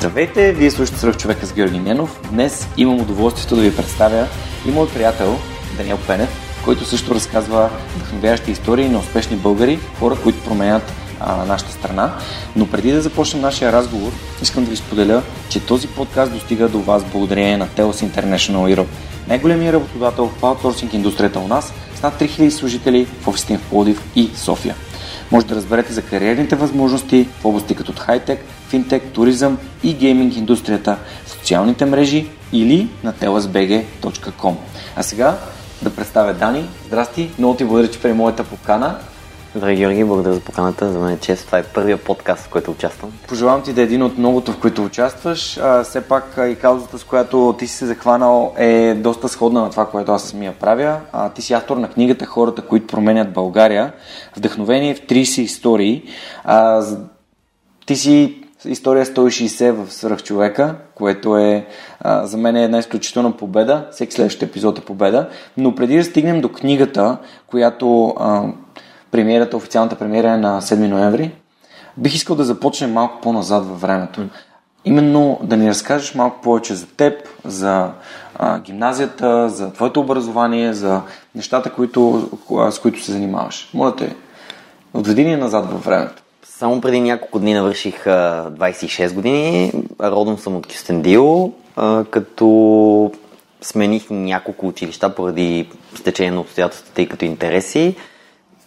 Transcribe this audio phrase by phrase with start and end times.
[0.00, 2.20] Здравейте, вие слушате Сръх човека с Георги Ненов.
[2.30, 4.26] Днес имам удоволствието да ви представя
[4.68, 5.36] и мой приятел
[5.76, 6.28] Даниел Пенев,
[6.64, 12.14] който също разказва вдъхновяващи истории на успешни българи, хора, които променят а, нашата страна.
[12.56, 16.80] Но преди да започнем нашия разговор, искам да ви споделя, че този подкаст достига до
[16.80, 18.88] вас благодарение на Telos International Europe,
[19.28, 24.02] най-големият работодател в аутсорсинг индустрията у нас с над 3000 служители в офисите в Плодив
[24.16, 24.74] и София.
[25.30, 30.98] Може да разберете за кариерните възможности в области като хайтек, финтек, туризъм и гейминг индустрията
[31.26, 34.54] в социалните мрежи или на telasbg.com.
[34.96, 35.36] А сега
[35.82, 36.64] да представя Дани.
[36.86, 38.98] Здрасти, много ти благодаря, че при моята покана.
[39.54, 40.92] Здравей, Георги, благодаря за поканата.
[40.92, 41.46] За мен е чест.
[41.46, 43.12] Това е първия подкаст, в който участвам.
[43.28, 45.58] Пожелавам ти да е един от многото, в които участваш.
[45.58, 49.70] А, все пак и каузата, с която ти си се захванал е доста сходна на
[49.70, 51.00] това, което аз самия правя.
[51.12, 53.92] А, ти си автор на книгата Хората, които променят България.
[54.36, 56.02] Вдъхновение в 30 истории.
[56.44, 56.84] А,
[57.86, 61.66] ти си история 160 в Свръхчовека, което е
[62.00, 63.86] а, за мен е една изключителна победа.
[63.92, 65.28] Всеки следващ епизод е победа.
[65.56, 67.16] Но преди да стигнем до книгата,
[67.46, 68.44] която а,
[69.10, 71.32] премиерата, официалната премиера е на 7 ноември,
[71.96, 74.20] бих искал да започнем малко по-назад във времето.
[74.84, 77.90] Именно да ни разкажеш малко повече за теб, за
[78.38, 81.02] а, гимназията, за твоето образование, за
[81.34, 82.28] нещата, които,
[82.70, 83.70] с които се занимаваш.
[83.74, 84.16] Моля те,
[84.94, 86.22] отведи ни назад във времето.
[86.60, 89.72] Само преди няколко дни навърших 26 години.
[90.00, 91.52] Родом съм от Кюстендил,
[92.10, 93.12] като
[93.60, 97.96] смених няколко училища поради стечение на обстоятелствата, тъй като интереси.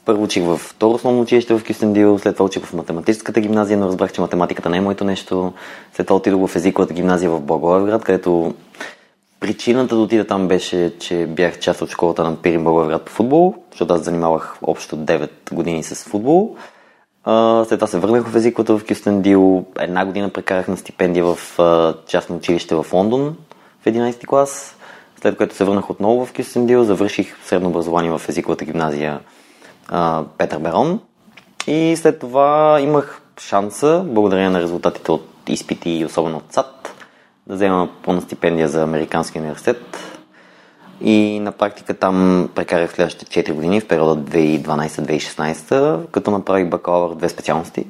[0.06, 3.88] Първо учих в второ основно училище в Кюстендил, след това учих в математическата гимназия, но
[3.88, 5.54] разбрах, че математиката не е моето нещо.
[5.94, 8.54] След това отидох в езиковата гимназия в Благоевград, където
[9.40, 13.56] причината да отида там беше, че бях част от школата на Пирин Благоевград по футбол,
[13.72, 16.56] защото аз занимавах общо 9 години с футбол.
[17.26, 19.66] След това се върнах в езиковата в Кюстендил.
[19.80, 21.38] Една година прекарах на стипендия в
[22.08, 23.38] частно училище в Лондон
[23.82, 24.76] в 11 клас.
[25.22, 29.20] След което се върнах отново в Кюстендил, завърших средно образование в езиковата гимназия
[29.88, 31.00] а, Петър Берон.
[31.68, 36.96] И след това имах шанса, благодарение на резултатите от изпити и особено от САД,
[37.48, 40.13] да взема пълна стипендия за Американски университет.
[41.02, 47.30] И на практика там прекарах следващите 4 години в периода 2012-2016, като направих бакалавър две
[47.30, 47.86] специалности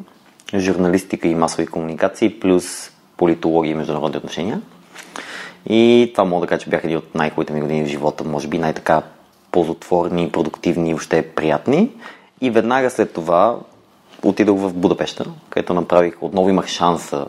[0.56, 4.62] журналистика и масови комуникации, плюс политология и международни отношения.
[5.70, 8.48] И това мога да кажа, че бях един от най-хубавите ми години в живота, може
[8.48, 9.02] би най-така
[9.52, 11.92] ползотворни, продуктивни и въобще приятни.
[12.42, 13.58] И веднага след това
[14.24, 17.26] отидох в Будапешта, където направих, отново имах шанса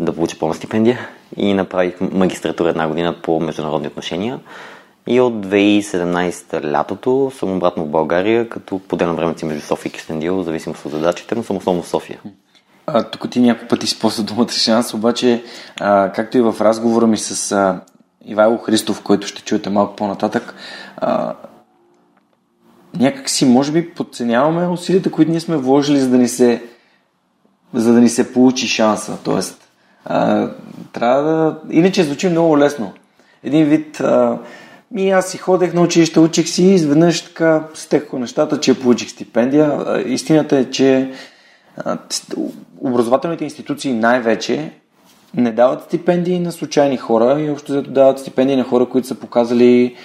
[0.00, 4.40] да получа пълна стипендия и направих магистратура една година по международни отношения.
[5.06, 9.92] И от 2017 лятото съм обратно в България, като поделям времето си между София и
[9.92, 12.20] Кюстендил, в зависимост от задачите, но съм основно в София.
[12.86, 15.44] А, тук ти няколко пъти използва думата шанс, обаче,
[15.80, 17.80] а, както и в разговора ми с а,
[18.24, 20.54] Ивайло Христов, който ще чуете малко по-нататък,
[20.96, 21.34] а,
[22.98, 26.62] някак си, може би, подценяваме усилията, които ние сме вложили, за да ни се,
[27.74, 29.18] за да ни се получи шанса.
[29.24, 29.68] Тоест,
[30.04, 30.48] а,
[30.92, 31.60] трябва да...
[31.70, 32.92] Иначе звучи много лесно.
[33.44, 34.00] Един вид...
[34.00, 34.38] А,
[34.96, 39.10] и аз си ходех на училище, учих си и изведнъж така стеха нещата, че получих
[39.10, 40.02] стипендия.
[40.06, 41.10] Истината е, че
[42.80, 44.70] образователните институции най-вече
[45.34, 49.14] не дават стипендии на случайни хора и общо взето дават стипендии на хора, които са
[49.14, 49.96] показали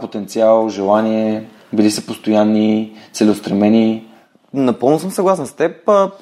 [0.00, 4.09] потенциал, желание, били са постоянни, целеустремени.
[4.54, 5.72] Напълно съм съгласен с теб.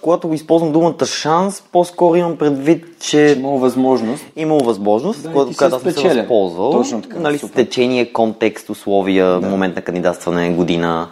[0.03, 3.37] Когато използвам думата шанс, по-скоро имам предвид, че...
[3.38, 4.25] Имало възможност.
[4.37, 6.70] Имало възможност, да, когато аз съм се възползвал.
[6.70, 7.19] Точно така.
[7.19, 9.49] Нали, течение, контекст, условия, да.
[9.49, 11.08] момент на кандидатстване, година.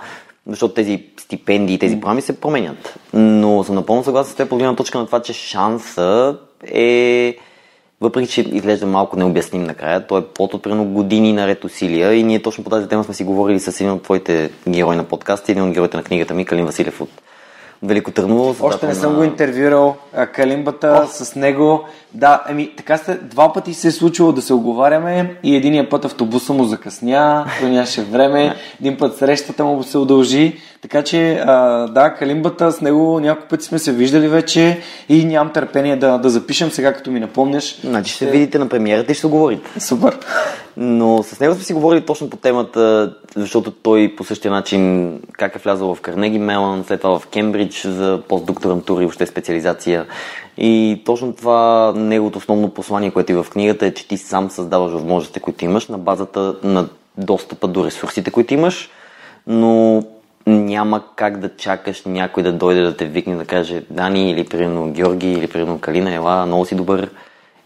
[0.47, 2.99] Защото тези стипендии, тези програми се променят.
[3.15, 6.37] Но съм напълно съгласен с теб по гледна точка на това, че шанса
[6.73, 7.37] е
[8.01, 12.43] въпреки че изглежда малко необясним накрая, той е плод от години наред усилия и ние
[12.43, 15.65] точно по тази тема сме си говорили с един от твоите герои на подкаста, един
[15.65, 17.11] от героите на книгата ми, Калин Василев от
[17.83, 18.57] Велико Търново.
[18.61, 19.19] Още не съм на...
[19.19, 19.97] го интервюрал.
[20.33, 21.09] Калимбата О.
[21.09, 21.85] с него.
[22.15, 26.05] Да, еми, така сте, два пъти се е случило да се оговаряме и единия път
[26.05, 30.57] автобуса му закъсня, той нямаше време, един път срещата му се удължи.
[30.89, 35.53] Така че, а, да, Калимбата с него няколко пъти сме се виждали вече и нямам
[35.53, 37.81] търпение да, да запишем сега, като ми напомняш.
[37.81, 39.81] Значи ще, ще видите на премиерата и ще говорите.
[39.81, 40.19] Супер.
[40.77, 45.57] Но с него сме си говорили точно по темата, защото той по същия начин как
[45.57, 50.07] е влязъл в Карнеги Мелан, след това в Кембридж за постдокторантура и въобще специализация.
[50.59, 54.93] И точно това неговото основно послание, което е в книгата е, че ти сам създаваш
[54.93, 56.89] възможностите, които имаш на базата на
[57.19, 58.91] достъпа до ресурсите, които имаш,
[59.47, 60.03] но
[60.47, 64.93] няма как да чакаш някой да дойде да те викне да каже Дани или примерно
[64.93, 67.11] Георги или примерно Калина, ела, много си добър,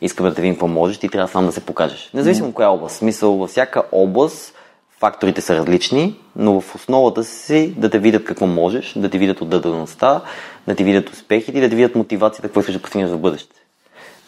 [0.00, 2.10] искаме да те видим какво можеш, ти трябва сам да се покажеш.
[2.14, 2.52] Независимо mm.
[2.52, 2.96] коя област.
[2.96, 4.54] Смисъл, във всяка област
[5.00, 9.40] факторите са различни, но в основата си да те видят какво можеш, да те видят
[9.40, 10.20] отдадеността,
[10.66, 13.56] да ти видят успехите и да ти видят мотивацията, какво искаш да постигнеш в бъдеще.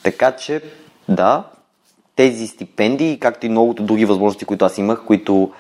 [0.03, 0.61] Така че,
[1.09, 1.45] да,
[2.17, 5.53] тези стипендии, както и многото други възможности, които аз имах, които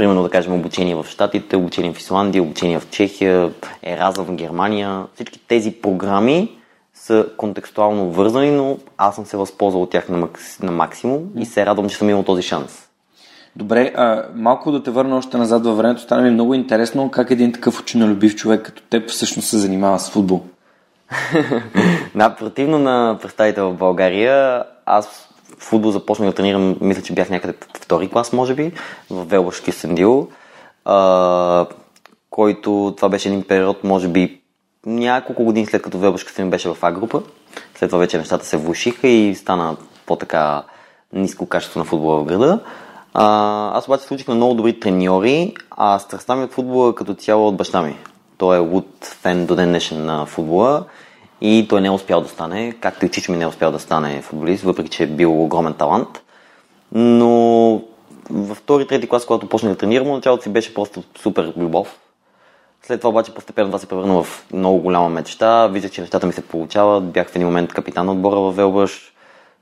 [0.00, 3.50] примерно да кажем обучение в Штатите, обучение в Исландия, обучение в Чехия,
[3.82, 5.04] Ераза в Германия.
[5.14, 6.58] Всички тези програми
[6.94, 11.46] са контекстуално вързани, но аз съм се възползвал от тях на, макс, на максимум и
[11.46, 12.88] се радвам, че съм имал този шанс.
[13.56, 16.00] Добре, а, малко да те върна още назад във времето.
[16.00, 20.10] Стана ми много интересно как един такъв ученолюбив човек като теб всъщност се занимава с
[20.10, 20.42] футбол.
[22.14, 25.29] да, противно на представител в България, аз
[25.60, 28.72] футбол започнах да тренирам, мисля, че бях някъде втори клас, може би,
[29.10, 30.28] в Велбаш Кюстендил,
[30.84, 31.66] а,
[32.30, 34.40] който това беше един период, може би,
[34.86, 37.22] няколко години след като Велбаш Кюстендил беше в А група.
[37.74, 39.76] След това вече нещата се влушиха и стана
[40.06, 40.62] по-така
[41.12, 42.60] ниско качество на футбола в града.
[43.14, 47.48] А, аз обаче случих на много добри треньори, а страстта ми от футбола като цяло
[47.48, 47.96] от баща ми.
[48.38, 50.84] Той е луд фен до ден днешен на футбола
[51.40, 53.78] и той не е успял да стане, както и Чичо ми не е успял да
[53.78, 56.22] стане футболист, въпреки че е бил огромен талант.
[56.92, 57.82] Но
[58.30, 61.98] във втори, трети клас, когато почнах да тренирам, началото си беше просто супер любов.
[62.82, 65.66] След това обаче постепенно това се превърна в много голяма мечта.
[65.66, 67.10] Виждах, че нещата ми се получават.
[67.10, 69.12] Бях в един момент капитан на отбора в Велбъш.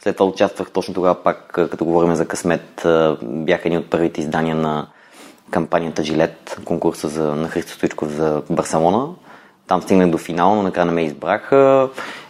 [0.00, 2.86] След това участвах точно тогава пак, като говорим за късмет,
[3.22, 4.86] бях един от първите издания на
[5.50, 9.08] кампанията Жилет, конкурса за, на Христо Стоичков за Барселона.
[9.68, 11.88] Там стигнах до финал, но накрая не ме избраха.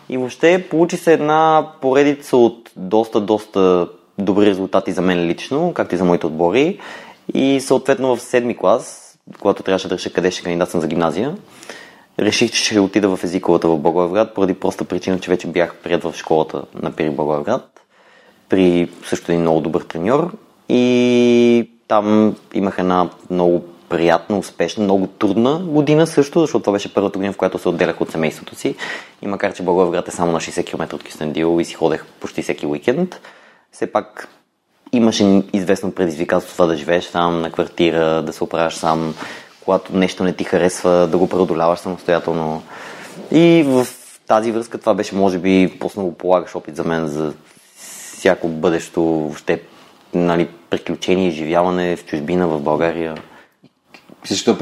[0.08, 3.88] И въобще получи се една поредица от доста, доста
[4.18, 6.78] добри резултати за мен лично, както и за моите отбори.
[7.34, 11.36] И съответно в седми клас, когато трябваше да реша къде ще кандидатствам за гимназия,
[12.18, 16.04] реших, че ще отида в езиковата в Благоевград, поради проста причина, че вече бях прият
[16.04, 17.80] в школата на Пири Благоевград,
[18.48, 20.32] при също един много добър треньор
[20.68, 27.18] и там имах една много приятна, успешна, много трудна година също, защото това беше първата
[27.18, 28.74] година, в която се отделях от семейството си.
[29.22, 32.42] И макар, че Благоевград е само на 60 км от Кюстендил и си ходех почти
[32.42, 33.20] всеки уикенд,
[33.72, 34.28] все пак
[34.92, 39.14] имаше известно предизвикателство това да живееш сам на квартира, да се оправяш сам,
[39.64, 42.62] когато нещо не ти харесва, да го преодоляваш самостоятелно.
[43.30, 43.86] И в
[44.26, 47.32] тази връзка това беше, може би, по-основополагащ опит за мен за
[48.16, 49.62] всяко бъдещо въобще
[50.14, 53.14] нали, приключение, изживяване в чужбина, в България.
[54.26, 54.56] Защо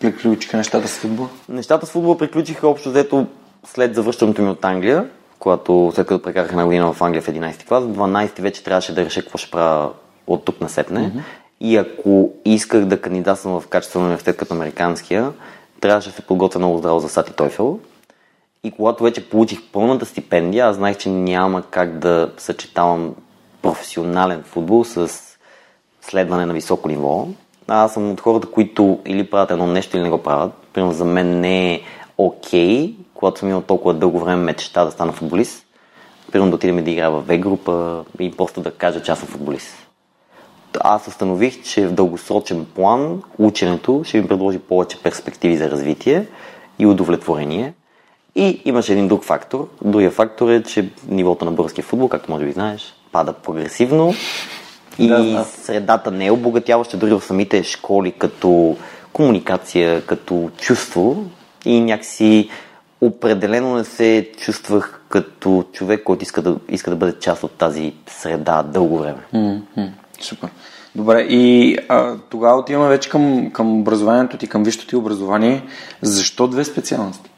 [0.00, 1.26] приключиха нещата с футбол?
[1.48, 3.26] Нещата с футбол приключиха общо взето
[3.66, 5.08] след завръщането ми от Англия,
[5.38, 9.04] когато след като прекарах една година в Англия в 11 клас, 12 вече трябваше да
[9.04, 9.90] реша какво ще правя
[10.26, 11.00] от тук на сетне.
[11.00, 11.22] Mm-hmm.
[11.60, 15.32] И ако исках да кандидатствам в качество на университет като американския,
[15.80, 17.78] трябваше да се подготвя много здраво за Сати Тойфел.
[18.64, 23.14] И когато вече получих пълната стипендия, аз знаех, че няма как да съчетавам
[23.62, 25.10] професионален футбол с
[26.02, 27.28] следване на високо ниво.
[27.68, 30.52] Аз съм от хората, които или правят едно нещо, или не го правят.
[30.72, 31.80] Примерно за мен не е
[32.18, 35.66] окей, okay, когато съм имал толкова дълго време мечта да стана футболист.
[36.32, 39.28] Примерно да отидем да играя в В група и просто да кажа, че аз съм
[39.28, 39.84] футболист
[40.80, 46.26] аз установих, че в дългосрочен план ученето ще ми предложи повече перспективи за развитие
[46.78, 47.74] и удовлетворение.
[48.34, 49.68] И имаше един друг фактор.
[49.84, 54.14] Другия фактор е, че нивото на българския футбол, както може би знаеш, пада прогресивно
[54.98, 55.44] и да, да.
[55.44, 58.76] средата не е обогатяваща дори в самите школи като
[59.12, 61.24] комуникация, като чувство
[61.64, 62.48] и някакси
[63.00, 67.92] определено не се чувствах като човек, който иска да, иска да бъде част от тази
[68.06, 69.20] среда дълго време.
[69.34, 69.90] Mm-hmm.
[70.20, 70.50] Супер.
[70.94, 75.62] Добре, и а, тогава отиваме вече към, към образованието ти, към висшето ти образование.
[76.02, 77.30] Защо две специалности?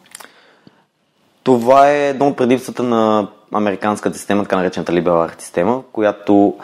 [1.42, 6.54] Това е едно от предимствата на американската система, така наречената art система, която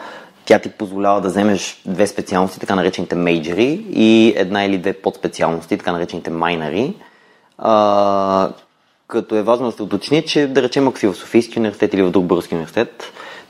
[0.45, 5.77] тя ти позволява да вземеш две специалности, така наречените мейджери, и една или две подспециалности,
[5.77, 6.93] така наречените майнари.
[7.57, 8.49] А,
[9.07, 12.03] като е важно да се уточни, че да речем, ако си в Софийски университет или
[12.03, 13.03] в друг български университет,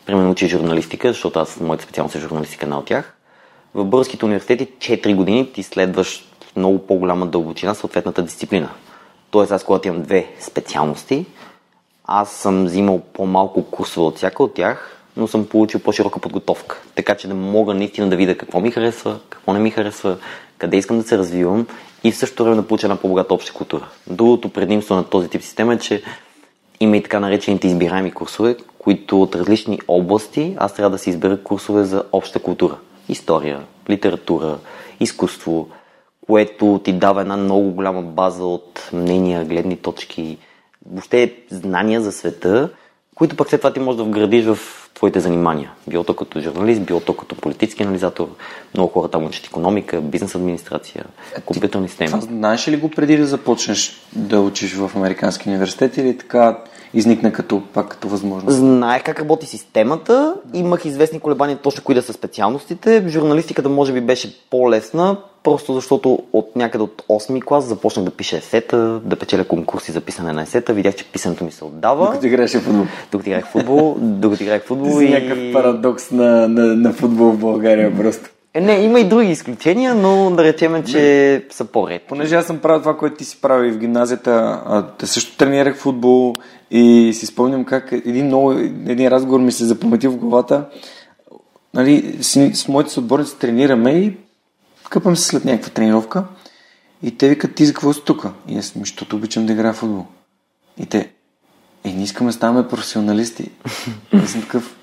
[0.06, 3.14] примерно учи журналистика, защото аз моята специалност е журналистика една от тях,
[3.74, 8.70] в българските университети 4 години ти следваш много по-голяма дълбочина съответната дисциплина.
[9.32, 11.26] Тоест аз когато имам две специалности,
[12.06, 16.82] аз съм взимал по-малко курсове от всяка от тях, но съм получил по-широка подготовка.
[16.96, 20.18] Така че да мога наистина да видя какво ми харесва, какво не ми харесва,
[20.58, 21.68] къде искам да се развивам
[22.04, 23.88] и в същото време да получа една по-богата обща култура.
[24.08, 26.04] Другото предимство на този тип система е, че
[26.80, 31.44] има и така наречените избираеми курсове, които от различни области аз трябва да си избера
[31.44, 32.78] курсове за обща култура.
[33.10, 34.58] История, литература,
[35.00, 35.68] изкуство,
[36.28, 40.38] което ти дава една много голяма база от мнения, гледни точки,
[40.92, 42.70] въобще знания за света,
[43.16, 45.72] които пък след това ти можеш да вградиш в твоите занимания.
[45.88, 48.28] Било то като журналист, било то като политически анализатор.
[48.74, 51.06] Много хора там учат економика, бизнес администрация,
[51.46, 52.08] компютърни системи.
[52.08, 56.58] Това знаеш ли го преди да започнеш да учиш в Американски университет или така
[56.94, 58.58] изникна като, пак като възможност?
[58.58, 63.04] Знаех как работи системата, имах известни колебания точно кои да са специалностите.
[63.08, 68.38] Журналистиката може би беше по-лесна, просто защото от някъде от 8-ми клас започнах да пиша
[68.38, 70.74] есета, да печеля конкурси за писане на есета.
[70.74, 72.06] Видях, че писането ми се отдава.
[72.06, 72.86] Докато играеше футбол.
[73.12, 75.00] Докато играх футбол, докато играх футбол.
[75.00, 75.10] Ти и...
[75.10, 78.30] някакъв парадокс на, на, на футбол в България просто.
[78.56, 81.54] Е, не, има и други изключения, но да речем, че не.
[81.54, 82.02] са по-ред.
[82.02, 85.78] Понеже аз съм правил това, което ти си правил и в гимназията, а, също тренирах
[85.78, 86.36] футбол
[86.76, 90.66] и си спомням как един, много, един разговор ми се запамети в главата.
[91.74, 94.18] Нали, с, с моите съотборници тренираме и
[94.90, 96.24] къпам се след някаква тренировка
[97.04, 98.26] и те викат, ти за какво си тук?
[98.48, 100.06] И аз, защото обичам да играя в футбол.
[100.78, 101.10] И те,
[101.84, 103.52] е, не искаме да ставаме професионалисти.
[104.14, 104.76] Аз съм такъв,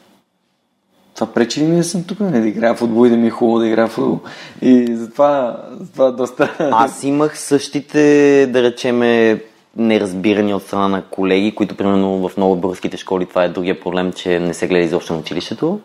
[1.14, 3.26] това пречи ли ми да съм тук, не да играя в футбол и да ми
[3.26, 4.20] е хубаво да играя в футбол.
[4.62, 6.56] И затова, затова доста...
[6.58, 9.42] Аз имах същите, да речеме,
[9.76, 14.12] неразбирани от страна на колеги, които примерно в много българските школи това е другия проблем,
[14.12, 15.80] че не се гледа изобщо на училището.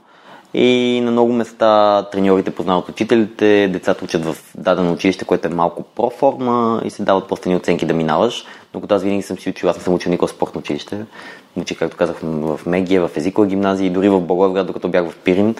[0.53, 5.83] И на много места треньорите познават учителите, децата учат в дадено училище, което е малко
[5.83, 8.45] проформа и се дават по-стани оценки да минаваш.
[8.73, 11.05] Докато аз винаги съм си учил, аз не съм учил никога спортно училище.
[11.55, 15.15] Учих, както казах, в Мегия, в езикова гимназия и дори в Благоевград, докато бях в
[15.15, 15.55] Пирин.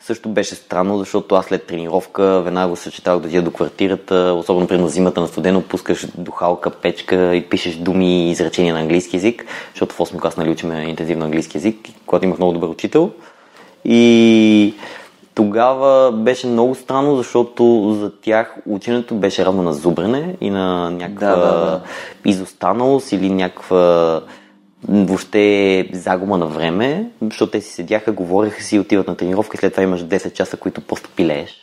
[0.00, 4.66] Също беше странно, защото аз след тренировка веднага го съчетавах да отида до квартирата, особено
[4.66, 9.46] при зимата на студено, пускаш духалка, печка и пишеш думи и изречения на английски язик,
[9.72, 13.10] защото в 8 клас нали учиме интензивно английски язик, когато имах много добър учител.
[13.84, 14.74] И
[15.34, 21.28] тогава беше много странно, защото за тях ученето беше равно на зубрене и на някаква
[21.28, 21.80] да, да, да.
[22.24, 24.20] изостаналост или някаква
[24.88, 29.72] въобще загуба на време, защото те си седяха, говореха си, отиват на тренировка и след
[29.72, 31.54] това имаш 10 часа, които просто пилееш.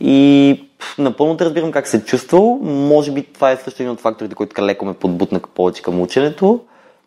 [0.00, 0.60] И
[0.98, 2.58] напълно те разбирам как се чувствал.
[2.62, 6.00] Може би това е също един от факторите, който така леко ме подбутна повече към
[6.00, 6.60] ученето,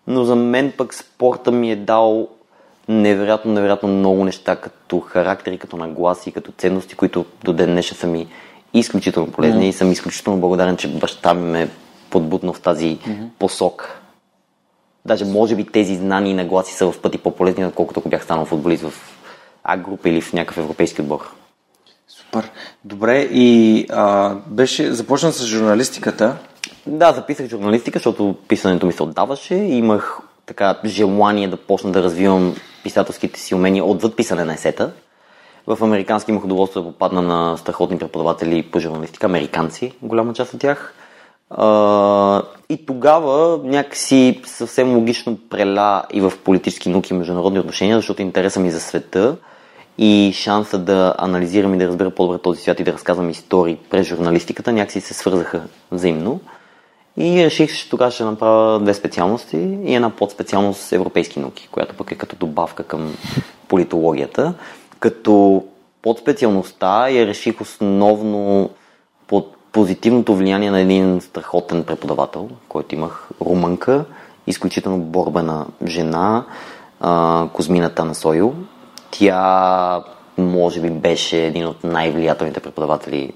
[0.07, 2.27] но за мен пък спорта ми е дал
[2.87, 8.07] невероятно, невероятно много неща като характери, като нагласи, като ценности, които до ден днешен са
[8.07, 8.27] ми
[8.73, 9.69] изключително полезни mm.
[9.69, 11.69] и съм изключително благодарен, че баща ми ме
[12.09, 13.27] подбутна в тази mm-hmm.
[13.39, 14.00] посока.
[15.05, 18.45] Даже може би тези знания и нагласи са в пъти по-полезни, отколкото ако бях станал
[18.45, 18.93] футболист в
[19.63, 21.31] А-група или в някакъв европейски отбор.
[22.07, 22.51] Супер.
[22.85, 26.37] Добре, и а, беше започна с журналистиката.
[26.87, 29.55] Да, записах журналистика, защото писането ми се отдаваше.
[29.55, 34.91] Имах така желание да почна да развивам писателските си умения отвъд писане на есета.
[35.67, 40.59] В американски имах удоволствие да попадна на страхотни преподаватели по журналистика, американци, голяма част от
[40.59, 40.93] тях.
[42.69, 48.59] И тогава някакси съвсем логично преля и в политически науки и международни отношения, защото интереса
[48.59, 49.35] ми за света
[49.97, 54.07] и шанса да анализирам и да разбера по-добре този свят и да разказвам истории през
[54.07, 56.39] журналистиката някакси се свързаха взаимно.
[57.17, 62.11] И реших, че тогава ще направя две специалности и една подспециалност европейски науки, която пък
[62.11, 63.15] е като добавка към
[63.67, 64.53] политологията.
[64.99, 65.63] Като
[66.01, 68.69] подспециалността я реших основно
[69.27, 74.05] под позитивното влияние на един страхотен преподавател, който имах румънка,
[74.47, 76.45] изключително борбена жена,
[77.53, 78.53] Козмина Танасойо.
[79.11, 80.03] Тя
[80.37, 83.33] може би беше един от най-влиятелните преподаватели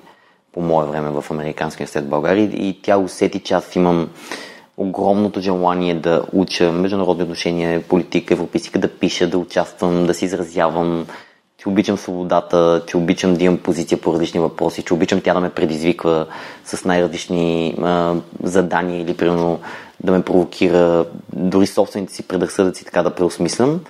[0.54, 4.10] по мое време в Американския университет в България и тя усети, че аз имам
[4.78, 11.06] огромното желание да уча международни отношения, политика, европейска, да пиша, да участвам, да се изразявам,
[11.66, 15.40] че обичам свободата, че обичам да имам позиция по различни въпроси, че обичам тя да
[15.40, 16.28] ме предизвиква
[16.66, 19.60] с най-различни а, задания или примерно
[20.04, 23.82] да ме провокира дори собствените си предразсъдъци така да преосмислям.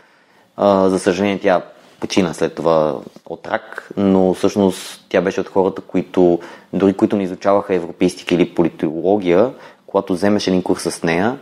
[0.57, 1.61] А, за съжаление тя
[1.99, 6.39] почина след това от рак, но всъщност тя беше от хората, които,
[6.73, 9.53] дори които не изучаваха европейстика или политология,
[9.87, 11.37] когато вземеш един курс с нея,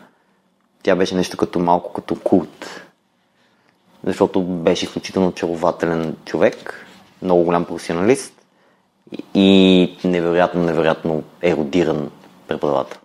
[0.84, 2.84] тя беше нещо като малко като култ.
[4.04, 6.86] Защото беше изключително очарователен човек,
[7.22, 8.34] много голям професионалист
[9.34, 12.10] и невероятно, невероятно еродиран
[12.48, 13.00] преподавател.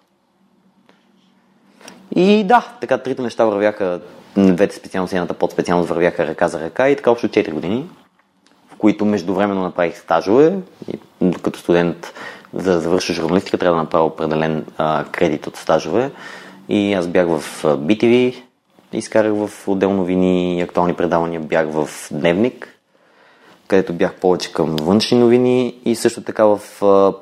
[2.17, 4.01] И да, така трите неща вървяха,
[4.37, 7.89] двете специалности, едната подспециалност вървяха ръка за ръка и така общо 4 години,
[8.69, 10.59] в които междувременно направих стажове.
[10.93, 10.99] И,
[11.43, 12.15] като студент,
[12.55, 16.11] за да завърша журналистика, трябва да направя определен а, кредит от стажове.
[16.69, 18.43] И аз бях в BTV,
[18.93, 22.69] изкарах в отдел новини и актуални предавания, бях в Дневник,
[23.69, 26.61] където бях повече към външни новини и също така в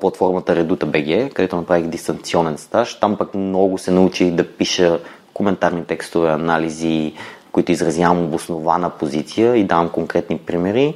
[0.01, 2.99] платформата Reduta BG, където направих дистанционен стаж.
[2.99, 4.99] Там пък много се научих да пиша
[5.33, 7.13] коментарни текстове, анализи,
[7.51, 10.95] които изразявам обоснована позиция и давам конкретни примери.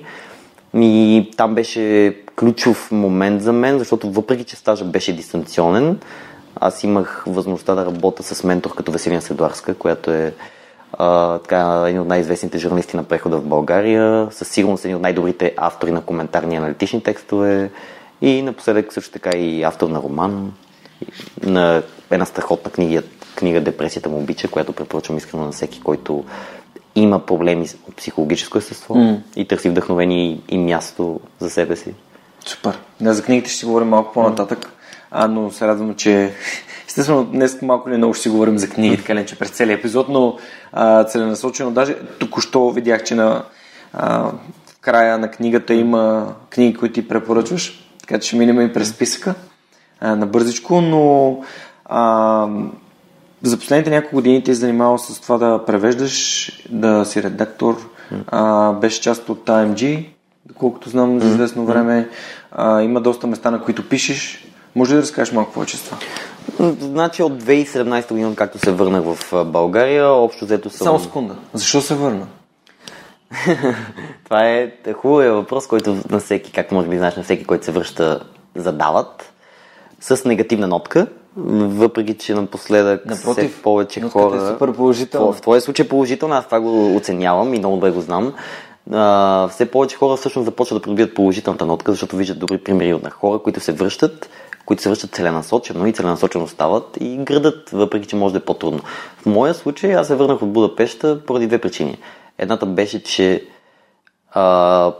[0.75, 5.99] И там беше ключов момент за мен, защото въпреки, че стажа беше дистанционен,
[6.55, 10.33] аз имах възможността да работя с ментор като Веселина Седуарска, която е
[11.03, 15.53] а, така, един от най-известните журналисти на прехода в България, със сигурност един от най-добрите
[15.58, 17.72] автори на коментарни и аналитични текстове
[18.22, 20.53] и напоследък също така и автор на роман,
[21.43, 23.03] на една страхотна книга,
[23.36, 26.24] книга Депресията му обича, която препоръчвам искрено на всеки, който
[26.96, 29.20] има проблеми от психологическо естество mm.
[29.36, 31.93] и търси вдъхновение и място за себе си.
[32.46, 32.79] Супер.
[33.01, 34.70] Да, за книгите ще си говорим малко по-нататък, mm.
[35.12, 36.34] а, но се радвам, че
[36.91, 39.79] Естествено, днес малко ли много ще си говорим за книги, така ли, че през целият
[39.79, 40.38] епизод, но
[40.74, 41.71] а, целенасочено.
[41.71, 43.43] Даже току-що видях, че на,
[43.93, 44.19] а,
[44.67, 48.89] в края на книгата има книги, които ти препоръчваш, така че ще минем и през
[48.89, 49.36] списъка
[50.00, 51.38] а, на бързичко, но
[51.86, 52.48] а,
[53.43, 57.89] за последните няколко години ти е занимавал с това да превеждаш, да си редактор,
[58.27, 60.05] а, беше част от AMG,
[60.45, 62.10] доколкото знам за известно време.
[62.51, 64.48] А, има доста места, на които пишеш.
[64.75, 65.98] Може ли да разкажеш малко повече това?
[66.79, 70.86] Значи от 2017 година, както се върнах в България, общо взето съм...
[70.86, 71.36] Само секунда.
[71.53, 72.27] Защо се върна?
[74.24, 77.71] Това е хубавия въпрос, който на всеки, както може би знаеш, на всеки, който се
[77.71, 78.19] връща,
[78.55, 79.33] задават.
[80.00, 81.07] С негативна нотка,
[81.38, 84.38] въпреки че напоследък Напротив, все повече хора...
[84.38, 85.33] Е супер положително.
[85.33, 88.33] В, твоя случай е положително, аз това го оценявам и много добре го знам.
[88.91, 93.09] А, все повече хора всъщност започват да придобият положителната нотка, защото виждат добри примери на
[93.09, 94.29] хора, които се връщат
[94.72, 98.79] които се връщат целенасочено и целенасочено стават и градат, въпреки че може да е по-трудно.
[99.18, 101.98] В моя случай аз се върнах от Будапешта поради две причини.
[102.38, 103.44] Едната беше, че
[104.31, 104.92] а,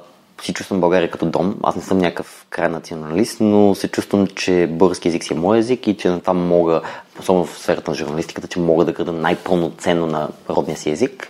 [0.42, 1.56] си чувствам България като дом.
[1.64, 5.58] Аз не съм някакъв край националист, но се чувствам, че български език си е мой
[5.58, 6.82] език и че на това мога,
[7.20, 11.28] особено в сферата на журналистиката, че мога да града най-пълноценно на родния си език.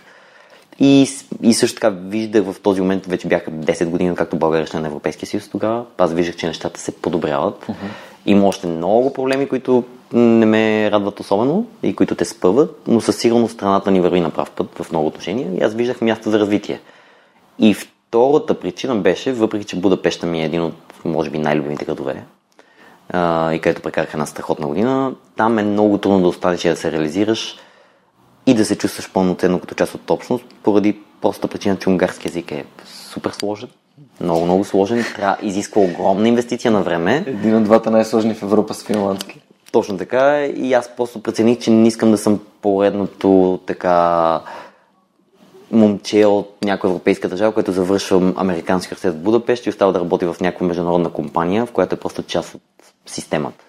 [0.78, 1.08] И,
[1.42, 4.86] и също така виждах в този момент, вече бяха 10 години, както България ще на
[4.86, 5.84] Европейския съюз тогава.
[5.98, 7.66] Аз виждах, че нещата се подобряват.
[7.66, 7.74] Uh-huh.
[8.26, 13.16] Има още много проблеми, които не ме радват особено и които те спъват, но със
[13.16, 16.38] сигурност страната ни върви на прав път в много отношения и аз виждах място за
[16.38, 16.80] развитие.
[17.58, 22.24] И втората причина беше, въпреки че Будапешта ми е един от, може би, най-любимите градове,
[23.54, 26.92] и където прекарах една страхотна година, там е много трудно да останеш и да се
[26.92, 27.56] реализираш
[28.46, 32.52] и да се чувстваш пълноценно като част от общност, поради простата причина, че унгарски язик
[32.52, 33.68] е супер сложен,
[34.20, 35.04] много, много сложен.
[35.16, 37.24] Трябва, изисква огромна инвестиция на време.
[37.26, 39.40] Един от двата най-сложни в Европа с финландски.
[39.72, 40.46] Точно така.
[40.46, 44.40] И аз просто прецених, че не искам да съм поредното така
[45.70, 50.24] момче от някоя европейска държава, което завършва американски университет в Будапешт и остава да работи
[50.24, 52.62] в някаква международна компания, в която е просто част от
[53.06, 53.64] системата.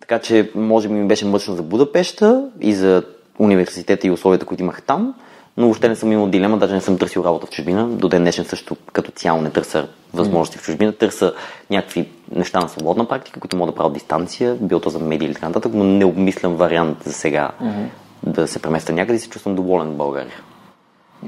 [0.00, 3.02] Така че, може би ми беше мъчно за Будапешта и за
[3.38, 5.14] университета и условията, които имах там,
[5.56, 7.86] но въобще не съм имал дилема, даже не съм търсил работа в чужбина.
[7.86, 10.92] До ден днешен също като цяло не търся възможности в чужбина.
[10.92, 11.32] Търся
[11.70, 15.34] някакви неща на свободна практика, които мога да правя дистанция, било то за медии или
[15.34, 17.86] така нататък, но не обмислям вариант за сега mm-hmm.
[18.22, 20.36] да се преместя някъде и се чувствам доволен в България.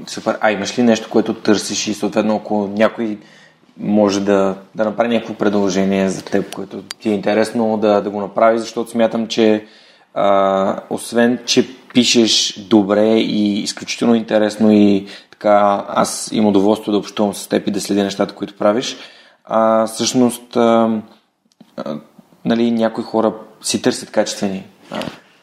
[0.07, 0.37] Супер.
[0.41, 3.17] А имаш ли нещо, което търсиш и съответно ако някой
[3.77, 8.19] може да, да направи някакво предложение за теб, което ти е интересно да, да го
[8.19, 9.65] направи, защото смятам, че
[10.13, 17.33] а, освен, че пишеш добре и изключително интересно и така аз имам удоволствие да общувам
[17.33, 18.97] с теб и да следя нещата, които правиш,
[19.45, 21.01] а, всъщност а,
[21.77, 21.97] а,
[22.45, 24.99] нали, някои хора си търсят качествени а,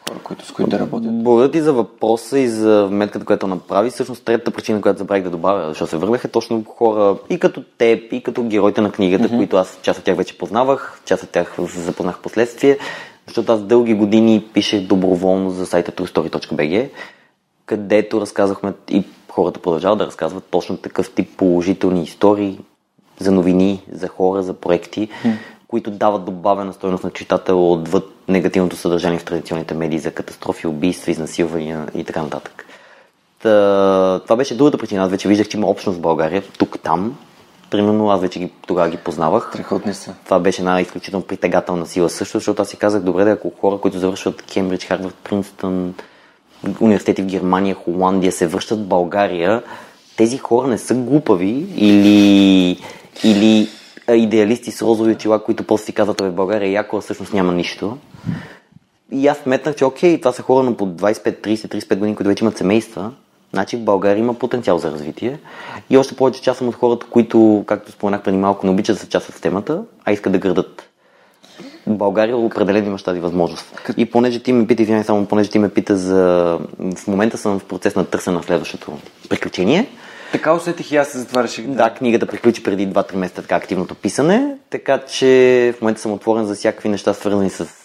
[0.09, 1.23] хора, които, с които да работят.
[1.23, 3.91] Благодаря ти за въпроса и за метката, която направи.
[3.91, 8.13] Всъщност третата причина, която забравих да добавя, защото се върнаха точно хора и като теб,
[8.13, 9.37] и като героите на книгата, mm-hmm.
[9.37, 12.79] които аз част от тях вече познавах, част от тях запознах последствие
[13.33, 16.89] защото аз дълги години пишех доброволно за сайта truestory.bg,
[17.67, 22.59] където разказахме и хората продължават да разказват точно такъв тип положителни истории
[23.19, 25.33] за новини, за хора, за проекти, mm.
[25.69, 31.11] които дават добавена стоеност на читател отвъд негативното съдържание в традиционните медии за катастрофи, убийства,
[31.11, 32.67] изнасилвания и така нататък.
[33.43, 35.03] Та, това беше другата причина.
[35.03, 37.19] Аз вече виждах, че има общност в България, тук-там.
[37.73, 39.49] Примерно аз вече ги, тогава ги познавах.
[39.49, 40.15] Страхотни са.
[40.25, 43.79] Това беше една изключително притегателна сила също, защото аз си казах, добре, да ако хора,
[43.79, 45.95] които завършват Кембридж, Харвард, Принстън,
[46.81, 49.63] университети в Германия, Холандия се връщат в България,
[50.17, 52.79] тези хора не са глупави или,
[53.25, 53.69] или
[54.13, 57.53] идеалисти с розови очила, които после си казват, в България е яко, а всъщност няма
[57.53, 57.99] нищо.
[59.13, 62.29] И аз сметнах, че окей, това са хора на по 25, 30, 35 години, които
[62.29, 63.13] вече имат семейства.
[63.53, 65.39] Значи в България има потенциал за развитие.
[65.91, 69.01] И още повече част съм от хората, които, както споменах преди малко, не обичат да
[69.01, 70.89] се част в темата, а искат да градат.
[71.87, 73.93] България определено имаш тази възможност.
[73.97, 76.59] И понеже ти ме пита, извинявай само, понеже ти ме пита за...
[76.97, 78.93] В момента съм в процес на търсене на следващото
[79.29, 79.89] приключение.
[80.33, 81.67] Така усетих и аз за това реших.
[81.67, 86.45] Да, книгата приключи преди 2-3 месеца така активното писане, така че в момента съм отворен
[86.45, 87.82] за всякакви неща, свързани с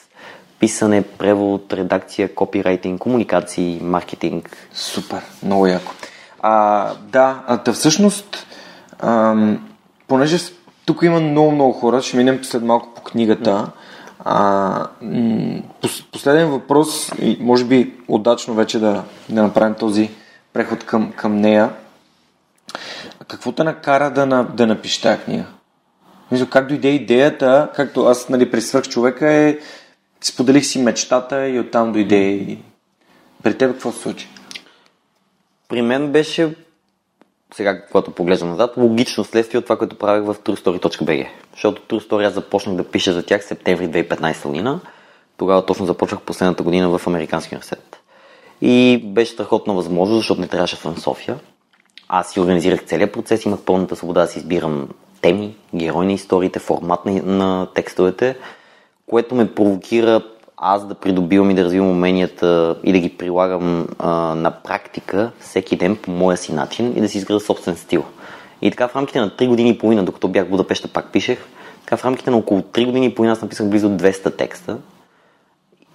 [0.60, 4.58] писане, превод, редакция, копирайтинг, комуникации, маркетинг.
[4.74, 5.92] Супер, много яко.
[6.40, 8.48] А, да, а, да всъщност,
[9.00, 9.68] ам,
[10.08, 10.38] понеже
[10.86, 13.72] тук има много, много хора, ще минем след малко по книгата.
[14.26, 15.62] А, м-
[16.12, 20.10] последен въпрос, и може би удачно вече да, да направим този
[20.54, 21.70] преход към, към нея.
[23.28, 25.46] Какво те накара да, на, да напишеш тази книга?
[26.50, 29.58] Как дойде идеята, както аз нали, при свърх човека е,
[30.22, 32.60] споделих си мечтата и оттам дойде и...
[33.44, 34.28] При теб какво се случи?
[35.70, 36.56] При мен беше,
[37.54, 41.28] сега когато поглеждам назад, логично следствие от това, което правих в truestory.bg.
[41.52, 44.80] Защото True аз започнах да пиша за тях в септември 2015 година.
[45.38, 47.98] Тогава точно започнах последната година в Американски университет.
[48.62, 51.40] И беше страхотна възможност, защото не трябваше в София.
[52.08, 54.90] Аз си организирах целият процес, имах пълната свобода да си избирам
[55.22, 58.38] теми, герои на историите, формат на, на текстовете,
[59.10, 60.22] което ме провокира
[60.58, 65.76] аз да придобивам и да развивам уменията и да ги прилагам а, на практика всеки
[65.76, 68.04] ден по моя си начин и да си изграда собствен стил.
[68.62, 71.40] И така в рамките на 3 години и половина, докато бях в Будапеща, пак пишех,
[71.86, 74.78] така в рамките на около 3 години и половина аз написах близо 200 текста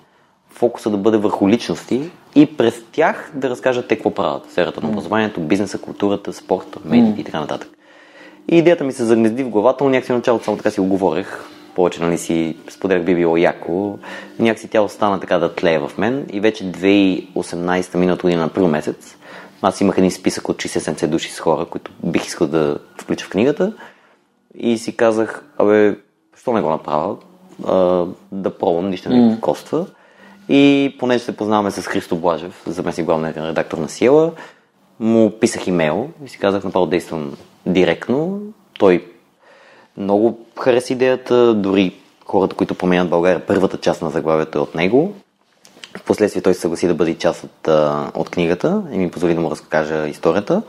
[0.50, 4.82] фокуса да бъде върху личности и през тях да разкажат те какво правят в сферата
[4.82, 7.70] на образованието, бизнеса, културата, спорта, медиите и така нататък.
[8.52, 11.44] И идеята ми се загнезди в главата, но някакси началото само така си го говорех.
[11.76, 14.00] Повече нали си споделях би било яко.
[14.40, 19.18] Някакси тя остана така да тлее в мен и вече 2018 миналата година, април месец,
[19.62, 23.30] аз имах един списък от 60-70 души с хора, които бих искал да включа в
[23.30, 23.74] книгата
[24.56, 25.96] и си казах, абе,
[26.40, 27.16] що не го направя?
[27.66, 29.86] А, да пробвам, нищо не ми коства.
[30.50, 34.32] И понеже се познаваме с Христо Блажев, заместник главния редактор на Сиела,
[35.00, 38.42] му писах имейл и си казах, направо действам директно.
[38.80, 39.06] Той
[39.98, 45.14] много хареса идеята, дори хората, които променят България, първата част на заглавието е от него.
[45.98, 47.68] Впоследствие той се съгласи да бъде част от,
[48.14, 50.62] от книгата и ми позволи да му разкажа историята.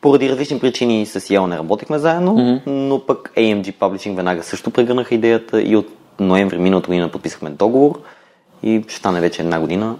[0.00, 2.60] Поради различни причини с Йел не работихме заедно, mm-hmm.
[2.66, 5.88] но пък AMG Publishing веднага също прегърнаха идеята и от
[6.20, 8.00] ноември миналата година подписахме договор
[8.62, 9.96] и ще стане вече една година.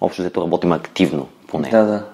[0.00, 1.70] Общо взето работим активно по нея.
[1.72, 2.04] Да, да.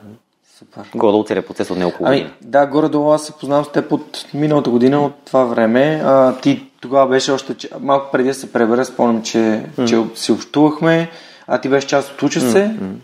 [0.58, 0.90] Супер.
[0.94, 2.30] Горе-долу целият процес от няколко ами.
[2.42, 6.02] Да, горе-долу аз се познавам с теб от миналата година, от това време.
[6.04, 9.88] А, ти тогава беше още, малко преди да се пребера, спомням, че, mm-hmm.
[9.88, 11.10] че си общувахме
[11.46, 12.46] а ти беше част от уча се.
[12.46, 12.94] Mm-hmm.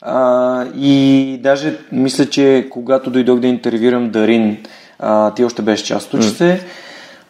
[0.00, 4.58] А, и даже мисля, че когато дойдох да интервюрам Дарин,
[4.98, 6.64] а, ти още беше част от уча се.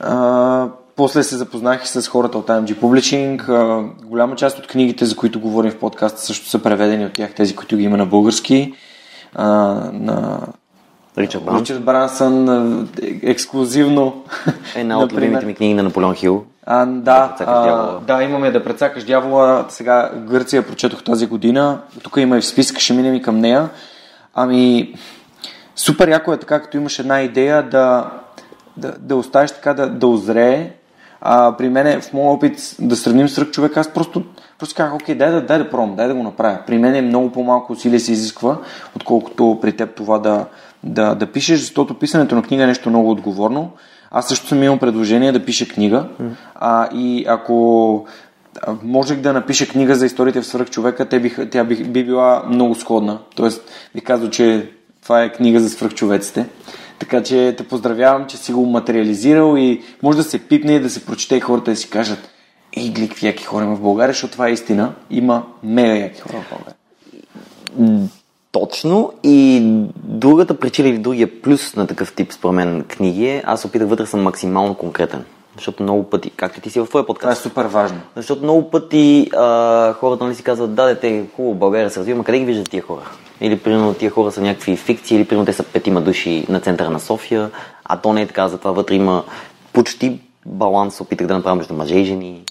[0.01, 3.49] А, после се запознах и с хората от IMG Publishing.
[3.49, 7.35] А, голяма част от книгите, за които говорим в подкаста, също са преведени от тях,
[7.35, 8.75] тези, които ги има на български.
[9.35, 9.49] А,
[9.93, 10.41] на
[11.19, 11.61] Ричард Бранс.
[11.61, 14.25] Ричард Брансън а, е- ексклюзивно.
[14.77, 16.45] Една от любимите ми книги на Наполеон Хил.
[16.67, 19.65] А, да, прецакаш а, да, имаме да прецакаш дявола.
[19.69, 21.79] Сега Гърция прочетох тази година.
[22.03, 23.69] Тук има и в списъка, ще минем и към нея.
[24.35, 24.95] Ами,
[25.77, 28.11] супер яко е така, като имаш една идея да,
[28.77, 30.71] да, да оставиш така да, да озрее.
[31.21, 34.23] А, при мен в моят опит да сравним с човек, аз просто,
[34.59, 36.59] просто казах, окей, дай да, дай да пробвам, дай да го направя.
[36.67, 38.57] При мен е много по-малко усилие се изисква,
[38.97, 40.47] отколкото при теб това да,
[40.85, 43.71] да, да пишеш, защото писането на книга е нещо много отговорно.
[44.11, 46.09] Аз също съм имал предложение да пиша книга
[46.55, 48.07] а, и ако
[48.83, 52.75] можех да напиша книга за историите в свръхчовека, те бих, тя би, би била много
[52.75, 53.19] сходна.
[53.37, 54.71] Тоест, бих казал, че
[55.03, 56.47] това е книга за свръхчовеците.
[56.99, 60.91] Така че те поздравявам, че си го материализирал и може да се пипне и да
[60.91, 62.31] се прочете и хората да си кажат
[62.77, 64.95] Ей, глик, какви яки хора има в България, защото това е истина.
[65.11, 66.77] Има мега яки хора в България.
[68.55, 69.13] Точно.
[69.23, 69.61] И
[69.95, 74.07] другата причина или другия плюс на такъв тип, според мен, книги е, аз опитах вътре
[74.07, 75.25] съм максимално конкретен.
[75.57, 78.01] Защото много пъти, както ти си в твоя Това е подкаст, супер важно.
[78.17, 82.39] защото много пъти а, хората нали си казват, да, дете, хубаво, България се развива, къде
[82.39, 83.01] ги виждат тия хора?
[83.41, 86.91] Или примерно тия хора са някакви фикции, или примерно те са петима души на центъра
[86.91, 87.51] на София,
[87.85, 89.25] а то не е така, затова вътре има
[89.73, 92.43] почти баланс, опитах да направя между мъже и жени,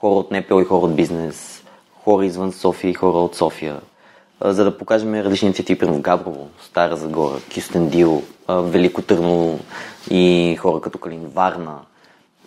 [0.00, 1.62] хора от НПО и хора от бизнес,
[2.04, 3.76] хора извън София и хора от София,
[4.44, 9.58] за да покажем различни примерно в Габрово, Стара Загора, Кюстендил, Велико Търново
[10.10, 11.74] и хора като Калин Варна.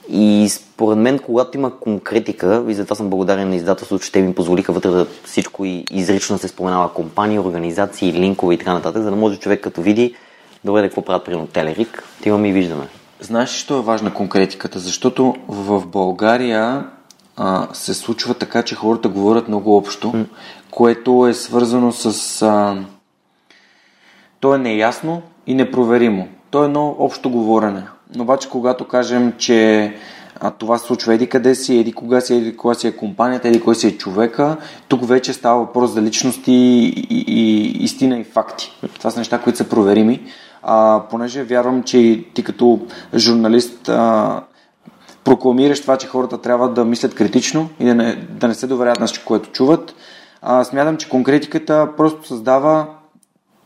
[0.10, 4.36] И според мен, когато има конкретика, и затова съм благодарен на издателството, че те ми
[4.36, 9.10] позволиха вътре да всичко и изрично се споменава компании, организации, линкове и така нататък, за
[9.10, 10.16] да може човек като види,
[10.64, 12.88] добре, да какво правят, примерно Телерик, имаме и виждаме.
[13.20, 14.80] Знаеш ли, що е важна конкретиката?
[14.80, 16.86] Защото в България
[17.38, 20.26] а, се случва така, че хората говорят много общо, mm.
[20.78, 22.42] Което е свързано с...
[22.42, 22.78] А,
[24.40, 26.28] то е неясно и непроверимо.
[26.50, 27.84] То е едно общо говорене.
[28.16, 29.94] Но обаче, когато кажем, че
[30.40, 33.48] а, това се случва еди къде си, еди кога си, еди кога си е компанията,
[33.48, 38.20] еди кой си е човека, тук вече става въпрос за личности и, и, и истина
[38.20, 38.72] и факти.
[38.98, 40.22] Това са неща, които са проверими.
[40.64, 42.80] А, понеже вярвам, че ти като
[43.16, 44.42] журналист а,
[45.24, 49.00] прокламираш това, че хората трябва да мислят критично и да не, да не се доверят
[49.00, 49.96] на всичко, което чуват.
[50.50, 52.88] А, смятам, че конкретиката просто създава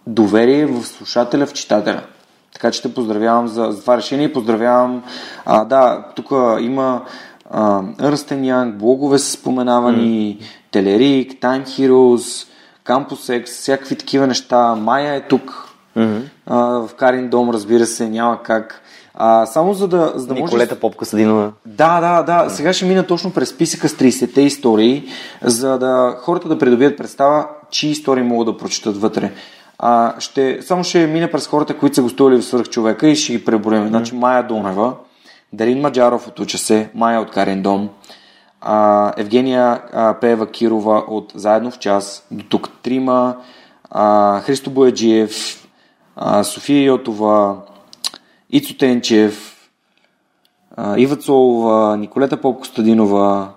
[0.08, 2.04] доверие в слушателя, в читателя.
[2.54, 5.04] Така че те поздравявам за, за това решение и поздравявам.
[5.46, 7.02] А, да, тук има
[7.54, 10.44] Ernst Young, блогове са споменавани, mm.
[10.72, 12.48] Телерик, Time Heroes,
[12.86, 14.76] Campus X, всякакви такива неща.
[14.76, 15.70] Майя е тук.
[15.98, 16.22] Mm-hmm.
[16.46, 18.82] А, в Карин дом, разбира се, няма как.
[19.24, 20.44] А, само за да, за да може...
[20.44, 21.52] Николета Попка Съдинова.
[21.66, 22.50] Да, да, да.
[22.50, 25.04] Сега ще мина точно през списъка с 30-те истории,
[25.42, 29.32] за да хората да придобият представа, чии истории могат да прочитат вътре.
[29.80, 33.46] А, ще, само ще мина през хората, които са гостували в Свърхчовека и ще ги
[33.46, 33.84] преборим.
[33.84, 33.88] Mm.
[33.88, 34.94] Значи Майя Донева,
[35.54, 37.90] Дарин Маджаров от Учасе, Майя от Карен Дом,
[38.62, 43.36] а, Евгения а, Пеева Кирова от Заедно в час, до тук трима,
[43.90, 45.68] а, Христо Бояджиев,
[46.16, 47.58] а, София Йотова,
[48.52, 49.58] Ицо Тенчев,
[50.98, 53.48] Ива Цолова, Николета Поп-Костадинова,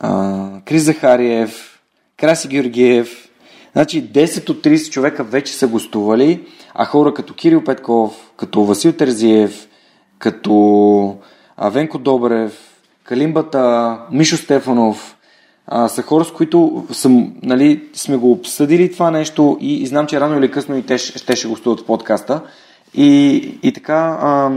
[0.00, 1.80] а, Крис Захариев,
[2.16, 3.28] Краси Георгиев.
[3.72, 8.92] Значи 10 от 30 човека вече са гостували, а хора като Кирил Петков, като Васил
[8.92, 9.68] Терзиев,
[10.18, 11.16] като
[11.70, 12.58] Венко Добрев,
[13.04, 15.16] Калимбата, Мишо Стефанов,
[15.66, 20.06] а, са хора, с които съм, нали, сме го обсъдили това нещо и, и знам,
[20.06, 22.40] че рано или късно и те, ще- ще гостуват в подкаста.
[22.96, 24.50] И, и така, а,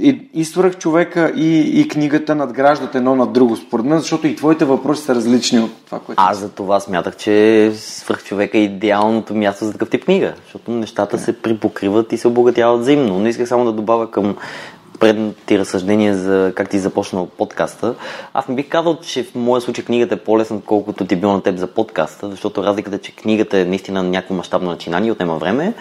[0.00, 4.36] и, и свърх човека и, и книгата надграждат едно над друго, според мен, защото и
[4.36, 6.22] твоите въпроси са различни от това, което...
[6.22, 11.18] Аз за това смятах, че свърхчовека е идеалното място за такъв тип книга, защото нещата
[11.18, 13.18] се припокриват и се обогатяват взаимно.
[13.18, 14.36] Но исках само да добавя към
[15.00, 17.94] предните ти за как ти започнал подкаста.
[18.34, 21.42] Аз не бих казал, че в моя случай книгата е по-лесна, отколкото ти било на
[21.42, 25.74] теб за подкаста, защото разликата е, че книгата е наистина някакво мащабно начинание, отнема време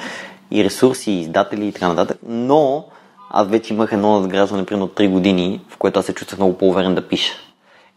[0.52, 2.18] и ресурси, и издатели и така нататък.
[2.28, 2.86] Но
[3.30, 6.58] аз вече имах едно надграждане, примерно от 3 години, в което аз се чувствах много
[6.58, 7.34] по-уверен да пиша.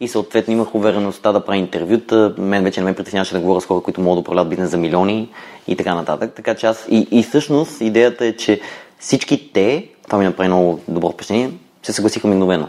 [0.01, 2.35] И съответно имах увереността да правя интервюта.
[2.39, 4.79] Мен вече не ме притесняваше да говоря с хора, които могат да управляват бизнес за
[4.79, 5.29] милиони
[5.69, 6.33] и така нататък.
[6.37, 8.61] Така че аз и, и всъщност идеята е, че
[8.99, 11.51] всички те, това ми направи много добро впечатление,
[11.83, 12.69] се съгласиха мигновено.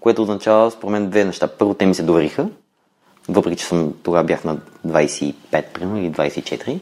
[0.00, 1.48] Което означава, според мен, две неща.
[1.48, 2.48] Първо, те ми се довериха,
[3.28, 5.34] въпреки че съм, тогава бях на 25,
[5.72, 6.78] примерно, или 24.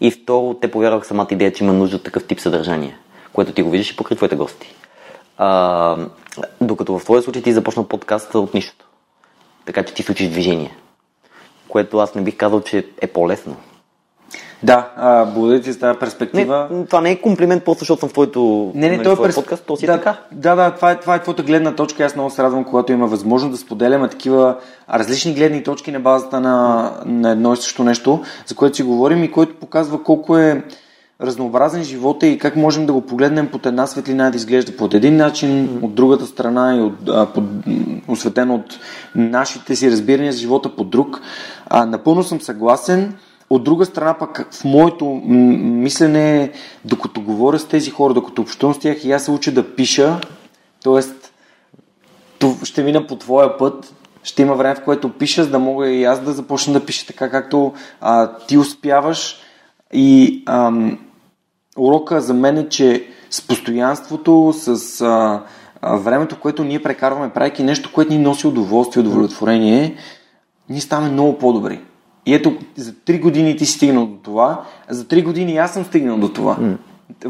[0.00, 2.98] И второ, те повярваха в самата идея, че има нужда от такъв тип съдържание,
[3.32, 4.74] което ти го виждаш и покрай твоите гости.
[5.38, 5.96] А,
[6.60, 8.86] докато в твоя случай ти започна подкаста от нищото.
[9.64, 10.76] Така че ти случиш движение.
[11.68, 13.56] Което аз не бих казал, че е по-лесно.
[14.62, 16.68] Да, а, благодаря ти за тази перспектива.
[16.70, 19.22] Не, това не е комплимент, просто защото съм в твоето Не, не, нали, е твоя
[19.22, 19.34] през...
[19.34, 20.16] подкаст, то си да, е така.
[20.32, 22.04] Да, да, това е, това е твоята гледна точка.
[22.04, 24.56] Аз много се радвам, когато има възможност да споделяме такива
[24.94, 29.24] различни гледни точки на базата на, на едно и също нещо, за което си говорим
[29.24, 30.62] и което показва колко е
[31.20, 35.16] разнообразен живота и как можем да го погледнем под една светлина да изглежда по един
[35.16, 37.44] начин, от другата страна и от, а, под,
[38.08, 38.78] осветено от
[39.14, 41.20] нашите си разбирания за живота по друг.
[41.66, 43.14] А, напълно съм съгласен.
[43.50, 46.52] От друга страна пък в моето мислене,
[46.84, 50.20] докато говоря с тези хора, докато общувам с тях и аз се уча да пиша,
[50.84, 51.02] т.е.
[52.64, 56.04] ще мина по твоя път, ще има време, в което пиша, за да мога и
[56.04, 59.36] аз да започна да пиша така, както а, ти успяваш.
[59.92, 60.98] И ам,
[61.78, 65.42] урока за мен е, че с постоянството, с а,
[65.80, 69.96] а, времето, което ние прекарваме, правейки нещо, което ни носи удоволствие, удовлетворение,
[70.68, 71.80] ние ставаме много по-добри.
[72.26, 75.72] И ето, за 3 години ти си стигнал до това, а за 3 години аз
[75.72, 76.56] съм стигнал до това.
[76.56, 76.76] Mm.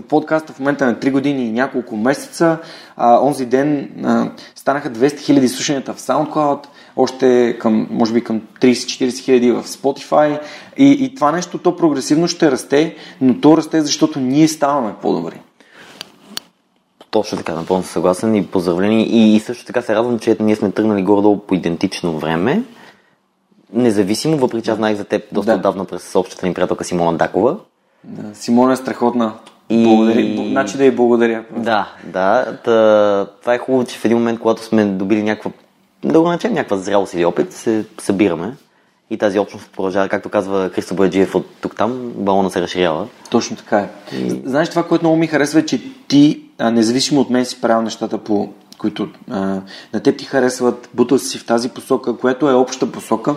[0.09, 2.59] Подкаста в момента е на 3 години и няколко месеца.
[2.96, 8.40] А, онзи ден а, станаха 200 хиляди слушанията в SoundCloud, още към, може би към
[8.61, 10.40] 30-40 хиляди в Spotify.
[10.76, 15.40] И, и това нещо, то прогресивно ще расте, но то расте, защото ние ставаме по-добри.
[17.11, 19.06] Точно така, напълно съгласен и поздравление.
[19.06, 22.62] И, и също така се радвам, че ние сме тръгнали горе-долу по идентично време.
[23.72, 25.57] Независимо, въпреки че аз знаех за теб доста Да.
[25.57, 27.57] отдавна през общата ни приятелка Симона Дакова.
[28.05, 29.33] Да, Симона е страхотна.
[29.68, 30.48] И- Благодаря.
[30.48, 31.44] Значи да й благодаря.
[31.57, 32.57] Да, да.
[32.64, 35.50] Та, това е хубаво, че в един момент, когато сме добили някаква,
[36.05, 38.57] да го наречем някаква зрялост или опит, се събираме.
[39.11, 43.07] И тази общност продължава, както казва Христо Бояджиев от тук-там, балона се разширява.
[43.31, 43.88] Точно така е.
[44.44, 47.83] Знаеш, това, което много ми харесва е, че ти, а, независимо от мен, си правил
[47.83, 48.48] нещата, по
[48.79, 49.61] които а,
[49.92, 53.35] на теб ти харесват, бутал си в тази посока, което е обща посока.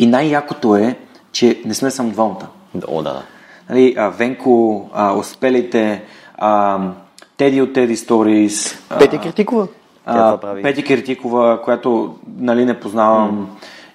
[0.00, 0.98] И най-якото е,
[1.32, 2.48] че не сме само двамата.
[2.88, 3.22] О, да, да.
[3.70, 6.02] Нали, а, Венко, а, успелите,
[6.34, 6.78] а,
[7.36, 9.68] Теди от Теди Stories, Петя Критикова.
[10.04, 10.62] Тя а.
[10.62, 13.50] Петя Киртикова, която нали, не познавам.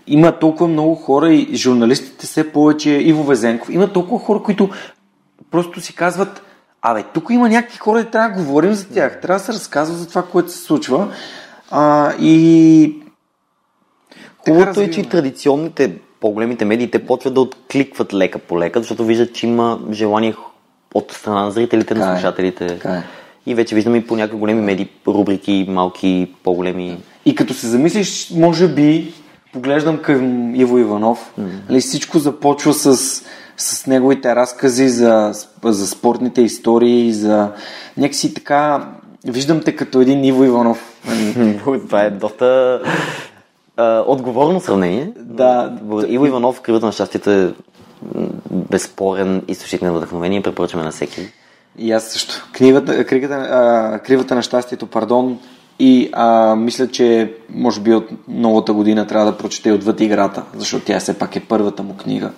[0.08, 3.70] Има толкова много хора и журналистите все повече, Иво Везенков.
[3.70, 4.70] Има толкова хора, които
[5.52, 6.44] просто си казват,
[6.82, 9.22] абе, тук има някакви хора и трябва да говорим за тях.
[9.22, 11.08] Трябва да се разказва за това, което се случва.
[11.72, 13.05] А, и
[14.48, 19.34] Хубавото е, че традиционните по-големите медии те почват да откликват лека по лека, защото виждат,
[19.34, 20.36] че има желание
[20.94, 22.68] от страна на зрителите, Така на е, слушателите.
[22.68, 23.04] така е.
[23.46, 26.98] И вече виждаме и по някакви големи медии, рубрики, малки, по-големи.
[27.26, 29.14] И като се замислиш, може би,
[29.54, 31.80] поглеждам към Иво Иванов, mm.
[31.80, 32.96] всичко започва с,
[33.58, 37.52] с неговите разкази за, за спортните истории, за
[37.98, 38.90] някакси така,
[39.28, 40.94] виждам те като един Иво Иванов.
[41.08, 41.60] нали.
[41.88, 42.82] Това е доста
[43.78, 45.12] а, отговорно сравнение.
[45.18, 45.78] Да.
[46.08, 47.54] Иво Иванов, Кривата на щастието е
[48.52, 51.22] безспорен източник на вдъхновение, препоръчваме на всеки.
[51.78, 52.48] И аз също.
[52.54, 55.40] Кривата, кривата, а, кривата на щастието, пардон.
[55.80, 60.86] И а, мисля, че може би от новата година трябва да прочете отвъд играта, защото
[60.86, 62.32] тя все пак е първата му книга.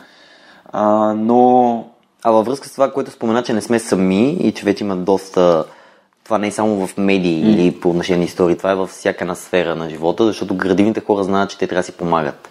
[0.72, 1.84] А, но
[2.24, 4.96] А във връзка с това, което спомена, че не сме сами и че вече има
[4.96, 5.66] доста...
[6.28, 7.50] Това не е само в медии mm.
[7.50, 11.00] или по отношение на истории, това е във всяка една сфера на живота, защото градивните
[11.00, 12.50] хора знаят, че те трябва да си помагат.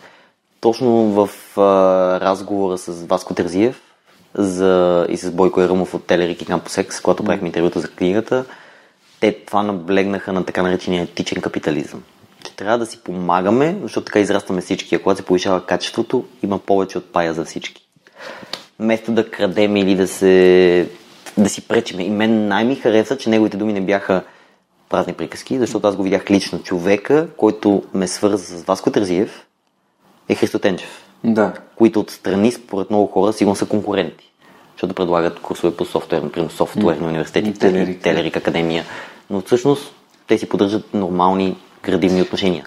[0.61, 1.63] Точно в а,
[2.21, 3.81] разговора с Васко Терзиев
[4.35, 7.27] за, и с Бойко Ерумов от Телерик и Campus X, когато mm.
[7.27, 8.45] правихме интервюта за книгата,
[9.21, 12.03] те това наблегнаха на така наречения етичен капитализъм.
[12.45, 14.95] Че трябва да си помагаме, защото така израстваме всички.
[14.95, 17.87] А когато се повишава качеството, има повече от пая за всички
[18.79, 20.89] вместо да крадем или да се
[21.39, 22.05] да си пречиме.
[22.05, 24.25] И мен най-ми хареса, че неговите думи не бяха
[24.89, 26.63] празни приказки, защото аз го видях лично.
[26.63, 29.47] Човека, който ме свърза с Васко Терзиев,
[30.29, 31.53] е Христо Тенчев, да.
[31.77, 34.33] които отстрани, според много хора, сигурно са конкуренти.
[34.73, 38.03] Защото предлагат курсове по софтуер, например софтуерни университети, Телерик.
[38.03, 38.85] Телерик Академия.
[39.31, 39.95] Но всъщност
[40.27, 42.65] те си поддържат нормални градивни отношения.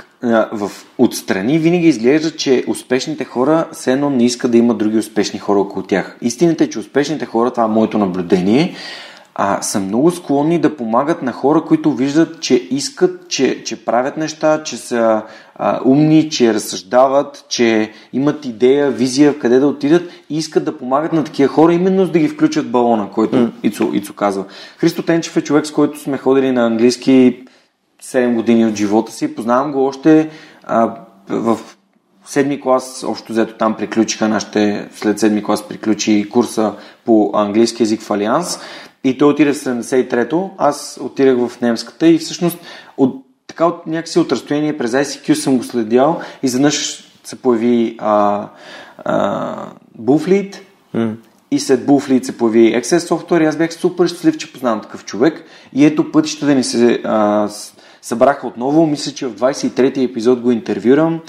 [0.51, 5.39] В отстрани винаги изглежда, че успешните хора все едно не искат да има други успешни
[5.39, 6.17] хора около тях.
[6.21, 8.75] Истината е, че успешните хора, това е моето наблюдение,
[9.41, 14.17] а, са много склонни да помагат на хора, които виждат, че искат, че, че правят
[14.17, 15.21] неща, че са
[15.55, 21.13] а, умни, че разсъждават, че имат идея, визия къде да отидат и искат да помагат
[21.13, 23.51] на такива хора, именно за да ги включат балона, който mm.
[23.63, 24.45] Ицо, Ицо казва.
[24.77, 27.43] Христо Тенчев е човек, с който сме ходили на английски
[28.03, 29.35] 7 години от живота си.
[29.35, 30.29] Познавам го още
[30.63, 30.95] а,
[31.29, 31.59] в
[32.25, 36.73] седми клас, общо взето там приключиха нашите, след седми клас приключи курса
[37.05, 38.59] по английски язик в Алианс.
[39.03, 42.57] И той отиде в 73-то, аз отидах в немската и всъщност
[42.97, 46.21] от, така от някакси от разстояние през ICQ съм го следял.
[46.43, 48.47] И заднъж се появи а,
[48.97, 49.65] а,
[50.01, 50.55] Bullfleet
[50.95, 51.15] mm.
[51.51, 53.43] и след Bullfleet се появи Access Software.
[53.43, 55.43] И аз бях супер щастлив, че познавам такъв човек.
[55.73, 57.49] И ето пътища да ни се а,
[58.01, 58.85] събраха отново.
[58.85, 61.19] Мисля, че в 23-ти епизод го интервюрам.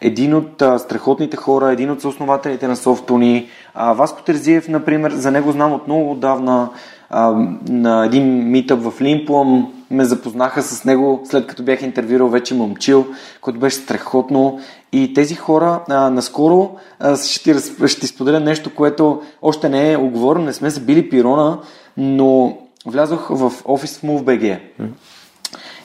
[0.00, 3.48] Един от а, страхотните хора, един от съоснователите на Софтуни.
[3.74, 6.68] А, Васко Терзиев, например, за него знам от много отдавна
[7.10, 7.30] а,
[7.68, 13.06] на един митъп в Лимплом ме запознаха с него, след като бях интервюрал вече момчил,
[13.40, 14.60] който беше страхотно.
[14.92, 19.92] И тези хора, а, наскоро а, ще, ти, ще ти споделя нещо, което още не
[19.92, 21.58] е оговорено, не сме забили пирона,
[21.96, 24.58] но влязох в офис в MoveBG.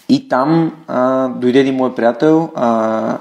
[0.09, 3.17] И там а, дойде един мой приятел, а,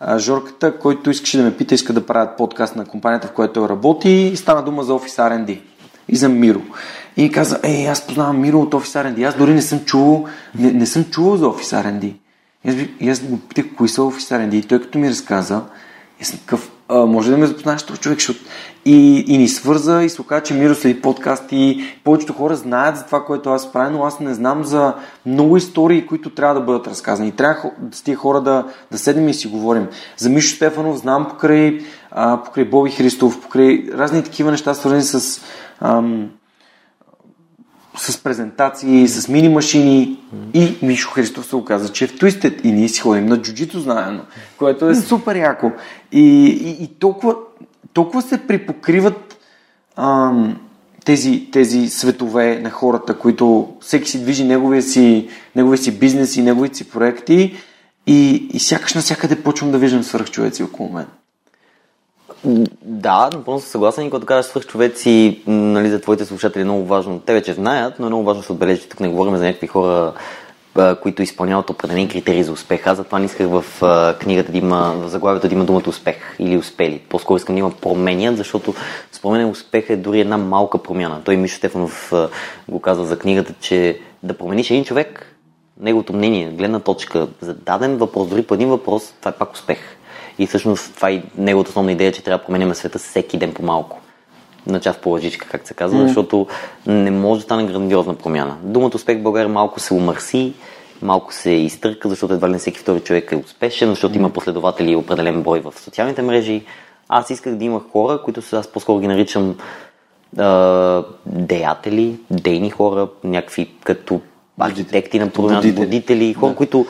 [0.00, 3.68] а, Жорката, който искаше да ме пита, иска да правят подкаст на компанията, в която
[3.68, 5.60] работи и стана дума за офис R&D
[6.08, 6.60] и за Миро.
[7.16, 9.28] И каза, ей, аз познавам Миро от офис R&D.
[9.28, 10.24] Аз дори не съм чувал,
[10.58, 12.14] не, не съм чувал за офис R&D.
[12.64, 14.54] И аз, и аз го питах, кои са офис R&D.
[14.54, 15.62] И той като ми разказа,
[16.22, 18.40] аз съм такъв, може да ме запознаеш този човек, защото...
[18.84, 22.96] И, и ни свърза и се оказа, че Миро следи подкаст и повечето хора знаят
[22.96, 24.94] за това, което аз правя, но аз не знам за
[25.26, 27.28] много истории, които трябва да бъдат разказани.
[27.28, 29.86] И трябва с тия хора да, да седнем и си говорим.
[30.16, 31.80] За Мишо Стефанов знам покрай,
[32.10, 35.40] а, покрай Боби Христов, покрай разни такива неща, свързани с...
[35.80, 36.28] Ам,
[37.98, 40.18] с презентации, с мини машини
[40.54, 43.80] и Мишо Христов се оказа, че е в Twisted и ние си ходим на джуджито
[43.80, 44.20] заедно,
[44.58, 45.72] което е супер яко.
[46.12, 47.34] И, и, и толкова,
[47.92, 49.38] толкова се припокриват
[49.96, 50.56] ам,
[51.04, 56.42] тези, тези светове на хората, които всеки си движи неговия си, неговия си бизнес и
[56.42, 57.56] неговите си проекти
[58.06, 61.06] и, и сякаш навсякъде почвам да виждам свърхчовеци около мен.
[62.84, 66.84] Да, напълно съм съгласен и когато кажеш свърх човеци, нали, за твоите слушатели е много
[66.84, 67.20] важно.
[67.20, 69.66] Те вече знаят, но е много важно да се отбележи, тук не говорим за някакви
[69.66, 70.12] хора,
[71.02, 72.86] които изпълняват определени критерии за успех.
[72.86, 73.64] Аз затова не исках в
[74.20, 76.98] книгата да има, в заглавието да има думата успех или успели.
[77.08, 78.74] По-скоро искам да има променят, защото
[79.12, 81.20] според успех е дори една малка промяна.
[81.24, 82.12] Той Мишо Стефанов
[82.68, 85.34] го казва за книгата, че да промениш един човек,
[85.80, 89.78] неговото мнение, гледна точка за даден въпрос, дори по един въпрос, това е пак успех.
[90.38, 94.00] И всъщност това е неговата основна идея, че трябва да променяме света всеки ден по-малко.
[94.66, 96.06] На част по лъжичка, как се казва, mm.
[96.06, 96.46] защото
[96.86, 98.56] не може да стане грандиозна промяна.
[98.62, 100.52] Думата успех в България малко се умърси,
[101.02, 104.16] малко се изтърка, защото едва ли не всеки втори човек е успешен, защото mm.
[104.16, 106.64] има последователи и определен брой в социалните мрежи.
[107.08, 109.56] Аз исках да има хора, които аз по-скоро ги наричам
[110.38, 114.20] а, деятели, дейни хора, някакви като
[114.58, 116.56] архитекти на промяна, водители, хора, да.
[116.56, 116.86] които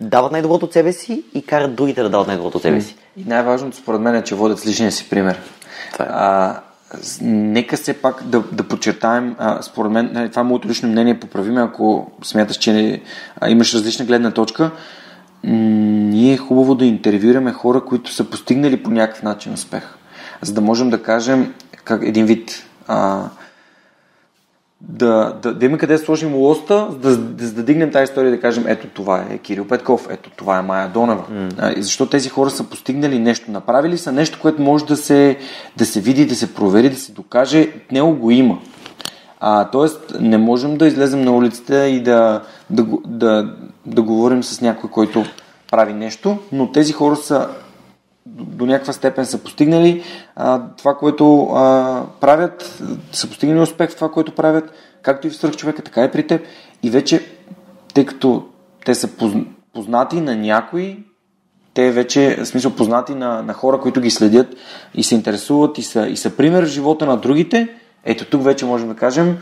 [0.00, 2.96] дават най-доброто от себе си и карат другите да дават най-доброто от себе си.
[3.16, 5.40] И най-важното според мен е, че водят с личния си пример.
[5.92, 6.08] Това е.
[6.12, 6.60] А,
[7.22, 11.20] нека все пак да, да подчертаем, а, според мен, нали, това е моето лично мнение,
[11.20, 13.00] поправиме, ако смяташ, че не,
[13.40, 14.70] а, имаш различна гледна точка,
[15.44, 19.82] ние е хубаво да интервюираме хора, които са постигнали по някакъв начин успех.
[20.42, 23.24] За да можем да кажем как един вид а,
[24.80, 28.36] да, да, да имаме къде да сложим лоста, да, да, да дигнем тази история и
[28.36, 31.24] да кажем, ето това е Кирил Петков, ето това е Майя Донева.
[31.32, 31.54] Mm.
[31.58, 35.38] А, защото тези хора са постигнали нещо, направили са нещо, което може да се,
[35.76, 38.58] да се види, да се провери, да се докаже, него го има.
[39.40, 43.54] А, тоест, не можем да излезем на улицата и да, да, да,
[43.86, 45.24] да говорим с някой, който
[45.70, 47.48] прави нещо, но тези хора са
[48.26, 50.02] до някаква степен са постигнали
[50.36, 55.36] а, това, което а, правят, са постигнали успех в това, което правят, както и в
[55.36, 56.42] свръхчовека, така и при теб.
[56.82, 57.26] И вече,
[57.94, 58.44] тъй като
[58.84, 59.08] те са
[59.72, 61.04] познати на някои,
[61.74, 64.54] те вече, в смисъл, познати на, на хора, които ги следят
[64.94, 67.68] и се интересуват и са, и са пример в живота на другите,
[68.04, 69.38] ето тук вече можем да кажем,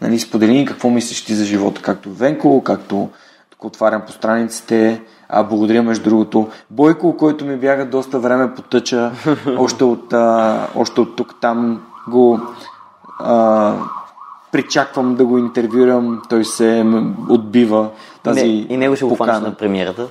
[0.00, 3.08] нали, сподели какво мислиш ти за живота, както Венко, както
[3.50, 5.00] тук отварям по страниците,
[5.32, 6.48] а, благодаря между другото.
[6.70, 9.12] Бойко, който ми бяга доста време потъча,
[9.58, 12.40] още от, а, още от тук там го
[13.18, 13.74] а,
[14.52, 16.86] причаквам да го интервюрам, той се
[17.28, 17.88] отбива
[18.22, 20.06] тази Не, И него ще го на премиерата.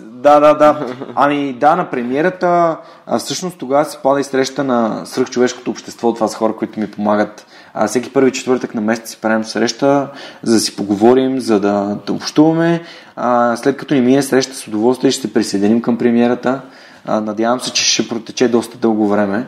[0.00, 0.86] Да, да, да.
[1.14, 6.14] Ами да, на премиерата, а всъщност тогава се пада и среща на свръхчовешкото общество.
[6.14, 10.08] Това са хора, които ми помагат а, всеки първи четвъртък на месец си правим среща,
[10.42, 12.82] за да си поговорим, за да, да общуваме.
[13.16, 16.60] А, след като ни мине среща с удоволствие, ще се присъединим към премиерата.
[17.06, 19.46] А, надявам се, че ще протече доста дълго време,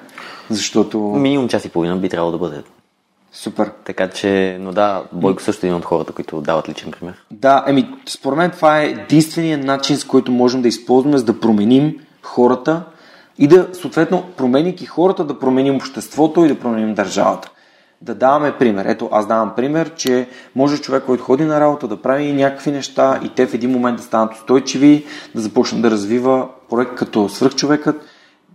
[0.51, 0.99] защото...
[0.99, 2.63] Минимум час и половина би трябвало да бъде.
[3.33, 3.71] Супер.
[3.85, 7.15] Така че, но да, Бойко също е един от хората, които дават личен пример.
[7.31, 11.41] Да, еми, според мен това е единственият начин, с който можем да използваме, за да
[11.41, 12.83] променим хората
[13.39, 17.51] и да, съответно, променяйки хората, да променим обществото и да променим държавата.
[18.03, 18.85] Да даваме пример.
[18.85, 23.21] Ето, аз давам пример, че може човек, който ходи на работа, да прави някакви неща
[23.25, 28.05] и те в един момент да станат устойчиви, да започне да развива проект като свръхчовекът,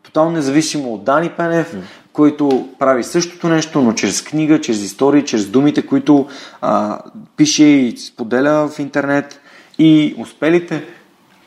[0.03, 1.79] тотално независимо от Дани Пенев, mm.
[2.13, 6.27] който прави същото нещо, но чрез книга, чрез истории, чрез думите, които
[6.61, 6.99] а,
[7.37, 9.39] пише и споделя в интернет
[9.79, 10.83] и успелите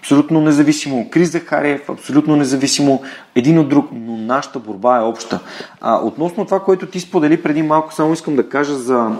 [0.02, 1.10] абсолютно независимо.
[1.10, 3.02] Крис Захариев, абсолютно независимо
[3.34, 5.40] един от друг, но нашата борба е обща.
[5.80, 9.10] А, относно това, което ти сподели преди малко, само искам да кажа за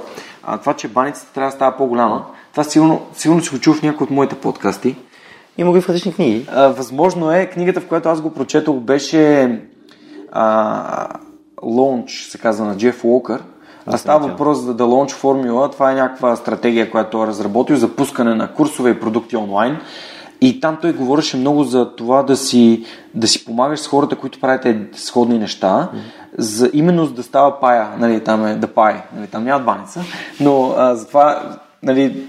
[0.43, 2.25] а, това, че баницата трябва да става по-голяма.
[2.51, 4.97] Това сигурно, сигурно си го чул в някои от моите подкасти.
[5.59, 6.47] Има го и в различни книги.
[6.53, 7.47] А, възможно е.
[7.47, 9.61] Книгата, в която аз го прочетох, беше
[10.33, 11.09] а,
[11.63, 13.43] Launch, се казва на Джеф Уокър.
[13.87, 15.73] А става въпрос за The Launch Formula.
[15.73, 19.79] Това е някаква стратегия, която е разработил за пускане на курсове и продукти онлайн.
[20.43, 22.85] И там той говореше много за това да си,
[23.15, 25.91] да си помагаш с хората, които правите сходни неща,
[26.39, 30.05] за именно за да става пая, нали, там е да пае, нали, там нямат баница,
[30.41, 32.27] но а, затова нали,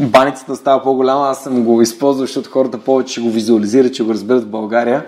[0.00, 4.42] баницата става по-голяма, аз съм го използвал, защото хората повече го визуализират, че го разберат
[4.42, 5.06] в България.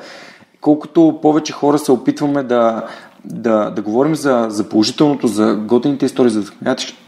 [0.60, 2.84] Колкото повече хора се опитваме да,
[3.26, 6.44] да, да говорим за, за положителното, за готените истории, за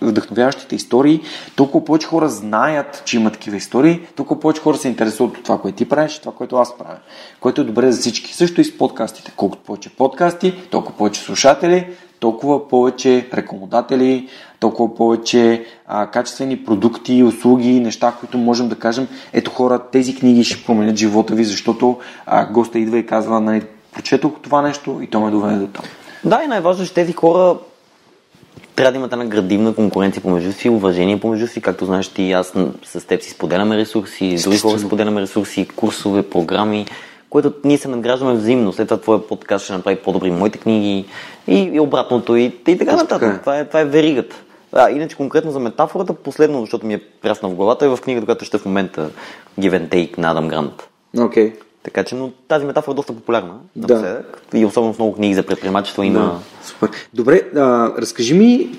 [0.00, 1.20] вдъхновяващите истории,
[1.56, 5.58] толкова повече хора знаят, че има такива истории, толкова повече хора се интересуват от това,
[5.58, 6.96] което ти правиш и това, което аз правя,
[7.40, 8.34] което е добре за всички.
[8.34, 9.32] Също и с подкастите.
[9.36, 11.86] Колкото повече подкасти, толкова повече слушатели,
[12.20, 14.28] толкова повече рекламодатели,
[14.60, 20.44] толкова повече а, качествени продукти, услуги, неща, които можем да кажем, ето хора, тези книги
[20.44, 23.62] ще променят живота ви, защото а, госта идва и казва, нали,
[23.94, 25.84] прочетох това нещо и то ме доведе до там.
[26.24, 27.56] Да, и най-важно, че тези хора
[28.76, 32.54] трябва да имат една градивна конкуренция помежду си, уважение помежду си, както знаеш ти, аз
[32.84, 36.86] с теб си споделяме ресурси, с други хора споделяме ресурси, курсове, програми,
[37.30, 38.72] което ние се надграждаме взаимно.
[38.72, 41.04] След това твоя подкаст ще направи по-добри моите книги
[41.48, 43.34] и, и обратното и, и така нататък.
[43.36, 43.40] Е.
[43.40, 44.36] Това е, това е веригата.
[44.72, 48.24] А, иначе конкретно за метафората, последно, защото ми е прясна в главата, е в книгата,
[48.24, 49.10] която ще в момента
[49.60, 50.88] Give and Take на Адам Грант.
[51.18, 51.50] Окей.
[51.50, 51.67] Okay.
[51.82, 54.42] Така че, но тази метафора е доста популярна напоследък.
[54.50, 54.58] Да.
[54.58, 56.20] И особено в много книги за предприемачество има.
[56.20, 56.90] Да, супер.
[57.14, 58.70] Добре, а, разкажи ми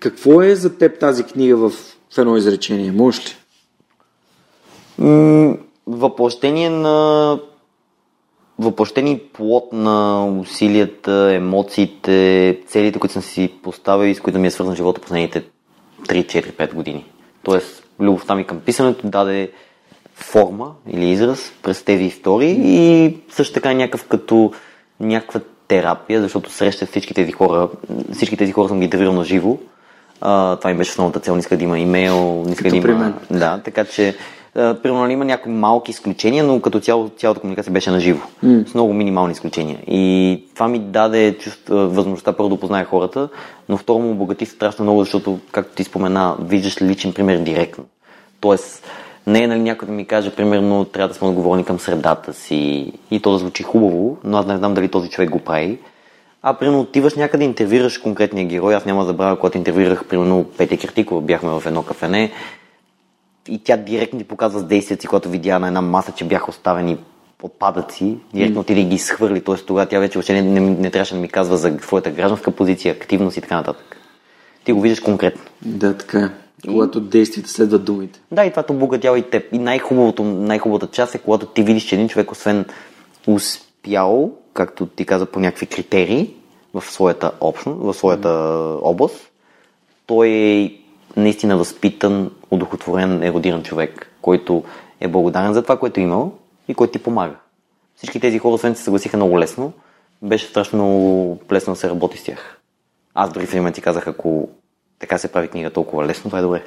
[0.00, 1.70] какво е за теб тази книга в,
[2.14, 2.92] в едно изречение?
[2.92, 3.36] Можеш ли?
[4.98, 5.56] М-
[5.86, 7.38] въплъщение на
[8.58, 14.50] въплъщени плод на усилията, емоциите, целите, които съм си поставил и с които ми е
[14.50, 15.44] свързан живота последните
[16.08, 17.06] 3-4-5 години.
[17.42, 19.52] Тоест, любовта ми към писането даде
[20.14, 24.52] форма или израз през тези истории и също така някакъв като
[25.00, 27.68] някаква терапия, защото срещах всички тези хора,
[28.12, 29.58] всички тези хора съм ги интервюрал на живо.
[30.20, 33.14] А, това ми беше основната цел, не иска да има имейл, не иска да има...
[33.30, 34.16] Да, така че
[34.54, 38.68] примерно има някои малки изключения, но като цяло, цялата комуникация беше на живо, mm.
[38.68, 39.78] с много минимални изключения.
[39.86, 43.28] И това ми даде чувство, възможността първо да позная хората,
[43.68, 47.84] но второ му обогати страшно много, защото, както ти спомена, виждаш личен пример директно.
[48.40, 48.86] Тоест,
[49.26, 52.92] не е нали, някой да ми каже, примерно, трябва да сме отговорни към средата си
[53.10, 55.78] и то да звучи хубаво, но аз не знам дали този човек го прави.
[56.42, 58.74] А, примерно, отиваш някъде, интервюираш конкретния герой.
[58.74, 62.32] Аз няма да забравя, когато интервюирах, примерно, Петя Киртикова, бяхме в едно кафене
[63.48, 66.50] и тя директно ти показва с действията си, когато видя на една маса, че бяха
[66.50, 66.98] оставени
[67.42, 69.40] отпадъци, директно отиде и ги изхвърли.
[69.40, 69.54] Т.е.
[69.54, 72.94] тогава тя вече въобще не, не, не, трябваше да ми казва за своята гражданска позиция,
[72.94, 73.96] активност и така нататък.
[74.64, 75.42] Ти го виждаш конкретно.
[75.62, 76.41] Да, така е.
[76.66, 78.20] Когато действията следват думите.
[78.32, 79.52] Да, и това обогатява и теб.
[79.52, 82.64] И най-хубавото, най-хубавата част е, когато ти видиш, че един човек, освен
[83.26, 86.34] успял, както ти каза, по някакви критерии
[86.74, 88.28] в своята общност, в своята
[88.82, 89.30] област,
[90.06, 90.72] той е
[91.16, 94.64] наистина възпитан, удохотворен, еродиран човек, който
[95.00, 96.32] е благодарен за това, което е имал
[96.68, 97.34] и който ти помага.
[97.96, 99.72] Всички тези хора, освен се съгласиха много лесно,
[100.22, 102.58] беше страшно лесно да се работи с тях.
[103.14, 104.48] Аз дори в един ти казах, ако
[105.02, 106.62] така се прави книга толкова лесно, това е добре.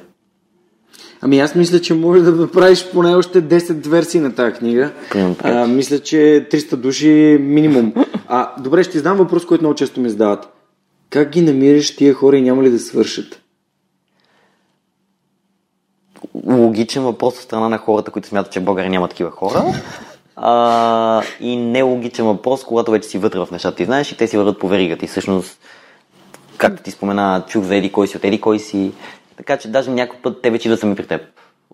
[1.20, 4.92] Ами аз мисля, че може да направиш поне още 10 версии на тази книга.
[5.42, 7.94] А, мисля, че 300 души минимум.
[8.28, 10.48] А, добре, ще ти задам въпрос, който много често ми задават.
[11.10, 13.40] Как ги намираш тия хора и няма ли да свършат?
[16.46, 19.64] логичен въпрос от страна на хората, които смятат, че в България няма такива хора.
[20.36, 23.76] А, и нелогичен въпрос, когато вече си вътре в нещата.
[23.76, 25.04] Ти знаеш и те си върват по веригата.
[25.04, 25.58] И всъщност,
[26.58, 28.92] както ти спомена, чух за еди кой си от еди кой си.
[29.36, 31.20] Така че даже някой път те вече да са ми при теб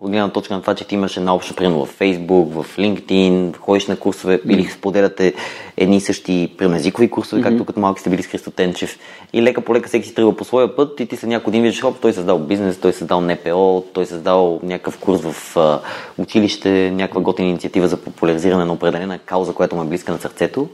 [0.03, 3.57] от гледна точка на това, че ти имаш една обща примерно в Facebook, в LinkedIn,
[3.57, 4.53] ходиш на курсове mm-hmm.
[4.53, 5.33] или споделяте
[5.77, 7.43] едни и същи езикови курсове, mm-hmm.
[7.43, 8.99] както като малки сте били с Христо Тенчев.
[9.33, 11.61] И лека по лека всеки си тръгва по своя път и ти след някой ден
[11.61, 15.21] виждаш, хоп, той е създал бизнес, той е създал НПО, той е създал някакъв курс
[15.21, 15.79] в а,
[16.17, 20.69] училище, някаква готина инициатива за популяризиране на определена кауза, която му е близка на сърцето.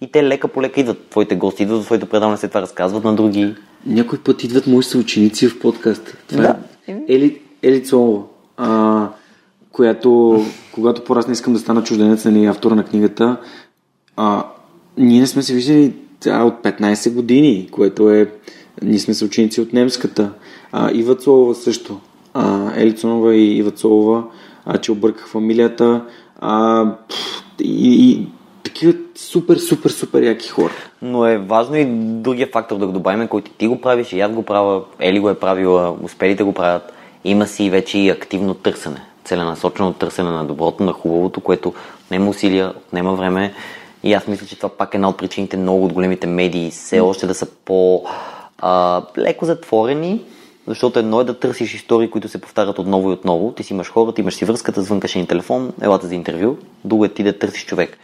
[0.00, 1.08] И те лека по лека идват.
[1.10, 3.54] Твоите гости идват в твоите предаване, след това разказват на други.
[3.86, 6.16] Някой път идват мои съученици в подкаст.
[6.28, 6.56] Това Да.
[6.88, 8.22] е Ели, Ели Цолова,
[8.56, 9.08] а,
[9.72, 10.40] която,
[10.72, 13.36] когато порасна искам да стана чужденец, нали, автора на книгата,
[14.16, 14.44] а,
[14.98, 18.30] ние не сме се виждали тя от 15 години, което е...
[18.82, 20.30] Ние сме съученици от немската.
[20.72, 22.00] А, Ива Цолова също.
[22.34, 24.24] А, Ели Цонова и Ива Цолова,
[24.66, 26.04] а, че обърках фамилията.
[26.40, 28.26] А, пф, и, и
[28.64, 30.72] такива супер, супер, супер яки хора.
[31.02, 31.84] Но е важно и
[32.22, 35.30] другия фактор да го добавим, който ти го правиш, и аз го правя, Ели го
[35.30, 36.92] е правила, успелите го правят.
[37.24, 42.72] Има си вече и активно търсене, целенасочено търсене на доброто, на хубавото, което отнема усилия,
[42.76, 43.54] отнема време.
[44.02, 47.00] И аз мисля, че това пак е една от причините много от големите медии все
[47.00, 48.04] още да са по
[48.58, 50.20] а, леко затворени,
[50.66, 53.52] защото едно е да търсиш истории, които се повтарят отново и отново.
[53.52, 56.56] Ти си имаш хората, имаш си връзката, звънкаш един телефон, елата за интервю.
[56.84, 57.98] Друго е ти да търсиш човек.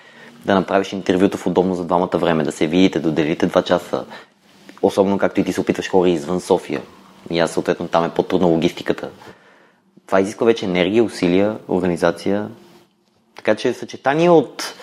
[0.45, 4.05] Да направиш интервюто в удобно за двамата време, да се видите, да отделите два часа.
[4.83, 6.83] Особено както и ти се опитваш хора извън София.
[7.31, 9.11] И аз съответно там е по-трудна логистиката.
[10.07, 12.49] Това изисква вече енергия, усилия, организация.
[13.37, 14.75] Така че съчетание от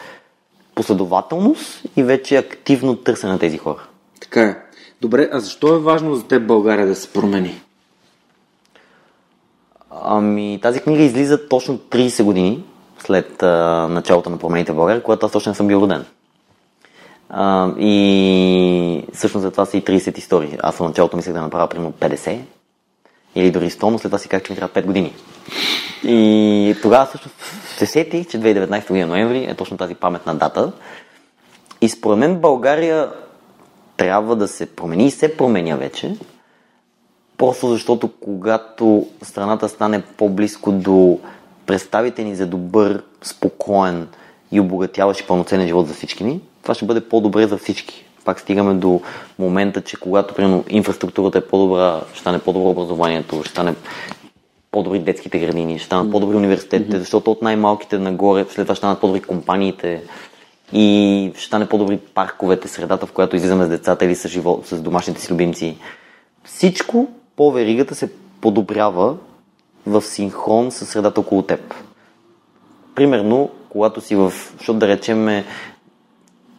[0.76, 3.88] последователност и вече активно търсене на тези хора.
[4.20, 4.58] Така е.
[5.01, 7.62] Добре, а защо е важно за теб България да се промени?
[9.91, 12.64] Ами, тази книга излиза точно 30 години
[13.00, 16.06] след а, началото на промените в България, когато аз точно не съм бил роден.
[17.30, 20.58] А, и всъщност за това са и 30 истории.
[20.60, 22.39] Аз в началото мислех да направя примерно 50
[23.36, 25.14] или дори 100, но след това си казах, че ми трябва 5 години.
[26.04, 27.30] И тогава също
[27.78, 30.72] се сетих, че 2019 година ноември е точно тази паметна дата.
[31.82, 33.10] И според мен България
[33.98, 36.16] трябва да се промени и се променя вече.
[37.38, 41.20] Просто защото когато страната стане по-близко до
[41.68, 44.07] представите ни за добър, спокоен
[44.51, 48.05] и обогатяващ и пълноценен живот за всички ни, това ще бъде по-добре за всички.
[48.26, 49.01] Пак стигаме до
[49.39, 53.76] момента, че когато примерно инфраструктурата е по-добра, ще стане по-добро образованието, ще стане
[54.72, 59.01] по-добри детските градини, ще станат по-добри университетите, защото от най-малките нагоре след това ще станат
[59.01, 60.03] по-добри компаниите
[60.74, 64.82] и ще стане по-добри парковете, средата, в която излизаме с децата или с, живот, с
[64.82, 65.78] домашните си любимци.
[66.43, 68.11] Всичко по веригата се
[68.41, 69.15] подобрява
[69.88, 71.74] в синхрон с средата около теб.
[72.96, 74.34] Примерно, когато си в...
[74.58, 75.44] Защото да речем,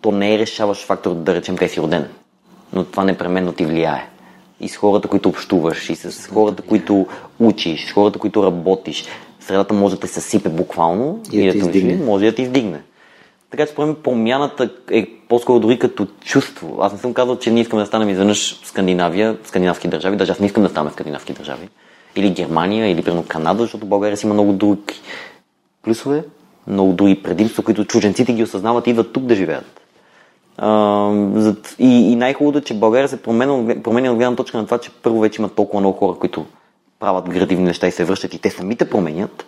[0.00, 2.08] то не е решаващ фактор да речем къде си роден,
[2.72, 4.08] но това непременно ти влияе.
[4.60, 7.06] И с хората, които общуваш, и с хората, които
[7.40, 9.04] учиш, с хората, които работиш.
[9.40, 11.96] Средата може да те съсипе буквално И и, да те издигне.
[11.96, 12.82] може да ти издигне.
[13.50, 16.78] Така че, според промяната е по-скоро дори като чувство.
[16.80, 20.40] Аз не съм казал, че ние искаме да станем изведнъж Скандинавия, скандинавски държави, даже аз
[20.40, 21.68] не искам да ставаме скандинавски държави.
[22.18, 24.82] Или Германия, или примерно Канада, защото България си има много други
[25.82, 26.24] плюсове,
[26.66, 29.80] много други предимства, които чужденците ги осъзнават и идват тук да живеят.
[31.34, 34.78] За- и, и най-хубавото е, че България се променя, променя от гледна точка на това,
[34.78, 36.44] че първо вече има толкова много хора, които
[37.00, 39.46] правят градивни неща и се връщат и те самите променят.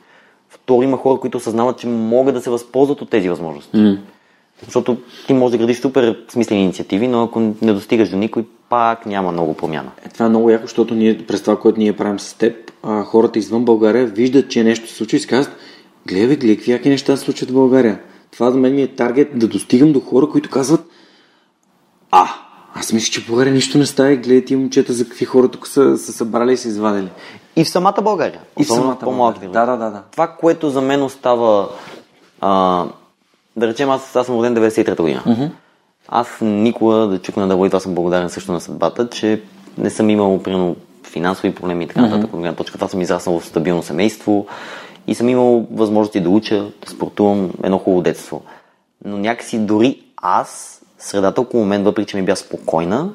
[0.48, 3.76] Второ, има хора, които осъзнават, че могат да се възползват от тези възможности.
[3.76, 3.98] Mm.
[4.64, 4.96] Защото
[5.26, 9.32] ти можеш да градиш супер смислени инициативи, но ако не достигаш до никой, пак няма
[9.32, 9.90] много промяна.
[10.06, 13.02] Е, това е много яко, защото ние, през това, което ние правим с теб, а,
[13.02, 15.56] хората извън България виждат, че нещо се случва и си казват,
[16.06, 18.00] гледай, гледай, какви яки неща се случват в България.
[18.32, 20.80] Това за мен ми е таргет да достигам до хора, които казват,
[22.10, 22.28] а,
[22.74, 25.66] аз мисля, че в България нищо не става гледай тия момчета за какви хора тук
[25.66, 27.08] са, са събрали и са извадили.
[27.56, 28.40] И в самата България.
[28.60, 29.46] И в самата градове.
[29.46, 30.02] Да, да, да, да.
[30.12, 31.68] Това, което за мен остава,
[32.40, 32.84] а,
[33.56, 35.22] да речем, аз, аз съм роден 93-та година.
[35.26, 35.44] Мгм.
[36.08, 39.42] Аз никога да чукна да бъда, това съм благодарен също на съдбата, че
[39.78, 40.76] не съм имал, примерно,
[41.10, 42.30] финансови проблеми и така нататък.
[42.30, 44.46] Гледна точка това съм израснал в стабилно семейство
[45.06, 48.42] и съм имал възможности да уча, да спортувам, едно хубаво детство.
[49.04, 53.10] Но някакси дори аз, средата около мен, въпреки че ми бя спокойна,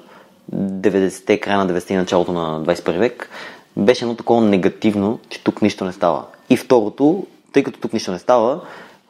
[0.56, 3.30] 90-те, края на 90-те и началото на 21 век,
[3.78, 6.26] беше едно такова негативно, че тук нищо не става.
[6.50, 8.62] И второто, тъй като тук нищо не става,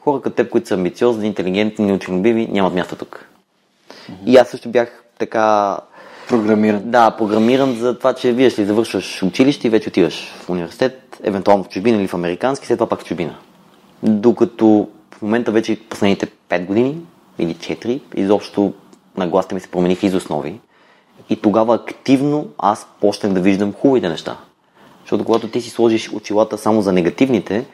[0.05, 3.25] хора като теб, които са амбициозни, интелигентни, неученолюбиви, нямат място тук.
[4.25, 5.77] И аз също бях така
[6.27, 6.81] Програмиран.
[6.85, 11.63] да, програмиран за това, че вие ли завършваш училище и вече отиваш в университет, евентуално
[11.63, 13.35] в чужбина или в американски, след това пак в чужбина.
[14.03, 16.97] Докато в момента вече последните 5 години
[17.39, 18.73] или 4, изобщо
[19.17, 20.59] нагласите ми се промениха из основи.
[21.29, 24.37] И тогава активно аз почнах да виждам хубавите неща.
[25.01, 27.65] Защото когато ти си сложиш очилата само за негативните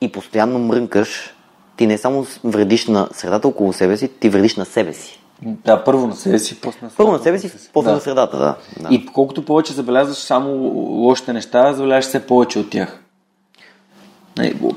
[0.00, 1.34] и постоянно мрънкаш,
[1.76, 5.22] ти не само вредиш на средата около себе си, ти вредиш на себе си.
[5.42, 7.94] Да, първо на себе си, после на Първо на себе си, после Да.
[7.94, 8.56] на средата, да.
[8.80, 8.94] да.
[8.94, 12.98] И колкото повече забелязваш само лошите неща, забелязваш все повече от тях.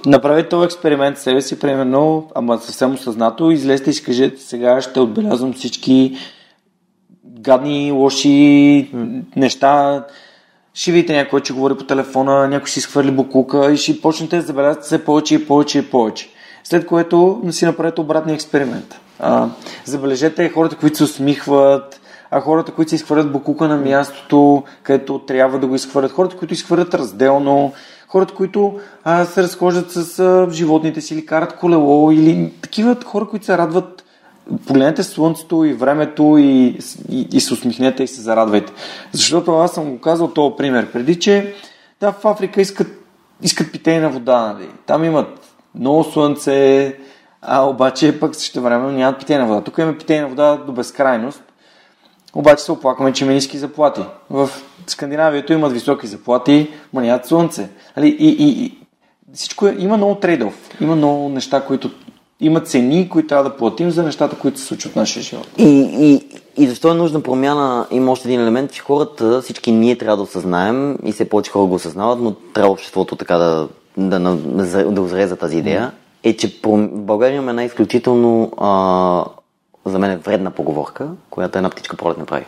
[0.06, 5.00] Направете този експеримент себе си, примерно, ама съвсем осъзнато, излезте и си кажете сега ще
[5.00, 6.18] отбелязвам всички
[7.26, 8.28] гадни, лоши
[8.94, 9.22] mm.
[9.36, 10.06] неща.
[10.74, 14.42] Ще видите някой, че говори по телефона, някой си изхвърли буклука и ще почнете да
[14.42, 16.30] забелязвате все повече и повече и повече.
[16.68, 19.00] След което си направите обратния експеримент.
[19.20, 19.48] А,
[19.86, 22.02] забележете хората, които се усмихват,
[22.32, 26.54] а хората, които се изхвърлят буклука на мястото, където трябва да го изхвърлят, хората, които
[26.54, 27.74] изхвърлят разделно,
[28.08, 33.28] хората, които а, се разхождат с а, животните си или карат колело, или такива хора,
[33.28, 34.02] които се радват.
[34.68, 38.74] Погледнете слънцето и времето и, и, и се усмихнете и се зарадвайте.
[39.12, 41.54] Защото аз съм го казал този пример преди, че
[42.00, 42.88] да, в Африка искат,
[43.42, 44.54] искат питейна вода.
[44.54, 44.70] Нали?
[44.86, 45.45] Там имат
[45.80, 46.96] много слънце,
[47.42, 49.62] а обаче пък също време нямат питейна вода.
[49.62, 51.44] Тук имаме питейна вода до безкрайност,
[52.34, 54.02] обаче се оплакваме, че има ниски заплати.
[54.30, 54.50] В
[54.88, 57.70] Скандинавието имат високи заплати, ма нямат слънце.
[57.96, 58.78] Али, и, и, и,
[59.34, 60.70] всичко е, има много трейдов.
[60.82, 61.92] Има много неща, които
[62.40, 65.48] има цени, които трябва да платим за нещата, които се случват в нашия живот.
[65.58, 66.22] И, и,
[66.64, 67.88] и защо е нужна промяна?
[67.92, 71.66] Има още един елемент, че хората, всички ние трябва да осъзнаем и все повече хора
[71.66, 73.68] го осъзнават, но трябва обществото така да,
[73.98, 75.92] да, да, озре за тази идея,
[76.24, 79.26] е, че в България имаме една изключително а,
[79.86, 82.46] за мен е вредна поговорка, която една птичка пролет не прави.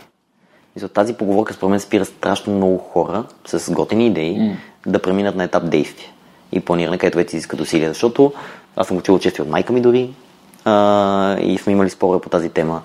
[0.76, 4.56] И за тази поговорка според мен спира страшно много хора с готини идеи mm.
[4.86, 6.14] да преминат на етап действие
[6.52, 7.90] и планиране, където вече изискат усилия.
[7.90, 8.34] Защото
[8.76, 10.14] аз съм учил често от майка ми дори
[10.66, 12.82] а, и сме имали спорове по тази тема.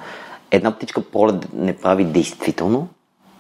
[0.50, 2.88] Една птичка пролет не прави действително,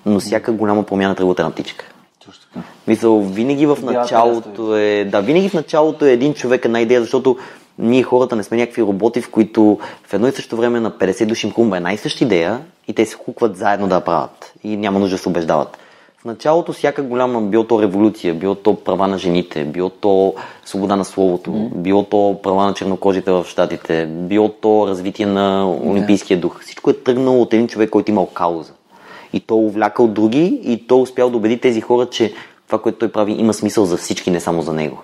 [0.06, 1.91] но всяка голяма промяна трябва една птичка.
[2.86, 5.04] Мисъл, винаги в началото е...
[5.04, 7.36] Да, винаги в началото е един човек една идея, защото
[7.78, 11.26] ние хората не сме някакви роботи, в които в едно и също време на 50
[11.26, 14.76] души им хумба една и съща идея и те се хукват заедно да правят и
[14.76, 15.78] няма нужда да се убеждават.
[16.22, 20.96] В началото всяка голяма, било то революция, било то права на жените, било то свобода
[20.96, 21.74] на словото, mm.
[21.74, 26.60] било то права на чернокожите в щатите, било то развитие на олимпийския дух.
[26.62, 28.72] Всичко е тръгнало от един човек, който имал кауза.
[29.32, 32.34] И то увлякал други и то успял да убеди тези хора, че
[32.66, 35.02] това, което той прави, има смисъл за всички, не само за него.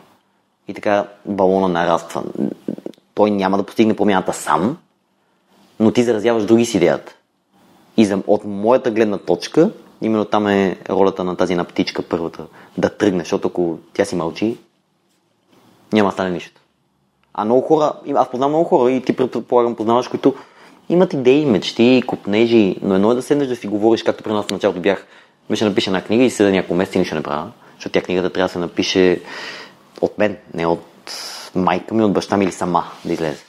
[0.68, 2.22] И така балона нараства.
[3.14, 4.76] Той няма да постигне промяната сам,
[5.80, 7.14] но ти заразяваш други с идеята.
[7.96, 9.70] И за, от моята гледна точка,
[10.02, 12.46] именно там е ролята на тази една птичка първата,
[12.78, 14.56] да тръгне, защото ако тя си мълчи,
[15.92, 16.60] няма да стане нищо.
[17.34, 20.34] А много хора, аз познавам много хора и ти предполагам познаваш, които
[20.88, 24.46] имат идеи, мечти, купнежи, но едно е да седнеш да си говориш, както при нас
[24.46, 25.06] в началото бях,
[25.50, 28.30] беше напиша една книга и седа няколко месеца и нищо не правя, защото тя книгата
[28.30, 29.20] трябва да се напише
[30.00, 30.84] от мен, не от
[31.54, 33.44] майка ми, от баща ми или сама да излезе.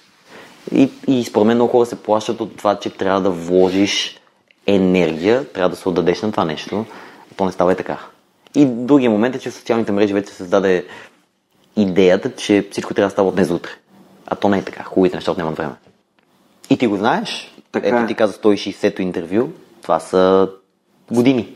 [0.75, 4.19] И, и според мен много хора се плащат от това, че трябва да вложиш
[4.67, 6.85] енергия, трябва да се отдадеш на това нещо.
[7.37, 7.97] То не става и така.
[8.55, 10.85] И другия момент е, че в социалните мрежи вече се създаде
[11.75, 13.71] идеята, че всичко трябва да става от днес утре.
[14.27, 14.83] А то не е така.
[14.83, 15.73] Хубавите неща нямат време.
[16.69, 17.55] И ти го знаеш.
[17.71, 18.07] Така Ето е.
[18.07, 19.49] ти каза 160-то интервю.
[19.81, 20.49] Това са
[21.11, 21.55] години.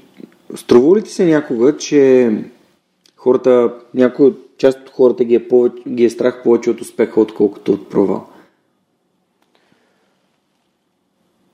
[0.56, 2.32] Струва ли ти се някога, че
[3.18, 7.22] хората, някои от част от хората ги е, повече, ги е страх повече от успеха,
[7.22, 8.28] отколкото от провал?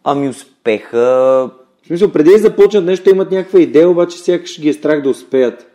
[0.04, 1.00] Ами успеха...
[1.84, 5.10] В смисъл, преди да започнат нещо, имат някаква идея, обаче сякаш ги е страх да
[5.10, 5.68] успеят.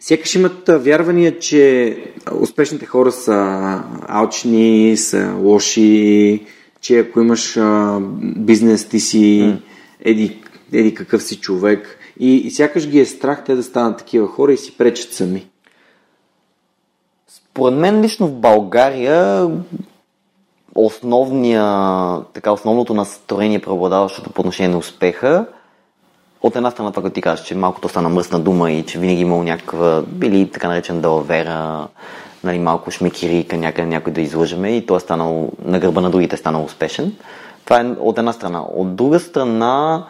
[0.00, 1.96] Сякаш имат вярвания, че
[2.40, 6.46] успешните хора са алчни, са лоши,
[6.84, 9.54] че ако имаш а, бизнес, ти си
[10.00, 11.98] еди, еди какъв си човек.
[12.20, 15.48] И, и сякаш ги е страх те да станат такива хора и си пречат сами.
[17.28, 19.50] Според мен лично в България
[20.74, 21.64] основния,
[22.32, 25.46] така, основното настроение, преобладаващото по отношение на успеха,
[26.44, 28.98] от една страна това, като ти кажеш, че малко то стана мръсна дума и че
[28.98, 31.88] винаги имал някаква, били така наречен далавера,
[32.44, 36.34] нали, малко шмекирика, някъде някой да излъжеме и той е станал на гърба на другите
[36.34, 37.16] е станал успешен.
[37.64, 38.62] Това е от една страна.
[38.74, 40.06] От друга страна,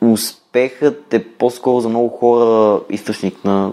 [0.00, 3.72] успехът е по-скоро за много хора източник на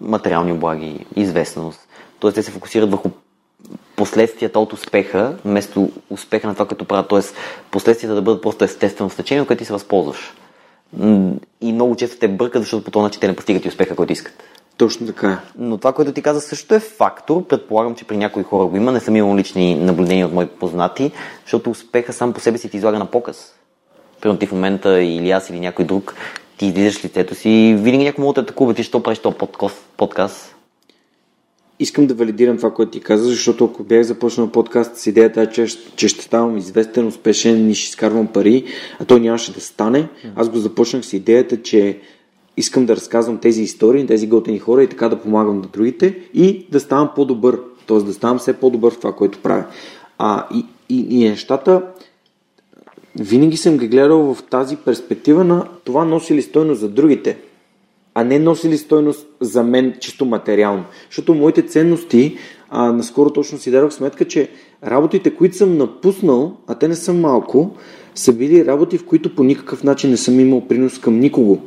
[0.00, 1.88] материални облаги, известност.
[2.20, 3.08] Тоест те се фокусират върху
[3.96, 7.08] последствията от успеха, вместо успеха на това, като правят.
[7.08, 7.34] Тоест
[7.70, 10.32] последствията да бъдат просто естествено стечение, което ти се възползваш.
[11.60, 14.12] И много често те бъркат, защото по този начин те не постигат и успеха, който
[14.12, 14.42] искат.
[14.76, 15.40] Точно така.
[15.58, 17.46] Но това, което ти каза, също е фактор.
[17.46, 18.92] Предполагам, че при някои хора го има.
[18.92, 21.12] Не съм имал лични наблюдения от мои познати,
[21.44, 23.54] защото успеха сам по себе си ти излага на показ.
[24.20, 26.14] Примерно ти в момента или аз или някой друг
[26.56, 29.36] ти излизаш лицето си и винаги някой може да атакува, ти що правиш този
[29.96, 30.49] подкаст.
[31.80, 35.66] Искам да валидирам това, което ти каза, защото ако бях започнал подкаст с идеята, че,
[35.96, 38.64] че ще ставам известен, успешен и ще изкарвам пари,
[38.98, 41.98] а той нямаше да стане, аз го започнах с идеята, че
[42.56, 46.66] искам да разказвам тези истории, тези готини хора и така да помагам на другите и
[46.70, 47.98] да ставам по-добър, т.е.
[47.98, 49.64] да ставам все по-добър в това, което правя.
[50.18, 51.82] А, и, и, и нещата,
[53.20, 57.36] винаги съм ги гледал в тази перспектива на това носи ли стойност за другите,
[58.14, 60.84] а не носи ли стойност за мен чисто материално.
[61.10, 62.36] Защото моите ценности,
[62.70, 64.48] а, наскоро точно си дадох сметка, че
[64.86, 67.76] работите, които съм напуснал, а те не са малко,
[68.14, 71.58] са били работи, в които по никакъв начин не съм имал принос към никого.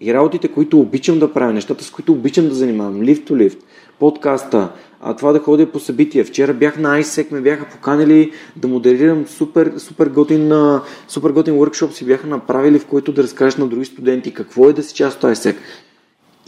[0.00, 3.58] И работите, които обичам да правя, нещата, с които обичам да занимавам, lift to lift,
[4.00, 6.24] подкаста, а това да ходя по събития.
[6.24, 10.52] Вчера бях на ISEC, ме бяха поканили да модерирам супер, супер готин,
[11.08, 14.72] супер готин workshop си бяха направили, в който да разкажеш на други студенти какво е
[14.72, 15.56] да си част от ISEC.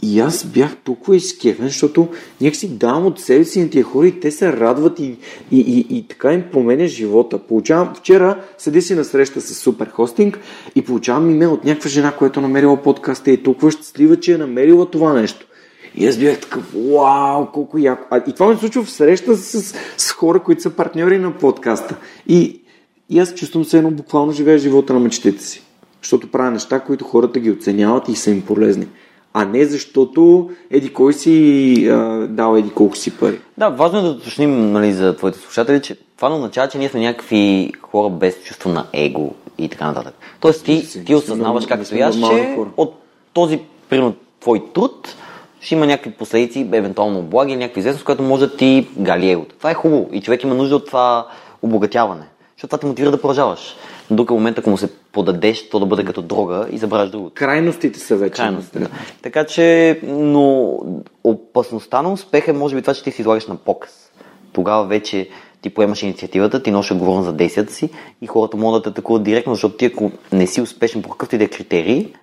[0.05, 2.07] И аз бях толкова изкефен, защото
[2.41, 5.17] някакси давам от себе си на тия хора и те се радват и,
[5.51, 7.37] и, и, и така им променя живота.
[7.37, 10.39] Получавам, вчера седи си на среща с супер хостинг
[10.75, 14.37] и получавам имейл от някаква жена, която намерила подкаста и е толкова щастлива, че е
[14.37, 15.47] намерила това нещо.
[15.95, 18.07] И аз бях такъв, вау, колко яко.
[18.09, 21.31] А, и това ми се случва в среща с, с хора, които са партньори на
[21.31, 21.95] подкаста.
[22.27, 22.61] И,
[23.09, 25.63] и аз чувствам се едно буквално живея живота на мечтите си.
[26.01, 28.87] Защото правя неща, които хората ги оценяват и са им полезни
[29.33, 33.39] а не защото еди кой си а, дал еди колко си пари.
[33.57, 36.89] Да, важно е да уточним нали, за твоите слушатели, че това не означава, че ние
[36.89, 40.13] сме някакви хора без чувство на его и така нататък.
[40.39, 42.93] Тоест ти, си, ти осъзнаваш как стояш, че от
[43.33, 45.15] този, примерно, твой труд
[45.63, 49.55] ще има някакви последици, евентуално облаги, някакви известност, която може да ти гали егото.
[49.55, 51.27] Това е хубаво и човек има нужда от това
[51.61, 53.75] обогатяване, защото това те мотивира да продължаваш.
[54.09, 57.35] Но друг момент, ако му се подадеш, то да бъде като дрога и забравяш другото.
[57.35, 58.33] Крайностите са вече.
[58.33, 58.89] Крайностите, да.
[59.21, 60.77] Така че, но
[61.23, 64.11] опасността на успеха е може би това, че ти си излагаш на показ.
[64.53, 65.29] Тогава вече
[65.61, 67.89] ти поемаш инициативата, ти носиш отговорност за действията си
[68.21, 71.35] и хората могат да те атакуват директно, защото ти ако не си успешен по какъвто
[71.35, 72.13] и да е критерий,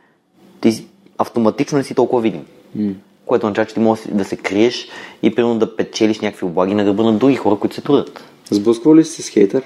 [0.61, 0.87] ти
[1.19, 2.47] автоматично не си толкова видим.
[2.79, 2.95] Mm.
[3.31, 4.89] Което означава, че ти можеш да се криеш
[5.23, 8.25] и примерно да печелиш някакви облаги на гърба на други хора, които се трудят.
[8.51, 9.63] Сблъсквал ли си с хейтър?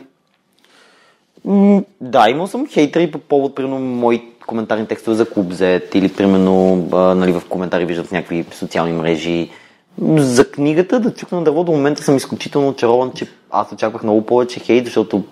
[2.01, 6.87] да, имал съм хейтери по повод, примерно, мои коментарни текстове за Клуб Z или, примерно,
[6.93, 9.51] а, нали, в коментари виждат в някакви социални мрежи.
[10.17, 14.27] За книгата да чукна на дърво до момента съм изключително очарован, че аз очаквах много
[14.27, 15.25] повече хейт, защото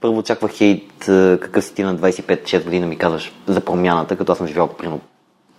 [0.00, 0.92] първо очаквах хейт,
[1.40, 5.00] какъв си ти на 25-6 година ми казваш за промяната, като аз съм живял примерно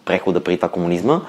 [0.06, 1.22] прехода преди това комунизма.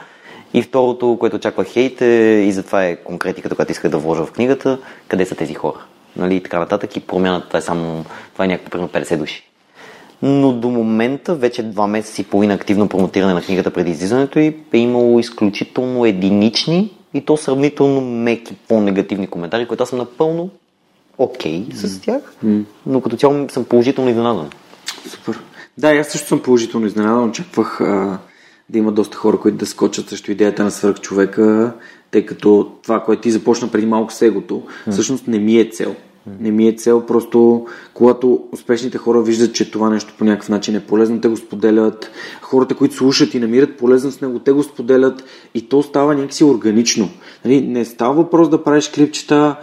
[0.54, 4.32] И второто, което очаквах хейт е, и затова е конкретиката, която исках да вложа в
[4.32, 4.78] книгата,
[5.08, 5.78] къде са тези хора
[6.16, 6.96] нали, и така нататък.
[6.96, 9.46] И промяната това е само, това е някакво примерно 50 души.
[10.22, 14.56] Но до момента, вече два месеца и половина активно промотиране на книгата преди излизането и
[14.72, 20.50] е имало изключително единични и то сравнително меки по-негативни коментари, които аз съм напълно
[21.18, 22.64] окей okay с тях, mm.
[22.86, 24.50] но като цяло съм положително изненадан.
[25.08, 25.40] Супер.
[25.78, 27.28] Да, аз също съм положително изненадан.
[27.28, 28.18] Очаквах а,
[28.70, 31.72] да има доста хора, които да скочат срещу идеята на свърх човека,
[32.10, 35.94] тъй като това, което ти започна преди малко с егото, всъщност не ми е цел.
[36.40, 40.76] Не ми е цел, просто когато успешните хора виждат, че това нещо по някакъв начин
[40.76, 42.10] е полезно, те го споделят.
[42.42, 46.44] Хората, които слушат и намират полезност с него, те го споделят и то става някакси
[46.44, 47.10] органично.
[47.44, 49.56] Нали, не става въпрос да правиш клипчета,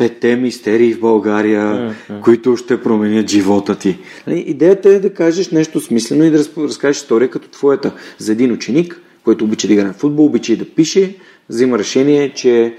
[0.00, 2.20] пете мистерии в България, mm-hmm.
[2.20, 3.98] които ще променят живота ти.
[4.26, 8.52] Нали, идеята е да кажеш нещо смислено и да разкажеш история като твоята за един
[8.52, 11.16] ученик, който обича да играе в футбол, обича и да пише,
[11.48, 12.76] взима решение, че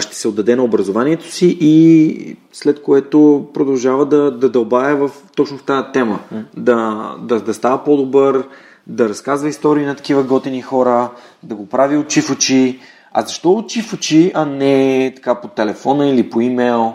[0.00, 5.58] ще се отдаде на образованието си и след което продължава да, да дълбая в, точно
[5.58, 6.20] в тази тема.
[6.34, 6.42] Mm.
[6.56, 8.44] Да, да, да става по-добър,
[8.86, 11.10] да разказва истории на такива готини хора,
[11.42, 12.78] да го прави очи в очи.
[13.12, 16.94] А защо очи в очи, а не така по телефона или по имейл?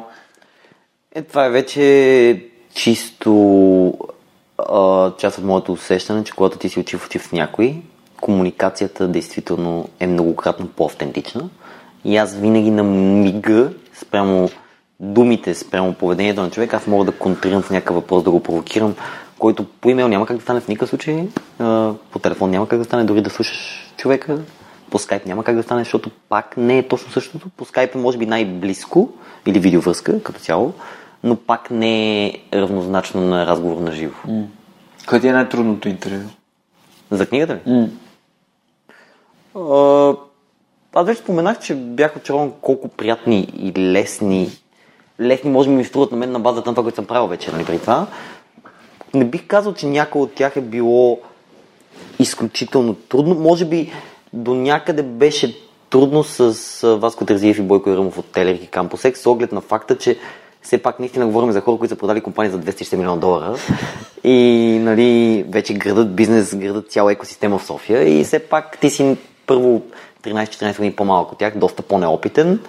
[1.16, 3.94] Е, това е вече чисто
[4.58, 7.76] а, част от моето усещане, че когато ти си очи в очи в някой,
[8.22, 11.50] комуникацията действително е многократно по-автентична.
[12.06, 14.50] И аз винаги на мига, спрямо
[15.00, 18.96] думите, спрямо поведението на човек, аз мога да контрирам с някакъв въпрос, да го провокирам,
[19.40, 21.28] който по имейл няма как да стане в никакъв случай,
[22.12, 24.40] по телефон няма как да стане, дори да слушаш човека,
[24.94, 27.50] по скайп няма как да стане, защото пак не е точно същото.
[27.58, 29.10] По скайп е може би най-близко
[29.46, 30.74] или видеовръзка като цяло,
[31.24, 34.14] но пак не е равнозначно на разговор на живо.
[34.28, 34.46] Mm.
[35.08, 36.30] Кое ти е най-трудното интервю?
[37.12, 37.60] За книгата ли?
[37.68, 37.90] Mm.
[39.56, 44.50] А, аз вече споменах, че бях очарован колко приятни и лесни,
[45.20, 47.52] лесни може би ми струват на мен на базата на това, което съм правил вече,
[47.52, 48.08] нали, при това.
[49.14, 51.20] Не бих казал, че някой от тях е било
[52.20, 53.36] изключително трудно.
[53.36, 53.92] Може би
[54.34, 55.58] до някъде беше
[55.90, 59.98] трудно с Васко Терзиев и Бойко Ирамов от Телерик и Кампусек, с оглед на факта,
[59.98, 60.18] че
[60.62, 63.56] все пак наистина говорим за хора, които са продали компания за 260 милиона долара.
[64.24, 68.20] И нали, вече градат бизнес, градат цяла екосистема в София.
[68.20, 69.18] И все пак ти си
[69.48, 69.82] първо
[70.24, 72.60] 13-14 години по-малък от тях, доста по-неопитен,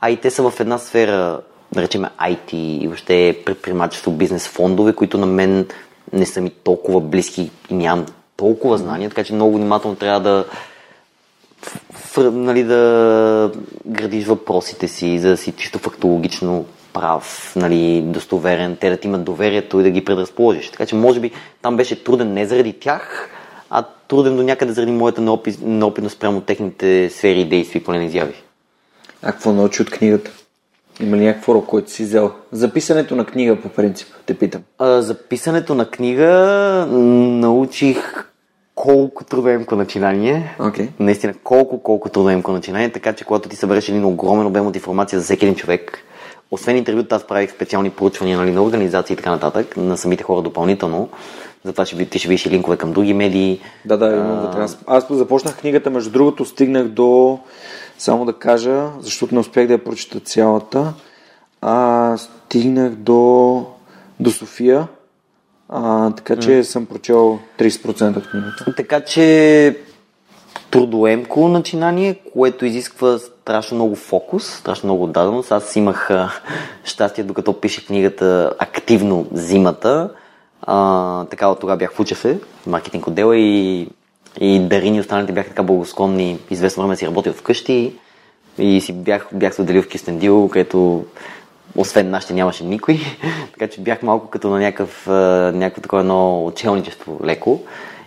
[0.00, 1.40] а и те са в една сфера,
[1.72, 5.66] да речем IT и въобще предприемачество, бизнес фондове, които на мен
[6.12, 8.06] не са ми толкова близки и нямам
[8.36, 10.44] толкова знания, така че много внимателно трябва да
[12.18, 13.52] нали, да
[13.86, 19.24] градиш въпросите си, за да си чисто фактологично прав, нали, достоверен, те да ти имат
[19.24, 20.68] доверието и да ги предразположиш.
[20.68, 21.30] Така че може би
[21.62, 23.30] там беше труден не заради тях,
[23.70, 28.34] а труден до някъде заради моята неопитност прямо техните сфери и действия, поне изяви.
[29.22, 30.30] А какво научи от книгата?
[31.00, 32.32] Има ли някакво урок, който си взел?
[32.52, 34.62] Записането на книга, по принцип, те питам.
[34.78, 36.26] А, записането на книга
[36.90, 38.29] научих
[38.80, 40.56] колко трудоемко начинание.
[40.58, 40.88] Okay.
[41.00, 45.18] Наистина, колко, колко трудоемко начинание, така че когато ти събереш един огромен обем от информация
[45.18, 45.98] за всеки един човек,
[46.50, 50.42] освен интервюта, аз правих специални проучвания нали, на организации и така нататък, на самите хора
[50.42, 51.08] допълнително.
[51.64, 53.60] Затова ще, ти ще видиш и линкове към други медии.
[53.84, 54.60] Да, да, имам вътре.
[54.60, 57.38] Аз, аз започнах книгата, между другото, стигнах до,
[57.98, 60.92] само да кажа, защото не успях да я прочета цялата,
[61.60, 63.64] а стигнах до,
[64.20, 64.88] до София,
[65.72, 66.62] а, така че mm.
[66.62, 68.74] съм прочел 30% от книгата.
[68.76, 69.76] Така че
[70.70, 75.52] трудоемко начинание, което изисква страшно много фокус, страшно много даденост.
[75.52, 76.30] Аз имах а,
[76.84, 80.10] щастие, докато пише книгата активно зимата.
[80.62, 83.88] А, така от тогава бях в Учефе, маркетинг отдела и,
[84.40, 86.38] и Дарини и останалите бяха така благосклонни.
[86.50, 87.94] Известно време си работил вкъщи
[88.58, 91.04] и си бях, бях се отделил в Кистендил, където
[91.76, 93.00] освен нашите нямаше никой,
[93.52, 95.06] така че бях малко като на някакъв,
[95.54, 97.60] някакво такова едно учелничество леко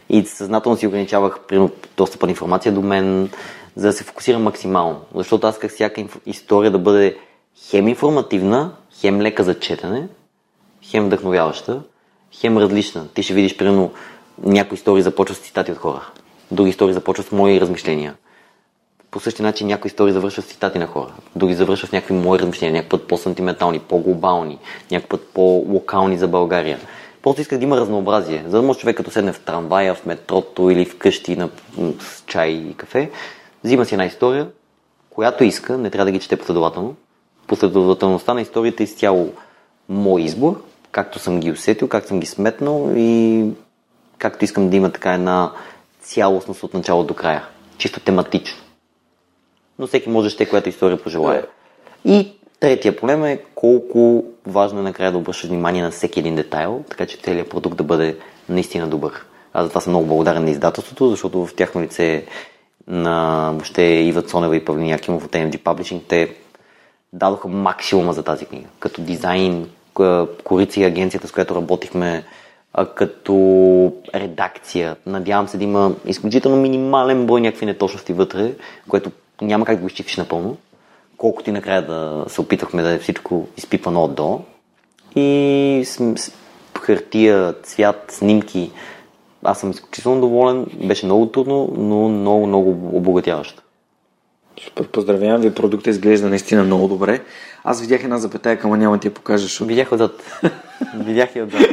[0.09, 3.29] и съзнателно си ограничавах примерно, достъпа на информация до мен,
[3.75, 5.01] за да се фокусирам максимално.
[5.15, 6.17] Защото аз как всяка инф...
[6.25, 7.17] история да бъде
[7.69, 10.07] хем информативна, хем лека за четене,
[10.83, 11.81] хем вдъхновяваща,
[12.31, 13.07] хем различна.
[13.13, 13.91] Ти ще видиш, примерно,
[14.43, 16.09] някои истории започват с цитати от хора,
[16.51, 18.15] други истории започват с мои размишления.
[19.13, 22.39] По същия начин някои истории завършват с цитати на хора, други завършват с някакви мои
[22.39, 24.59] размишления, някакъв път по-сантиментални, по-глобални,
[24.91, 26.79] някакъв път по-локални за България.
[27.21, 30.69] Просто исках да има разнообразие, за да може човек като седне в трамвая, в метрото
[30.69, 31.49] или в къщи на,
[31.99, 33.11] с чай и кафе,
[33.63, 34.47] взима си една история,
[35.09, 36.95] която иска, не трябва да ги чете последователно.
[37.47, 39.33] Последователността на историята е изцяло
[39.89, 40.61] мой избор,
[40.91, 43.45] както съм ги усетил, как съм ги сметнал и
[44.17, 45.51] както искам да има така една
[46.01, 47.43] цялостност от начало до края.
[47.77, 48.62] Чисто тематично.
[49.79, 51.45] Но всеки може да ще която история пожелая.
[52.05, 56.83] И третия проблем е колко важно е накрая да обръщаш внимание на всеки един детайл,
[56.89, 58.17] така че целият продукт да бъде
[58.49, 59.25] наистина добър.
[59.53, 62.25] Аз за това съм много благодарен на издателството, защото в тяхно лице
[62.87, 66.35] на въобще Ива Цонева и Павлин Якимов от AMG Publishing, те
[67.13, 68.67] дадоха максимума за тази книга.
[68.79, 69.69] Като дизайн,
[70.43, 72.23] корица и агенцията, с която работихме,
[72.95, 74.95] като редакция.
[75.05, 78.51] Надявам се да има изключително минимален брой някакви неточности вътре,
[78.87, 79.11] което
[79.41, 80.57] няма как да го изчистиш напълно.
[81.17, 84.41] Колкото и накрая да се опитвахме да е всичко изпипано от до.
[85.15, 86.31] И с, с
[86.79, 88.71] хартия, цвят, снимки,
[89.43, 90.65] аз съм изключително доволен.
[90.73, 93.63] Беше много трудно, но много, много обогатяващо.
[94.61, 97.21] Супер, поздравявам ви, продукта изглежда наистина много добре.
[97.63, 99.67] Аз видях една запетая, ама няма ти я покажа, защото...
[99.67, 100.41] Видях отзад.
[100.95, 101.61] видях и отзад.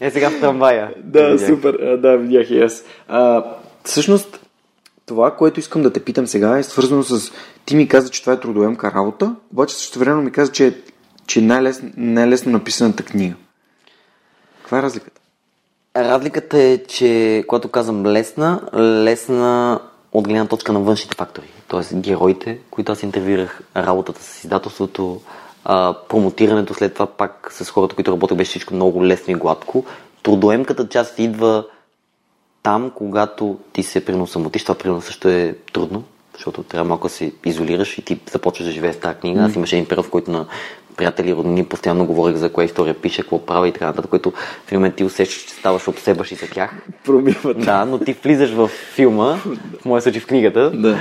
[0.00, 0.94] е сега в трамвая.
[0.96, 1.48] Да, видях.
[1.48, 2.84] супер, а, да, видях и аз.
[3.08, 3.44] А,
[3.84, 4.43] всъщност,
[5.06, 7.32] това, което искам да те питам сега е свързано с...
[7.64, 10.82] Ти ми каза, че това е трудоемка работа, обаче също време ми каза, че,
[11.26, 13.34] че е най-лесно, най-лесно написаната книга.
[14.60, 15.20] Каква е разликата?
[15.96, 19.80] Разликата е, че когато казвам лесна, лесна
[20.12, 21.46] от гледна точка на външните фактори.
[21.68, 25.20] Тоест героите, които аз интервюирах, работата с издателството,
[25.64, 29.84] а, промотирането след това пак с хората, които работех, беше всичко много лесно и гладко.
[30.22, 31.66] Трудоемката част идва
[32.64, 34.62] там, когато ти се приносамотиш.
[34.62, 36.04] Това примерно също е трудно,
[36.34, 39.40] защото трябва малко да се изолираш и ти започваш да живееш с тази книга.
[39.40, 39.46] Mm.
[39.46, 40.46] Аз имаше един период, в който на
[40.96, 44.32] приятели, роднини, постоянно говорих за коя история пише, какво правя и така нататък, което
[44.66, 46.70] в момент ти усещаш, че ставаш обсебаш и за тях.
[47.04, 47.60] Промиват.
[47.60, 49.36] Да, но ти влизаш в филма,
[49.80, 50.70] в моя случай в книгата.
[50.70, 50.98] Да.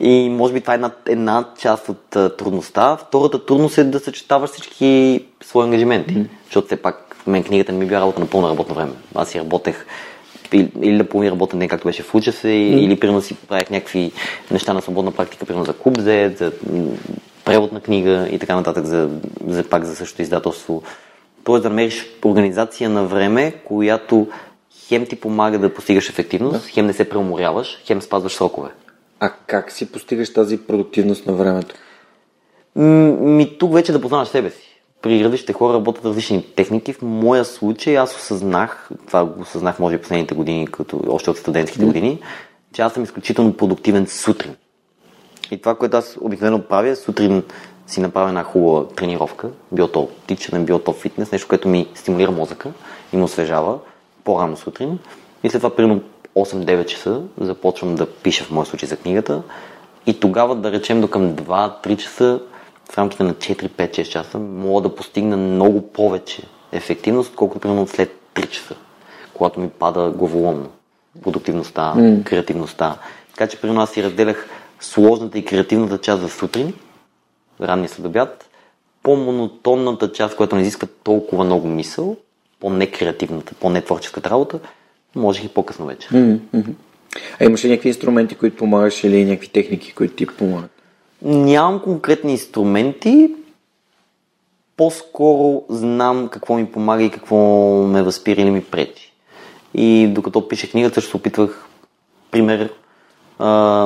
[0.00, 2.96] И може би това е една, една част от трудността.
[2.96, 6.16] Втората трудност е да съчетаваш всички свои ангажименти.
[6.16, 6.26] Mm.
[6.44, 8.92] Защото все пак мен книгата не ми била работа на пълно работно време.
[9.14, 9.86] Аз си работех
[10.56, 12.48] или да половин работен ден, както беше в Уча mm.
[12.48, 14.12] или примерно си правих някакви
[14.50, 16.52] неща на свободна практика, примерно за Куб Z, за
[17.44, 19.10] превод на книга и така нататък, за,
[19.46, 20.82] за пак за същото издателство.
[21.44, 24.26] Тоест да намериш организация на време, която
[24.88, 26.72] хем ти помага да постигаш ефективност, да.
[26.72, 28.68] хем не се преуморяваш, хем спазваш срокове.
[29.20, 31.74] А как си постигаш тази продуктивност на времето?
[32.76, 34.71] Ми тук вече да познаваш себе си.
[35.02, 36.92] При различните хора работят различни техники.
[36.92, 41.38] В моя случай аз осъзнах, това го осъзнах може би последните години, като още от
[41.38, 42.20] студентските години,
[42.74, 44.56] че аз съм изключително продуктивен сутрин.
[45.50, 47.42] И това, което аз обикновено правя, сутрин
[47.86, 52.30] си направя една хубава тренировка, било то тичане, било то фитнес, нещо, което ми стимулира
[52.30, 52.72] мозъка
[53.12, 53.78] и ме освежава
[54.24, 54.98] по-рано сутрин.
[55.44, 56.02] И след това, примерно
[56.36, 59.42] 8-9 часа, започвам да пиша в моя случай за книгата.
[60.06, 62.40] И тогава, да речем, до към 2-3 часа,
[62.92, 68.48] в рамките на 4-5-6 часа, мога да постигна много повече ефективност, отколкото примерно след 3
[68.48, 68.74] часа,
[69.34, 70.68] когато ми пада главоломно.
[71.22, 72.24] Продуктивността, mm.
[72.24, 72.96] креативността.
[73.30, 74.48] Така че, при нас си разделях
[74.80, 76.74] сложната и креативната част за сутрин,
[77.60, 78.50] ранния следобяд,
[79.02, 82.16] по-монотонната част, която не изисква толкова много мисъл,
[82.60, 84.58] по-некреативната, по-нетворческата работа,
[85.16, 86.08] можех и по-късно вече.
[86.08, 86.74] Mm-hmm.
[87.40, 90.71] А имаш ли някакви инструменти, които помагаш или някакви техники, които ти помагат?
[91.24, 93.30] Нямам конкретни инструменти,
[94.76, 97.36] по-скоро знам какво ми помага и какво
[97.86, 99.12] ме възпира или ми прети.
[99.74, 101.66] И докато пише книгата, ще се опитвах,
[102.30, 102.72] пример,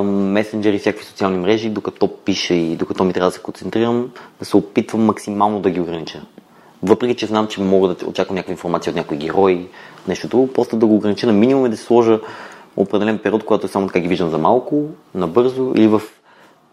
[0.05, 4.57] месенджери всякакви социални мрежи, докато пиша и докато ми трябва да се концентрирам, да се
[4.57, 6.22] опитвам максимално да ги огранича.
[6.82, 9.68] Въпреки, че знам, че мога да очаквам някаква информация от някой герой,
[10.09, 12.20] нещо друго, просто да го огранича на минимум и да сложа
[12.76, 14.84] определен период, когато само така ги виждам за малко,
[15.14, 16.03] набързо или в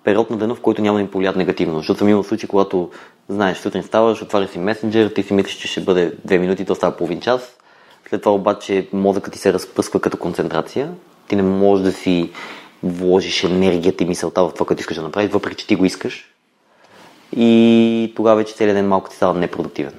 [0.03, 1.77] период на дена, в който няма да им повлият негативно.
[1.77, 2.89] Защото съм имал случаи, когато
[3.29, 6.75] знаеш, сутрин ставаш, отваряш си месенджер, ти си мислиш, че ще бъде две минути, то
[6.75, 7.57] става половин час.
[8.09, 10.91] След това обаче мозъкът ти се разпръсква като концентрация.
[11.27, 12.31] Ти не можеш да си
[12.83, 16.33] вложиш енергията и мисълта в това, което искаш да направиш, въпреки че ти го искаш.
[17.35, 19.93] И тогава вече целият ден малко ти става непродуктивен.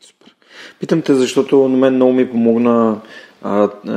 [0.00, 0.34] Супер.
[0.80, 3.00] Питам те, защото на мен много ми помогна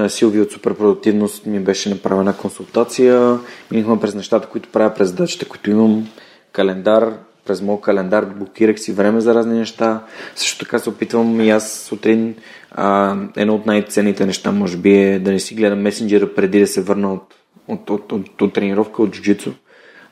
[0.08, 3.40] Силви от Суперпродуктивност ми беше направена консултация.
[3.72, 6.08] Минахме през нещата, които правя, през задачите, които имам,
[6.52, 7.14] календар,
[7.46, 10.04] през моят календар блокирах си време за разни неща.
[10.36, 12.36] Също така се опитвам и аз сутрин
[12.72, 16.68] а, едно от най-ценните неща може би е да не си гледам месенджера преди да
[16.68, 17.36] се върна от,
[17.68, 19.52] от, от, от, от тренировка, от джуджицу.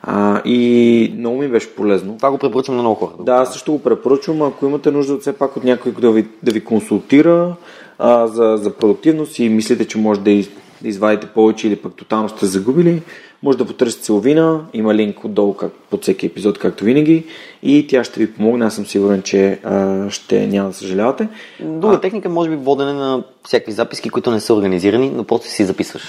[0.02, 2.16] А, и много ми беше полезно.
[2.16, 3.24] Това го препоръчвам на много хора.
[3.24, 4.42] Да, също го препоръчвам.
[4.42, 7.56] Ако имате нужда от все пак от някой да ви, да ви консултира
[7.98, 10.48] а, за, за продуктивност и мислите, че може да, из,
[10.82, 13.02] да извадите повече или пък тотално сте загубили,
[13.42, 14.60] може да потърсите Силвина.
[14.72, 17.24] Има линк отдолу как, под всеки епизод, както винаги.
[17.62, 18.66] И тя ще ви помогне.
[18.66, 21.28] Аз съм сигурен, че а, ще няма да съжалявате.
[21.60, 22.00] Друга а...
[22.00, 26.02] техника може би водене на всякакви записки, които не са организирани, но просто си записваш.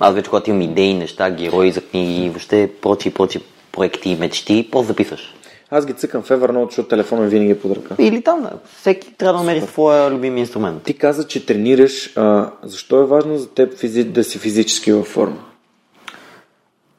[0.00, 3.40] Аз вече когато имам идеи, неща, герои за книги, въобще прочи прочи
[3.72, 5.34] проекти и мечти, просто записваш.
[5.70, 7.94] Аз ги цъкам в Evernote, защото телефона винаги е под ръка.
[7.98, 8.48] Или там.
[8.80, 10.82] Всеки трябва да намери своя любим инструмент.
[10.82, 12.16] Ти каза, че тренираш.
[12.16, 14.04] А, защо е важно за теб физи...
[14.04, 15.38] да си физически във форма?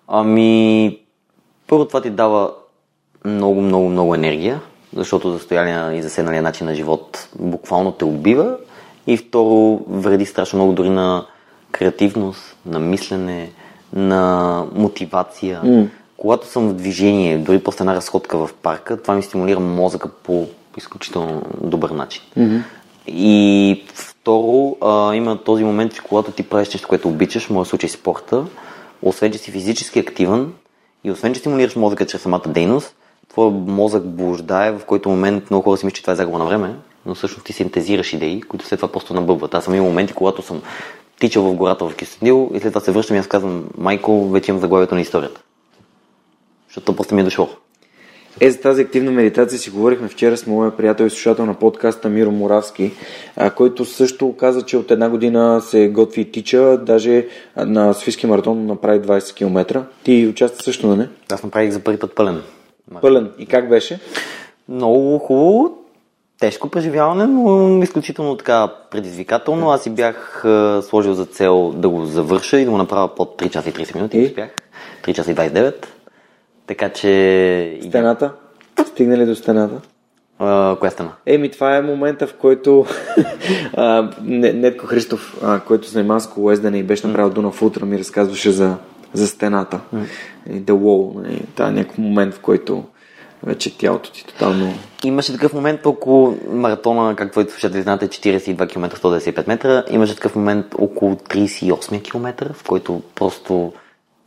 [0.08, 1.00] Ами,
[1.68, 2.54] първо това ти дава
[3.26, 4.62] много, много, много енергия,
[4.96, 8.58] защото застоялия и заседналия начин на живот буквално те убива.
[9.08, 11.26] И второ, вреди страшно много дори на
[11.72, 13.52] креативност, на мислене,
[13.94, 15.62] на мотивация.
[15.66, 15.88] Mm.
[16.22, 20.48] Когато съм в движение, дори после една разходка в парка, това ми стимулира мозъка по
[20.78, 22.22] изключително добър начин.
[22.38, 22.62] Mm-hmm.
[23.08, 27.68] И второ, а, има този момент, че когато ти правиш нещо, което обичаш, в моят
[27.68, 28.46] случай спорта,
[29.02, 30.54] освен че си физически активен
[31.04, 32.96] и освен че стимулираш мозъка чрез самата дейност,
[33.30, 36.46] твой мозък блуждае, в който момент много хора си мислят, че това е загуба на
[36.46, 39.54] време, но всъщност ти синтезираш идеи, които след това просто набъбват.
[39.54, 40.62] Аз съм имал моменти, когато съм
[41.20, 44.52] тичал в гората в Кюстендил и след това се връщам и аз казвам, Майко, вече
[44.52, 45.42] имам заглавието на историята.
[46.72, 47.50] Защото просто ми е дошло.
[48.40, 52.10] Е, за тази активна медитация си говорихме вчера с моя приятел и слушател на подкаста
[52.10, 52.92] Миро Моравски,
[53.56, 58.66] който също каза, че от една година се готви и тича, даже на Софийски маратон
[58.66, 59.84] направи 20 км.
[60.04, 61.10] Ти участва също, на не?
[61.32, 62.42] Аз направих за първи път пълен.
[63.02, 63.32] Пълен.
[63.40, 64.00] И как беше?
[64.70, 65.78] Много хубаво.
[66.40, 69.70] Тежко преживяване, но изключително така предизвикателно.
[69.70, 70.44] Аз си бях
[70.82, 73.96] сложил за цел да го завърша и да го направя под 3 часа и 30
[73.96, 74.18] минути.
[74.18, 74.26] И?
[74.26, 74.50] Успях.
[75.04, 75.86] 3 часа и 29.
[76.72, 77.80] Така че...
[77.88, 78.32] Стената?
[78.86, 79.82] Стигнали до стената?
[80.40, 81.12] А, коя стена?
[81.26, 82.86] Еми, това е момента, в който
[83.74, 88.52] а, Нетко Христов, а, който занимава с колоездене и беше направил Дунав Утра, ми разказваше
[88.52, 88.76] за,
[89.14, 89.80] за стената.
[89.96, 90.06] Mm.
[90.50, 91.24] The Wall.
[91.24, 91.42] Нали?
[91.56, 92.84] Това е някакъв момент, в който
[93.44, 94.74] вече тялото ти тотално...
[95.04, 99.84] Имаше такъв момент около маратона, както слушатели знаете, 42 км 195 метра.
[99.90, 103.74] Имаше такъв момент около 38 км, в който просто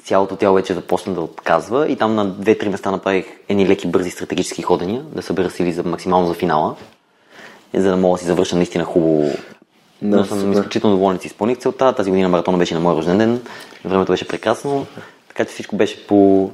[0.04, 4.10] цялото тяло вече започна да отказва и там на две-три места направих едни леки бързи
[4.10, 6.76] стратегически ходения, да събера сили за максимално за финала,
[7.74, 9.30] за да мога да си завърша наистина хубаво.
[10.02, 10.52] Да, Но съм супер.
[10.52, 11.92] изключително доволен, че изпълних целта.
[11.92, 13.40] Тази година маратона беше на мой рожден ден,
[13.84, 14.86] времето беше прекрасно,
[15.28, 16.50] така че всичко беше по,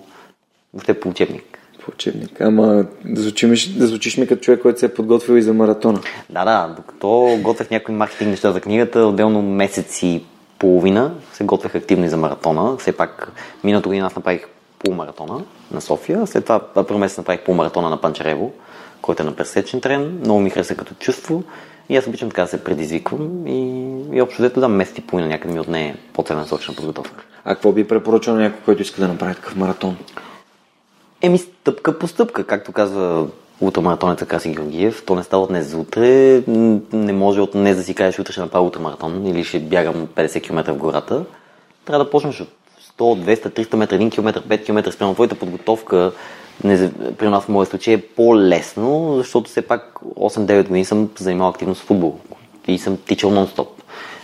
[0.75, 1.59] въобще по учебник.
[1.89, 2.41] учебник.
[2.41, 6.01] Ама да звучиш, да звучиш ми като човек, който се е подготвил и за маратона.
[6.31, 10.23] Да, да, докато готвех някои маркетинг неща за книгата, отделно месец и
[10.61, 12.77] половина се готвех активно и за маратона.
[12.77, 13.33] Все пак
[13.65, 14.47] миналата година аз направих
[14.79, 18.53] полумаратона на София, след това първо месец направих полумаратона на Панчарево,
[19.03, 20.21] който е на пресечен трен.
[20.25, 21.43] Много ми хареса като чувство
[21.89, 25.29] и аз обичам така да се предизвиквам и, и общо взето да месец и половина
[25.29, 27.25] някъде ми отне по-целенасочена подготовка.
[27.45, 29.97] А какво би препоръчал на някой, който иска да направи такъв маратон?
[31.23, 33.27] Еми, стъпка по стъпка, както казва
[33.61, 35.03] ултрамаратонеца Краси Георгиев.
[35.07, 36.43] То не става от днес за утре.
[36.93, 40.43] Не може от днес да си кажеш, утре ще направя ултрамаратон или ще бягам 50
[40.43, 41.25] км в гората.
[41.85, 42.49] Трябва да почнеш от
[42.99, 46.13] 100, 200, 300 метра, 1 км, 5 км спрямо твоята подготовка.
[46.65, 51.51] Не, при нас в моя случай е по-лесно, защото все пак 8-9 години съм занимавал
[51.51, 52.19] активно с футбол
[52.69, 53.67] и съм тичал нон-стоп.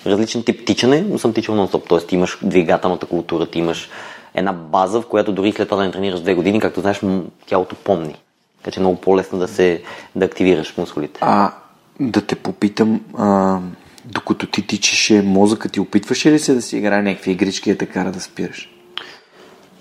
[0.06, 1.88] Различен тип тичане, но съм тичал нон-стоп.
[1.88, 3.88] Тоест имаш двигателната култура, ти имаш
[4.34, 7.00] една база, в която дори след това да не тренираш две години, както знаеш,
[7.46, 8.14] тялото помни.
[8.62, 9.82] Така че е много по-лесно да се
[10.16, 11.20] да активираш мускулите.
[11.22, 11.52] А
[12.00, 13.58] да те попитам, а,
[14.04, 18.04] докато ти тичеше мозъкът ти, опитваше ли се да си играе някакви игрички и така
[18.04, 18.70] да спираш?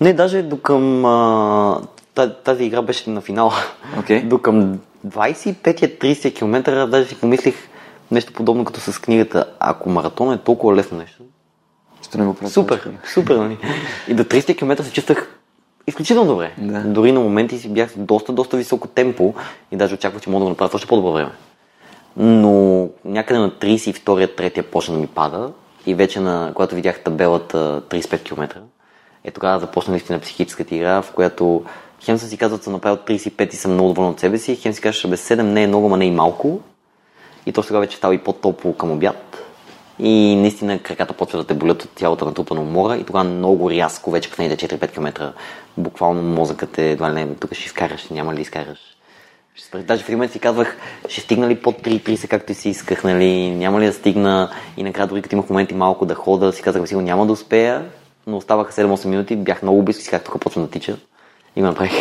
[0.00, 1.04] Не, даже до към...
[1.04, 1.80] А,
[2.44, 3.54] тази игра беше на финала.
[3.96, 4.24] Okay.
[4.24, 7.54] До към 25-30 км даже си помислих
[8.10, 9.44] нещо подобно като с книгата.
[9.60, 11.22] Ако маратон е толкова лесно нещо,
[12.02, 12.50] ще не го правя.
[12.50, 13.58] Супер, супер, нали?
[14.08, 15.35] И до 30 км се чувствах
[15.86, 16.52] изключително добре.
[16.58, 16.80] Да.
[16.80, 19.34] Дори на моменти си бях доста, доста високо темпо
[19.72, 21.30] и даже очаквах, че мога да го направя още по-добро време.
[22.16, 25.52] Но някъде на 32-я, 3-я почна да ми пада
[25.86, 28.60] и вече на, когато видях табелата 35 км,
[29.24, 31.64] е тогава започна наистина психическата игра, в която
[32.04, 34.56] хем съм си казал, че съм направил 35 и съм много доволен от себе си,
[34.56, 36.60] хем си казваш, бе 7 не е много, ма не е и малко.
[37.46, 39.45] И то сега вече става и по-топло към обяд.
[39.98, 44.10] И наистина краката почва да те болят от цялата натрупана умора и тогава много рязко,
[44.10, 45.32] вече последните 4-5 км,
[45.76, 48.78] буквално мозъкът е, едва не, тук ще изкараш, няма ли изкараш.
[49.54, 49.84] Ще спреш.
[49.84, 50.76] Даже в момент си казвах,
[51.08, 55.06] ще стигна ли под 3.30, както си исках, нали, няма ли да стигна и накрая
[55.06, 57.84] дори като имах моменти малко да хода, си казах, сигурно няма да успея,
[58.26, 60.96] но оставаха 7-8 минути, бях много близко, си казах, тук почвам да тича
[61.56, 61.94] и го направих.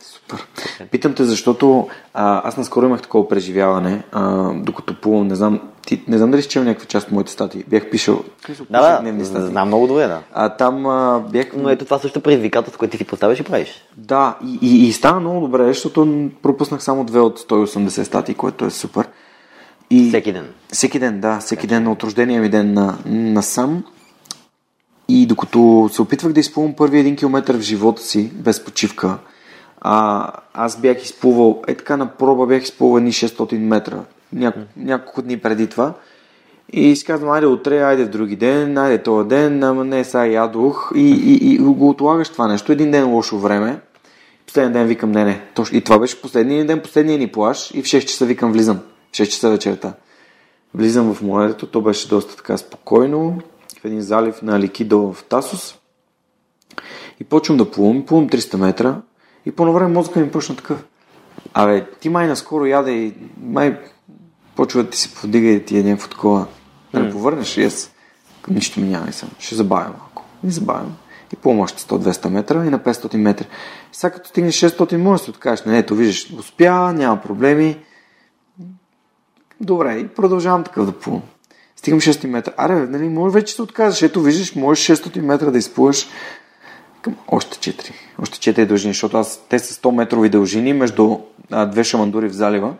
[0.00, 0.46] Супер.
[0.90, 6.02] Питам те, защото а, аз наскоро имах такова преживяване, а, докато плувам, не знам, ти,
[6.08, 7.64] не знам дали си чел някаква част от моите статии.
[7.68, 8.24] Бях пишал.
[8.70, 10.22] Да, да, знам много добре, да.
[10.32, 11.46] А там а, бях.
[11.56, 13.84] Но ето това също предизвикателство, което ти си поставяш и правиш.
[13.96, 18.64] Да, и, и, и стана много добре, защото пропуснах само две от 180 статии, което
[18.64, 19.08] е супер.
[19.90, 20.08] И...
[20.08, 20.48] Всеки ден.
[20.72, 21.38] Всеки ден, да.
[21.38, 23.84] Всеки ден от рождения ми ден на, на сам.
[25.08, 29.18] И докато се опитвах да изплувам първи един километър в живота си, без почивка,
[29.80, 35.22] а, аз бях изплувал, е така на проба бях изплувал едни 600 метра, няко, няколко
[35.22, 35.94] дни преди това.
[36.72, 40.26] И си казвам, айде утре, айде в други ден, айде този ден, ама не, сега
[40.26, 40.92] ядох.
[40.94, 42.72] И, и, и го отлагаш това нещо.
[42.72, 43.80] Един ден лошо време.
[44.46, 45.40] Последния ден викам, не, не.
[45.72, 47.70] И това беше последния ден, последния ни плаш.
[47.74, 48.80] И в 6 часа викам, влизам.
[49.12, 49.92] В 6 часа вечерта.
[50.74, 53.38] Влизам в морето, то беше доста така спокойно.
[53.82, 55.78] В един залив на Ликидо в Тасос.
[57.20, 58.06] И почвам да плувам.
[58.06, 58.96] Плувам 300 метра.
[59.46, 60.84] И по време мозъка ми почна такъв.
[61.54, 63.78] Абе, ти май наскоро яде и май
[64.56, 66.46] почва да ти се подига и ти е някакво такова.
[66.92, 67.92] Да не повърнеш и аз
[68.48, 69.28] нищо ми няма и съм.
[69.38, 70.24] Ще забавя малко.
[70.46, 70.96] И забавям.
[71.32, 73.46] И по още 100-200 метра и на 500 метра.
[73.92, 75.64] Сега като стигнеш 600, може да си откажеш.
[75.64, 77.78] Не, ето виждаш, успя, няма проблеми.
[79.60, 81.22] Добре, и продължавам такъв да плувам.
[81.76, 82.52] Стигам 600 метра.
[82.56, 84.02] Аре, нали, може вече се отказваш.
[84.02, 86.08] Ето виждаш, можеш 600 метра да изплуваш
[87.02, 87.92] към още 4.
[88.22, 91.18] Още 4 дължини, защото аз, те са 100 метрови дължини между
[91.50, 92.74] а, две шамандури в залива.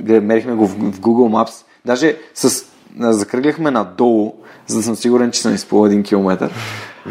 [0.00, 1.64] Мерихме го в, в Google Maps.
[1.84, 2.64] Даже с,
[3.00, 4.34] а, закръгляхме надолу,
[4.66, 6.50] за да съм сигурен, че съм изплувал 1 км.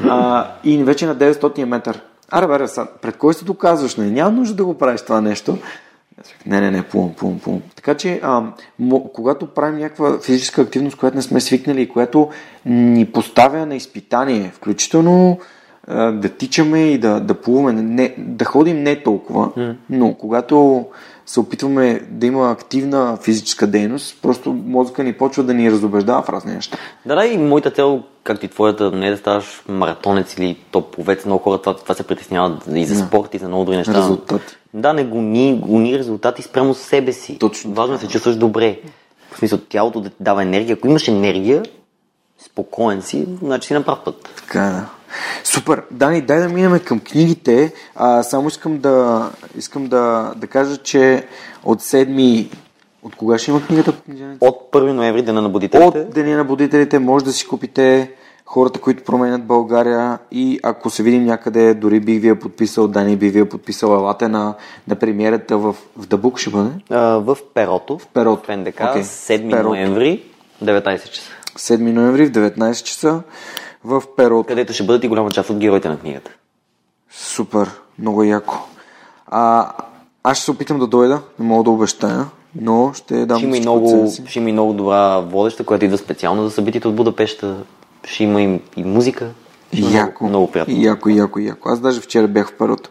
[0.04, 2.02] А, и вече на 900 метър.
[2.32, 2.66] Аре, бе,
[3.02, 3.96] пред кой се доказваш?
[3.96, 5.58] Не, няма нужда да го правиш това нещо.
[6.46, 7.62] Не, не, не, плувам, плувам, плувам.
[7.76, 8.44] Така че, а,
[9.14, 12.30] когато правим някаква физическа активност, която не сме свикнали и която
[12.66, 15.40] ни поставя на изпитание, включително
[15.88, 20.86] да тичаме и да, да плуваме, не, да ходим не толкова, но когато
[21.26, 26.30] се опитваме да има активна физическа дейност, просто мозъка ни почва да ни разобеждава в
[26.30, 26.78] разни неща.
[27.06, 31.26] Да, да, и моята цел, както и твоята, не е да ставаш маратонец или топовец,
[31.26, 33.94] много хора това, това се притесняват и за спорт, и за много други неща.
[33.94, 34.56] Резултати.
[34.74, 37.38] Да, не гони, гони резултати спрямо себе си.
[37.40, 37.74] Точно.
[37.74, 38.80] Важно е да се чувстваш добре.
[39.32, 40.74] В смисъл, тялото да ти дава енергия.
[40.74, 41.64] Ако имаш енергия,
[42.46, 44.30] спокоен си, значи си на прав път.
[44.36, 44.86] Така да.
[45.44, 45.84] Супер.
[45.92, 47.74] Дани, дай да минем към книгите.
[47.96, 51.26] А, само искам да, искам да, да кажа, че
[51.64, 52.50] от седми
[53.04, 56.00] от кога ще има книгата по От 1 ноември, Деня на будителите.
[56.00, 58.12] От Деня на будителите може да си купите
[58.46, 63.16] хората, които променят България и ако се видим някъде, дори бих ви я подписал, Дани
[63.16, 64.54] би ви я подписал, елате на,
[64.88, 66.70] на премиерата в, в Дабук ще бъде?
[66.90, 67.98] А, в Перото.
[67.98, 68.52] В Перото.
[68.52, 69.04] В НДК, Окей.
[69.04, 69.70] 7 Перото.
[69.70, 70.24] ноември,
[70.64, 71.32] 19 часа.
[71.58, 73.22] 7 ноември в 19 часа
[73.84, 74.48] в Перото.
[74.48, 76.32] Където ще бъдат и голяма част от героите на книгата.
[77.12, 78.58] Супер, много яко.
[79.28, 79.72] А,
[80.24, 83.58] аз ще се опитам да дойда, не мога да обещая, но ще дам Ще има,
[83.58, 87.58] много, ще има и много добра водеща, която идва специално за събитието от Будапешта.
[88.04, 89.30] Ще има и, и музика.
[89.74, 90.82] Ще Яко, Много, много приятно.
[90.82, 91.70] яко, яко, яко.
[91.70, 92.90] Аз даже вчера бях в Перото.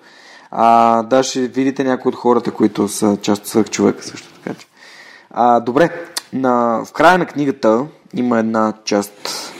[0.50, 4.58] А, да, ще видите някои от хората, които са част от свърх човека също така.
[4.58, 4.66] че.
[5.30, 5.90] А, добре,
[6.32, 9.51] на, в края на книгата има една част,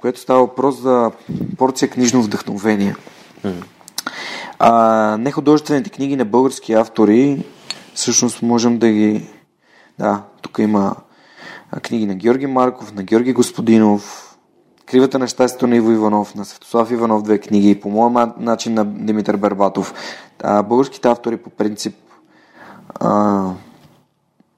[0.00, 1.10] в която става въпрос за
[1.58, 2.96] порция книжно вдъхновение.
[4.58, 7.44] А, нехудожествените книги на български автори,
[7.94, 9.28] всъщност можем да ги...
[9.98, 10.96] Да, тук има
[11.82, 14.36] книги на Георги Марков, на Георги Господинов,
[14.86, 18.84] Кривата на щастието на Иво Иванов, на Светослав Иванов две книги, по моя начин на
[18.84, 19.94] Димитър Бербатов.
[20.42, 21.96] А, българските автори по принцип
[22.94, 23.44] а,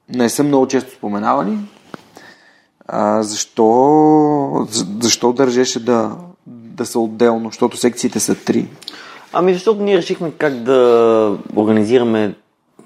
[0.09, 1.59] не са много често споменавани.
[2.87, 6.11] А, защо, за- защо държеше да,
[6.47, 7.49] да са отделно?
[7.49, 8.67] Защото секциите са три.
[9.33, 12.35] Ами защото ние решихме как да организираме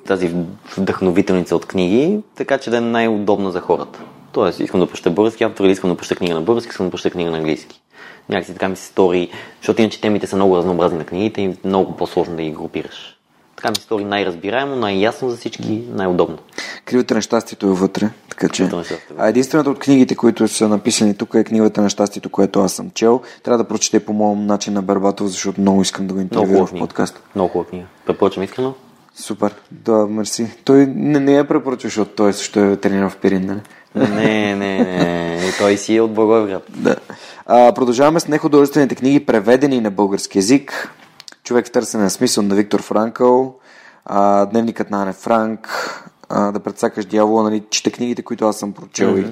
[0.07, 0.35] тази
[0.77, 3.99] вдъхновителница от книги, така че да е най-удобна за хората.
[4.31, 6.91] Тоест, искам да прочета български автор или искам да прочета книга на български, искам да
[6.91, 7.81] прочета книга на английски.
[8.29, 9.29] Някакси така ми се стори,
[9.61, 13.16] защото иначе темите са много разнообразни на книгите и много по-сложно да ги групираш.
[13.57, 16.37] Така ми се стори най-разбираемо, най-ясно за всички, най-удобно.
[16.85, 18.09] Кривата на щастието е вътре.
[18.29, 18.63] Така че.
[18.63, 18.69] Е
[19.17, 22.91] А единствената от книгите, които са написани тук е книгата на щастието, което аз съм
[22.93, 23.21] чел.
[23.43, 26.73] Трябва да прочете по моят начин на Бербатов, защото много искам да го интервюирам в
[26.79, 27.23] подкаст.
[27.35, 27.85] Много хубава книга.
[28.05, 28.73] Препоръчвам искрено.
[29.15, 29.55] Супер.
[29.71, 30.47] Да, мерси.
[30.63, 33.59] Той не, не я препоръчва, защото той също е тренирал в Пирин, нали?
[34.09, 35.51] Не, не, не.
[35.57, 36.63] Той си е от Благоевград.
[36.69, 36.95] Да.
[37.45, 40.93] А, продължаваме с нехудожествените книги, преведени на български язик.
[41.47, 43.55] Човек в търсене на смисъл на Виктор Франкъл,
[44.05, 45.69] а, Дневникът на Ане Франк,
[46.29, 49.25] а, Да предсакаш дявола, нали, чета книгите, които аз съм прочел и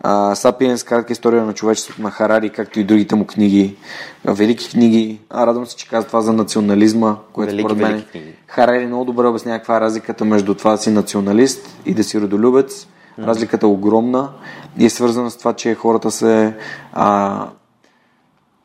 [0.00, 3.76] а, Сапиенс, кратка история на човечеството на Харари, както и другите му книги,
[4.24, 5.20] велики книги.
[5.30, 8.34] А, радвам се, че каза това за национализма, което Велики, според мен книги.
[8.46, 12.20] Харари много добре обяснява каква е разликата между това да си националист и да си
[12.20, 12.86] родолюбец.
[13.18, 14.30] Разликата е огромна
[14.78, 16.54] и е свързана с това, че хората се...
[16.92, 17.48] А,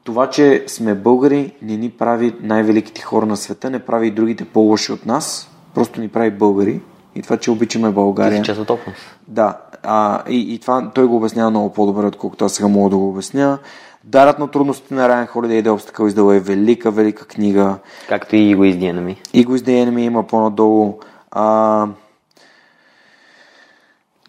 [0.07, 4.45] това, че сме българи, не ни прави най-великите хора на света, не прави и другите
[4.45, 6.81] по-лоши от нас, просто ни прави българи.
[7.15, 8.43] И това, че обичаме България.
[8.59, 8.93] от Опус.
[9.27, 12.97] Да, а, и, и това той го обяснява много по-добре, отколкото аз сега мога да
[12.97, 13.57] го обясня.
[14.03, 17.75] Дарът на трудностите на Райан Холидей is the Way е велика, велика книга.
[18.09, 19.21] Както и го издиена ми.
[19.33, 20.99] И го издеяне ми има по-надолу.
[21.31, 21.87] А...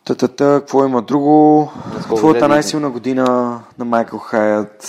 [0.05, 1.71] Та-та-та, какво има друго?
[2.17, 4.85] Твоята най-силна година на Майкъл Хайят.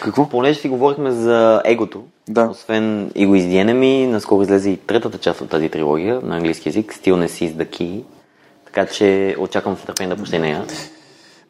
[0.00, 0.28] Какво?
[0.28, 2.48] Понеже си говорихме за егото, Да.
[2.50, 3.34] освен и го
[3.74, 7.66] ми, наскоро излезе и третата част от тази трилогия на английски язик, Stillness is the
[7.66, 8.02] Key.
[8.66, 10.64] Така че очаквам с нетърпение да прочета нея.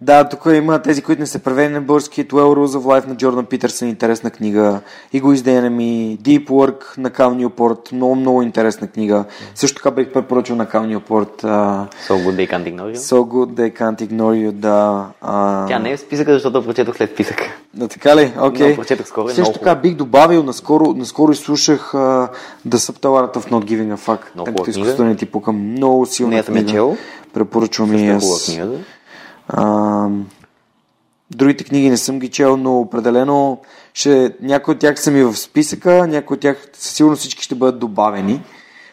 [0.02, 2.28] Да, тук има тези, които не са преведени на български.
[2.28, 4.80] 12 Rules of Life на Джордан Питърсън, интересна книга.
[5.12, 6.18] И го издеяне ми.
[6.22, 9.24] Deep Work на Кал Ньюпорт, много, много интересна книга.
[9.54, 11.42] Също така бих препоръчал на Кал Ньюпорт.
[11.42, 12.96] Uh, So good they can't ignore you.
[12.96, 15.06] so good they can't ignore you, да.
[15.20, 17.44] а, Тя не е в списъка, защото прочетох след списъка.
[17.74, 18.32] Да, така ли?
[18.40, 18.76] Окей.
[18.76, 22.28] Прочетох скоро и Също много така бих добавил, наскоро, наскоро изслушах uh,
[22.68, 24.18] The Subtle Art of Not Giving a Fuck.
[24.34, 24.80] Много Тъй като книга.
[24.80, 25.52] изкуството не ти пука.
[25.52, 26.72] Много силна Не съм я книга.
[26.76, 26.96] чел.
[27.32, 28.46] Препоръчвам и е аз.
[28.46, 28.66] книга.
[28.66, 28.78] да.
[29.52, 30.08] А,
[31.30, 33.60] другите книги не съм ги чел, но определено
[33.94, 37.54] ще, някои от тях са ми в списъка, някои от тях със сигурно всички ще
[37.54, 38.42] бъдат добавени.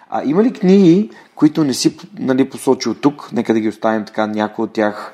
[0.10, 4.28] А има ли книги, които не си нали, посочил тук, нека да ги оставим така,
[4.28, 5.14] някои от тях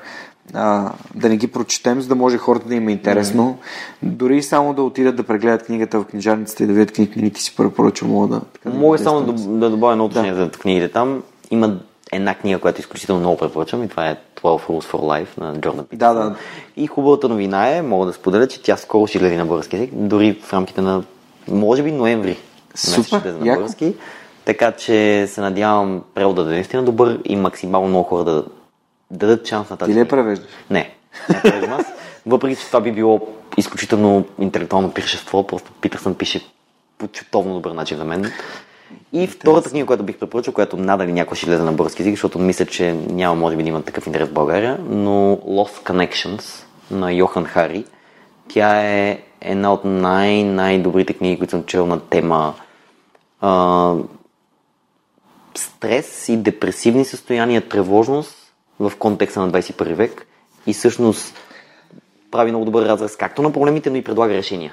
[0.54, 3.58] а, да не ги прочетем, за да може хората да им е интересно.
[4.02, 7.56] Дори само да отидат да прегледат книгата в книжарницата и да видят книги, книгите си
[7.56, 8.40] препоръчвам, мога да...
[8.40, 11.22] Така, да Мога само да, да добавя едно уточнение за книгите там.
[11.50, 11.76] Има
[12.12, 15.84] една книга, която изключително много препоръчвам и това е 12 Rules for Life на Джордан
[15.84, 16.16] Питърсън.
[16.16, 16.36] Да, да.
[16.76, 19.90] И хубавата новина е, мога да споделя, че тя скоро ще излезе на български език,
[19.92, 21.02] дори в рамките на,
[21.48, 22.38] може би, ноември.
[22.74, 23.94] Супер, Ще на български.
[24.44, 28.44] Така че се надявам преводът да е наистина добър и максимално много хора да
[29.10, 30.48] дадат шанс на тази Ти ли я превеждаш?
[30.70, 30.94] Не,
[31.28, 31.86] не превеждам аз.
[32.26, 33.20] Въпреки, че това би било
[33.56, 36.40] изключително интелектуално пиршество, просто Питърсън пише
[36.98, 38.32] по чутовно добър начин за мен.
[39.12, 42.38] И втората книга, която бих препоръчал, която надали някой ще влезе на български език, защото
[42.38, 47.12] мисля, че няма може би да има такъв интерес в България, но Lost Connections на
[47.12, 47.84] Йохан Хари.
[48.48, 52.54] Тя е една от най-най-добрите книги, които съм чел на тема
[53.40, 53.94] а,
[55.54, 58.36] стрес и депресивни състояния, тревожност
[58.80, 60.26] в контекста на 21 век.
[60.66, 61.34] И всъщност
[62.34, 64.72] прави много добър разраз както на проблемите, но и предлага решения.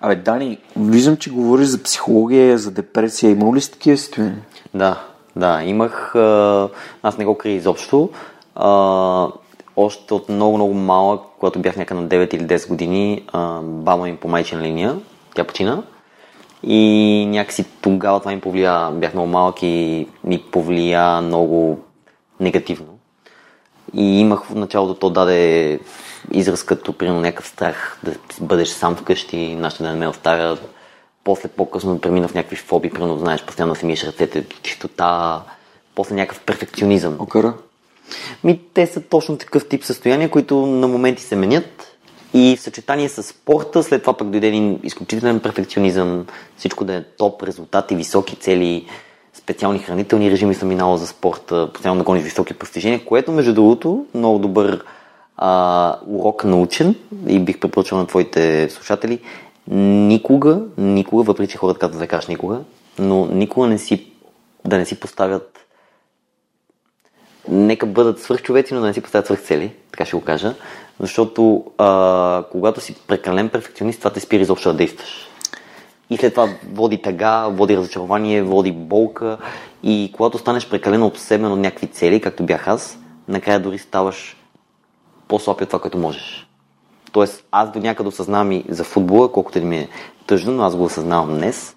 [0.00, 3.30] Абе, Дани, виждам, че говориш за психология, за депресия.
[3.30, 4.42] Има ли си такива състояния?
[4.74, 5.00] Да,
[5.36, 6.14] да, имах.
[7.02, 8.10] Аз не го крия изобщо.
[9.76, 13.24] Още от много-много малък, когато бях някъде на 9 или 10 години,
[13.62, 14.96] баба ми по майчина линия,
[15.34, 15.82] тя почина.
[16.62, 21.78] И някакси тогава това ми повлия, бях много малък и ми повлия много
[22.40, 22.98] негативно.
[23.94, 25.80] И имах в началото, то даде
[26.32, 30.74] израз като примерно някакъв страх да бъдеш сам вкъщи, нашите да не ме оставят.
[31.24, 35.42] После по-късно премина в някакви фоби, примерно знаеш, постоянно да си миеш ръцете, чистота,
[35.94, 37.16] после някакъв перфекционизъм.
[37.18, 37.54] Окара?
[38.44, 41.98] Ми, те са точно такъв тип състояния, които на моменти се менят
[42.34, 46.26] и в съчетание с спорта, след това пък дойде един изключителен перфекционизъм,
[46.56, 48.86] всичко да е топ, резултати, високи цели,
[49.34, 54.06] специални хранителни режими съм минала за спорта, постоянно да гониш високи постижения, което между другото
[54.14, 54.84] много добър
[55.38, 56.94] а, урок научен
[57.26, 59.20] и бих препоръчал на твоите слушатели.
[59.70, 62.60] Никога, никога, въпреки че хората казват да кажеш никога,
[62.98, 64.12] но никога не си,
[64.64, 65.58] да не си поставят
[67.48, 70.54] нека бъдат свърхчовеци, но да не си поставят свърхцели, така ще го кажа,
[71.00, 75.28] защото а, когато си прекален перфекционист, това те спира изобщо да действаш.
[76.10, 79.38] И след това води тъга, води разочарование, води болка
[79.82, 82.98] и когато станеш прекалено обсебен от някакви цели, както бях аз,
[83.28, 84.37] накрая дори ставаш
[85.28, 86.48] по-слаб от това, което можеш.
[87.12, 89.88] Тоест, аз до някъде осъзнавам и за футбола, колкото и ми е
[90.26, 91.76] тъжно, но аз го осъзнавам днес,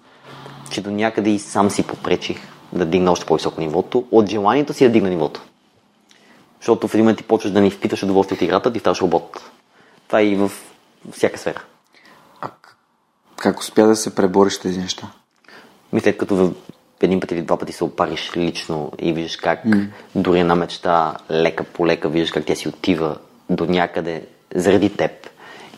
[0.70, 2.40] че до някъде и сам си попречих
[2.72, 5.42] да дигна още по-високо нивото, от желанието си да дигна нивото.
[6.60, 9.50] Защото в един момент ти почваш да не изпиташ удоволствие от играта, ти ставаш робот.
[10.06, 10.50] Това е и в
[11.12, 11.62] всяка сфера.
[12.40, 12.50] А
[13.36, 15.10] как успя да се пребориш тези неща?
[15.92, 16.52] Мисля, след като
[17.00, 19.86] един път или два пъти се опариш лично и виждаш как mm.
[20.14, 23.16] дори една мечта лека по лека виждаш как тя си отива
[23.50, 25.10] до някъде заради теб.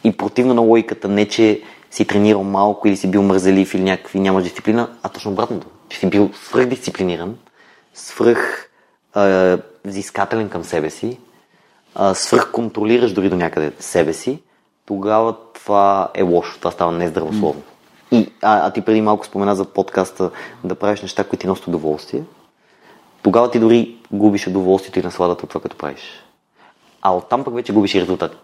[0.05, 4.21] И противно на логиката не, че си тренирал малко или си бил мързелив или някакви
[4.21, 5.67] нямаш дисциплина, а точно обратното.
[5.89, 7.37] Че си бил свръхдисциплиниран,
[7.95, 8.71] свръх
[9.17, 11.19] е, взискателен към себе си,
[11.95, 14.43] а, свръхконтролираш дори до някъде себе си,
[14.87, 17.63] тогава това е лошо, това става нездравословно.
[17.63, 18.17] Mm.
[18.17, 20.31] И, а, а ти преди малко спомена за подкаста
[20.65, 22.23] да правиш неща, които ти носят удоволствие.
[23.23, 26.24] Тогава ти дори губиш удоволствието и насладата от това, като правиш.
[27.05, 28.43] А оттам пък вече губиш резултатите.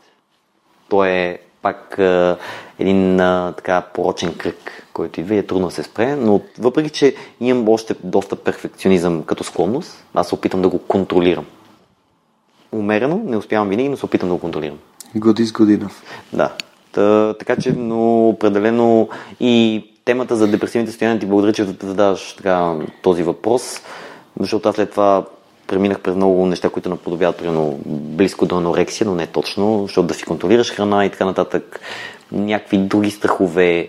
[0.89, 2.37] То е пак а,
[2.79, 4.57] един а, така порочен кръг,
[4.93, 9.23] който идва и е трудно да се спре, но въпреки, че имам още доста перфекционизъм
[9.23, 11.47] като склонност, аз се опитам да го контролирам.
[12.73, 14.79] Умерено, не успявам винаги, но се опитам да го контролирам.
[15.17, 16.03] Good is good enough.
[16.33, 16.53] Да.
[16.93, 19.09] Та, така че, но определено
[19.41, 23.81] и темата за депресивните състояния ти благодаря, че задаваш така, този въпрос,
[24.41, 25.25] защото аз след това
[25.71, 30.15] преминах през много неща, които наподобяват примерно близко до анорексия, но не точно, защото да
[30.15, 31.81] си контролираш храна и така нататък.
[32.33, 33.89] Някакви други страхове.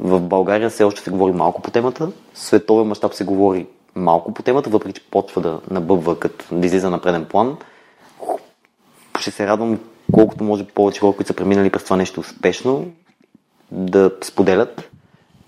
[0.00, 2.08] В България все още се говори малко по темата.
[2.34, 6.90] Световен мащаб се говори малко по темата, въпреки че почва да набъбва, като да излиза
[6.90, 7.56] на преден план.
[9.18, 9.78] Ще се радвам
[10.12, 12.86] колкото може повече хора, които са преминали през това нещо успешно,
[13.70, 14.90] да споделят,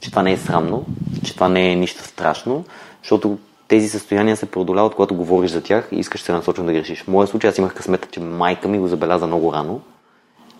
[0.01, 0.85] че това не е срамно,
[1.25, 2.65] че това не е нищо страшно,
[3.03, 3.39] защото
[3.69, 7.03] тези състояния се преодоляват, когато говориш за тях и искаш се насочно да грешиш.
[7.03, 9.81] В моя случай аз имах късмета, че майка ми го забеляза много рано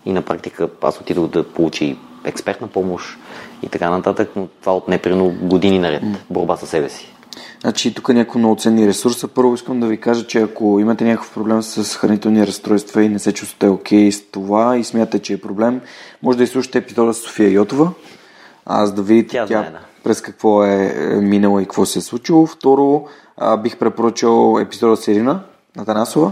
[0.05, 3.17] и на практика аз отидох да получи експертна помощ
[3.63, 7.15] и така нататък, но това отне примерно години наред борба със себе си.
[7.61, 9.27] Значи тук е някои много ценни ресурса.
[9.27, 13.19] Първо искам да ви кажа, че ако имате някакъв проблем с хранителни разстройства и не
[13.19, 15.81] се чувствате окей okay с това и смятате, че е проблем,
[16.23, 17.91] може да изслушате епизода с София Йотова,
[18.65, 19.79] аз да видите тя, тя знае, да.
[20.05, 22.45] През какво е минала и какво се е случило.
[22.45, 23.05] Второ,
[23.37, 25.43] а, бих препоръчал епизода с Ирина
[25.75, 26.31] Натанасова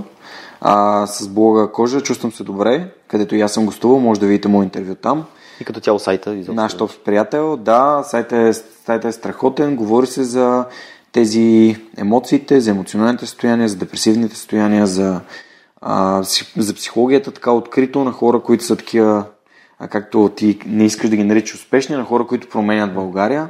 [0.63, 4.47] а, с блога Кожа, чувствам се добре, където и аз съм гостувал, може да видите
[4.47, 5.25] мой интервю там.
[5.59, 6.33] И като цяло сайта.
[6.33, 6.53] Изобщо.
[6.53, 10.65] Наш общ приятел, да, сайта е, сайта е страхотен, говори се за
[11.11, 15.21] тези емоциите, за емоционалните състояния, за депресивните състояния, за,
[15.81, 16.23] а,
[16.57, 19.25] за психологията така открито на хора, които са такива,
[19.79, 23.49] а както ти не искаш да ги наричаш успешни, на хора, които променят България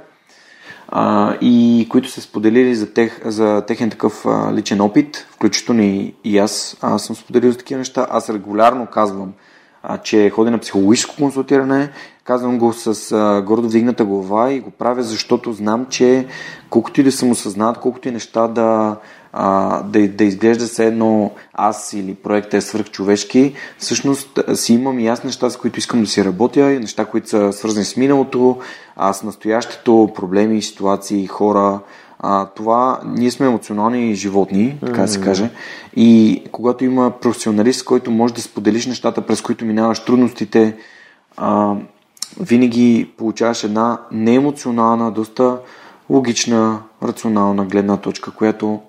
[0.96, 6.14] а, и които са споделили за, тех, за техен такъв а, личен опит, включително и,
[6.24, 8.08] и аз, аз съм споделил за такива неща.
[8.10, 9.34] Аз регулярно казвам,
[9.84, 11.90] а, че ходи на психологическо консултиране.
[12.24, 16.28] Казвам го с а, гордо вдигната глава и го правя, защото знам, че
[16.70, 18.96] колкото и да съм осъзнат, колкото и неща да,
[19.34, 25.08] а, да, да изглежда се едно аз или проектът е свръхчовешки, всъщност си имам и
[25.08, 28.58] аз неща, с които искам да си работя, и неща, които са свързани с миналото,
[28.96, 31.80] а с настоящето, проблеми, ситуации, хора,
[32.26, 35.50] А, това, ние сме емоционални животни, така да се каже.
[35.96, 40.76] И когато има професионалист, който може да споделиш нещата, през които минаваш трудностите,
[41.38, 41.76] а,
[42.40, 45.58] винаги получаваш една неемоционална, доста
[46.10, 48.80] логична, рационална гледна точка, която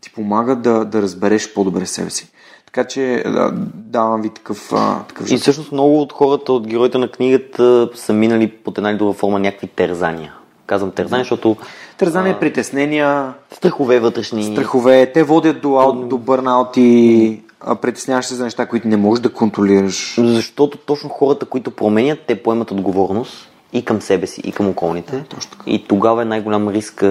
[0.00, 2.28] ти помага да, да разбереш по-добре себе си.
[2.66, 6.98] Така че да, давам ви такъв, а, такъв И всъщност много от хората, от героите
[6.98, 10.34] на книгата са минали под една или друга форма някакви терзания.
[10.66, 11.56] Казвам терзания, защото
[11.98, 14.44] Тързане, притеснения, страхове вътрешни.
[14.44, 18.96] страхове, те водят до, аут, до бърнаут и а, притесняваш се за неща, които не
[18.96, 20.14] можеш да контролираш.
[20.18, 25.24] Защото точно хората, които променят, те поемат отговорност и към себе си, и към околните.
[25.28, 25.62] точно така.
[25.66, 27.04] И тогава е най-голям риск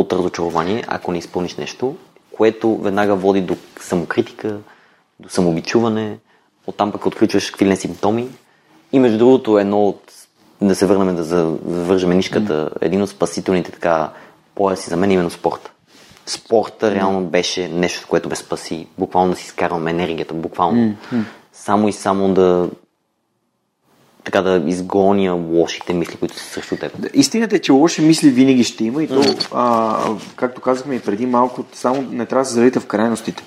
[0.00, 1.96] от разочарование, ако не изпълниш нещо,
[2.36, 4.56] което веднага води до самокритика,
[5.20, 6.18] до самобичуване,
[6.66, 8.28] оттам пък отключваш какви не симптоми.
[8.92, 10.12] И между другото, едно от,
[10.62, 14.10] да се върнем да за- завържем нишката, един от спасителните така
[14.54, 15.70] пояси за мен е именно спорта.
[16.26, 18.86] Спорта реално беше нещо, което ме спаси.
[18.98, 20.94] Буквално да си изкарвам енергията, буквално.
[21.52, 22.68] Само и само да
[24.24, 26.92] така да изгоня лошите мисли, които са срещу теб.
[27.14, 29.22] Истината е, че лоши мисли винаги ще има и то,
[29.52, 29.98] а,
[30.36, 33.44] както казахме и преди малко, само не трябва да се залита в крайностите.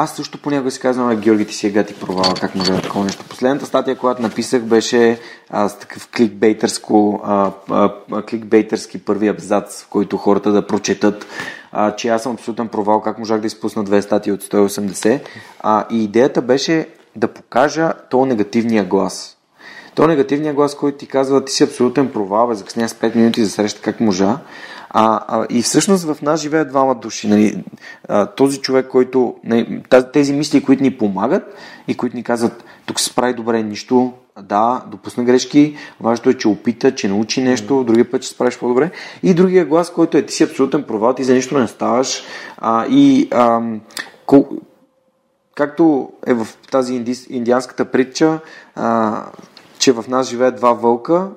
[0.00, 2.78] Аз също понякога си казвам, «А, Георги, ти си е гати провала, как може да
[2.78, 3.24] е такова нещо.
[3.28, 9.88] Последната статия, която написах, беше а, с такъв кликбейтърско, а, а, кликбейтърски първи абзац, в
[9.88, 11.26] който хората да прочетат,
[11.72, 15.20] а, че аз съм абсолютен провал, как можах да изпусна две статии от 180.
[15.60, 19.37] А, и идеята беше да покажа то негативния глас.
[19.98, 23.44] То негативният глас, който ти казва, ти си абсолютен провал, бе, закъсня с 5 минути
[23.44, 24.38] за среща, как можа.
[24.90, 27.28] А, а, и всъщност в нас живеят двама души.
[27.28, 27.64] Нали?
[28.08, 29.34] А, този човек, който.
[29.44, 31.42] Нали, тези мисли, които ни помагат
[31.88, 34.12] и които ни казват, тук се справи добре, нищо,
[34.42, 38.90] да, допусна грешки, важното е, че опита, че научи нещо, другия път ще справиш по-добре.
[39.22, 42.22] И другия глас, който е, ти си абсолютен провал, ти за нищо не ставаш.
[42.58, 43.80] А, и ам,
[44.26, 44.60] кол-
[45.54, 48.38] както е в тази инди, индианската притча,
[48.74, 49.24] а,
[49.78, 51.30] че в нас живеят два вълка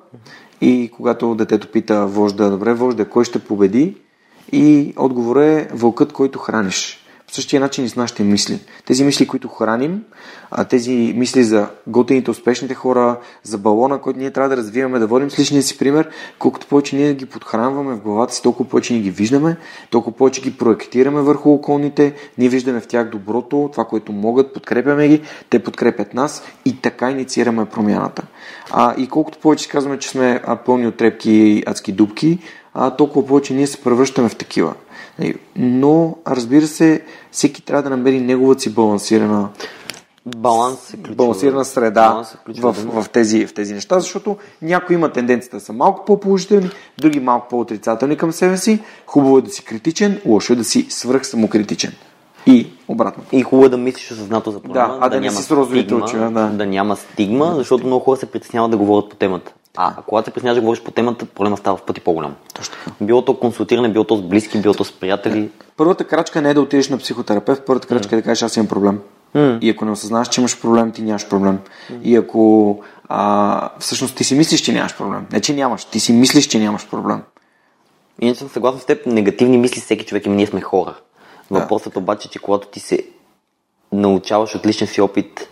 [0.60, 3.96] и когато детето пита вожда, добре, вожда, кой ще победи?
[4.52, 7.01] И отговор е вълкът, който храниш.
[7.32, 8.60] По същия начин и с нашите мисли.
[8.86, 10.02] Тези мисли, които храним,
[10.68, 15.30] тези мисли за готените, успешните хора, за балона, който ние трябва да развиваме, да водим
[15.30, 19.02] с личния си пример, колкото повече ние ги подхранваме в главата си, толкова повече ние
[19.02, 19.56] ги виждаме,
[19.90, 25.08] толкова повече ги проектираме върху околните, ние виждаме в тях доброто, това, което могат, подкрепяме
[25.08, 28.22] ги, те подкрепят нас и така инициираме промяната.
[28.70, 32.38] А, и колкото повече казваме, че сме пълни от трепки и адски дубки,
[32.74, 34.74] а, толкова повече ние се превръщаме в такива.
[35.18, 37.02] Нали, Но, разбира се,
[37.32, 39.48] всеки трябва да намери неговата си балансирана,
[40.26, 41.16] Баланс е ключов.
[41.16, 43.02] балансирана среда Баланс е ключова в, дума.
[43.02, 47.48] в, тези, в тези неща, защото някои има тенденцията да са малко по-положителни, други малко
[47.48, 48.80] по-отрицателни към себе си.
[49.06, 51.92] Хубаво е да си критичен, лошо е да си свръх самокритичен.
[52.46, 53.24] И обратно.
[53.32, 55.94] И хубаво е да мислиш осъзнато за проблема, Да, а да не си с розовите
[55.94, 56.30] очи, да.
[56.30, 59.52] да няма стигма, защото много хора се притесняват да говорят по темата.
[59.76, 62.34] А когато се притесняваш да говориш по темата, проблема става в пъти по-голям.
[62.54, 65.50] Точно Било то консултиране, било то с близки, било то с приятели.
[65.76, 68.68] Първата крачка не е да отидеш на психотерапевт, първата крачка е да кажеш аз имам
[68.68, 69.00] проблем.
[69.60, 71.58] И ако не осъзнаваш, че имаш проблем, ти нямаш проблем.
[72.02, 75.26] И ако а, всъщност ти си мислиш, че нямаш проблем.
[75.32, 77.22] Не, че нямаш, ти си мислиш, че нямаш проблем.
[78.20, 80.94] Иначе съм съгласен с теб, негативни мисли всеки човек има, ние сме хора.
[81.50, 83.06] Въпросът обаче, че когато ти се
[83.92, 85.48] научаваш от личен си опит,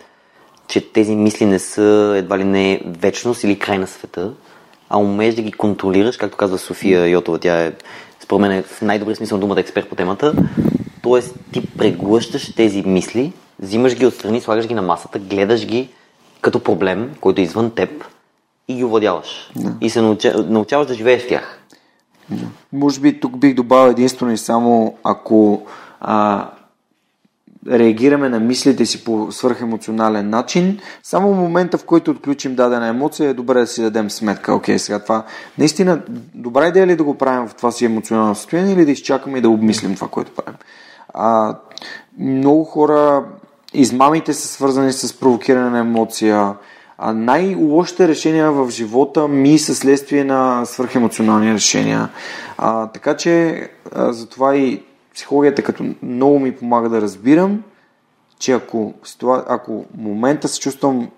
[0.71, 4.33] че тези мисли не са едва ли не вечност или край на света,
[4.89, 7.73] а умееш да ги контролираш, както казва София Йотова, тя е
[8.19, 10.33] според мен е в най-добрия смисъл на думата експерт по темата,
[11.03, 11.21] т.е.
[11.51, 15.89] ти преглъщаш тези мисли, взимаш ги отстрани, слагаш ги на масата, гледаш ги
[16.41, 18.05] като проблем, който е извън теб
[18.67, 19.51] и ги овладяваш.
[19.81, 21.59] И се науча, научаваш да живееш в тях.
[22.73, 25.65] Може би тук бих добавил единствено и само ако
[26.01, 26.49] а,
[27.69, 33.29] реагираме на мислите си по свърхемоционален начин, само в момента, в който отключим дадена емоция,
[33.29, 34.53] е добре да си дадем сметка.
[34.53, 35.23] Окей, сега това
[35.57, 36.01] наистина
[36.35, 39.37] добра идея ли е да го правим в това си емоционално състояние или да изчакаме
[39.37, 40.57] и да обмислим това, което правим.
[41.13, 41.57] А,
[42.19, 43.25] много хора,
[43.73, 46.53] измамите са свързани с провокиране на емоция,
[46.97, 52.09] а най-лошите решения в живота ми са следствие на свърхемоционални решения.
[52.57, 54.83] А, така че, а, затова и
[55.13, 57.63] психологията като много ми помага да разбирам,
[58.39, 58.93] че ако,
[59.25, 61.09] ако момента се чувствам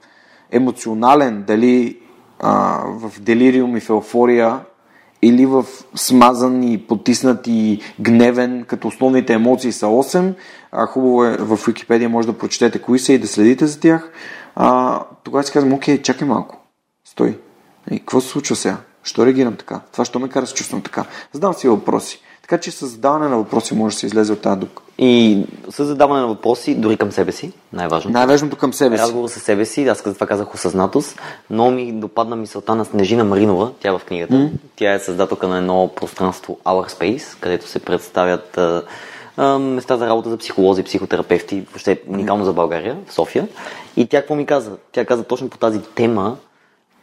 [0.52, 2.00] емоционален, дали
[2.40, 4.60] а, в делириум и в еуфория,
[5.22, 5.66] или в
[5.96, 10.34] смазан и потиснат и гневен, като основните емоции са 8,
[10.72, 14.12] а хубаво е в Википедия може да прочетете кои са и да следите за тях,
[14.56, 16.58] а, тогава си казвам, окей, чакай малко,
[17.06, 17.40] стой,
[17.92, 18.78] и, какво се случва сега?
[19.04, 19.82] Що реагирам така?
[19.92, 21.06] Това що ме кара се чувствам така?
[21.34, 22.22] Задам си въпроси.
[22.44, 24.84] Така че с задаване на въпроси може да се излезе от тази дупка.
[24.98, 28.12] И с задаване на въпроси, дори към себе си, най-важно.
[28.12, 29.04] Най-важното към себе си.
[29.04, 33.24] Разговор с себе си, аз за това казах осъзнатост, но ми допадна мисълта на Снежина
[33.24, 34.34] Маринова, тя е в книгата.
[34.34, 34.52] Mm.
[34.76, 38.84] Тя е създателка на едно пространство Our Space, където се представят а,
[39.38, 43.48] а, места за работа за психолози, психотерапевти, въобще уникално за България, в София.
[43.98, 44.72] И тя какво ми каза?
[44.92, 46.38] Тя каза точно по тази тема,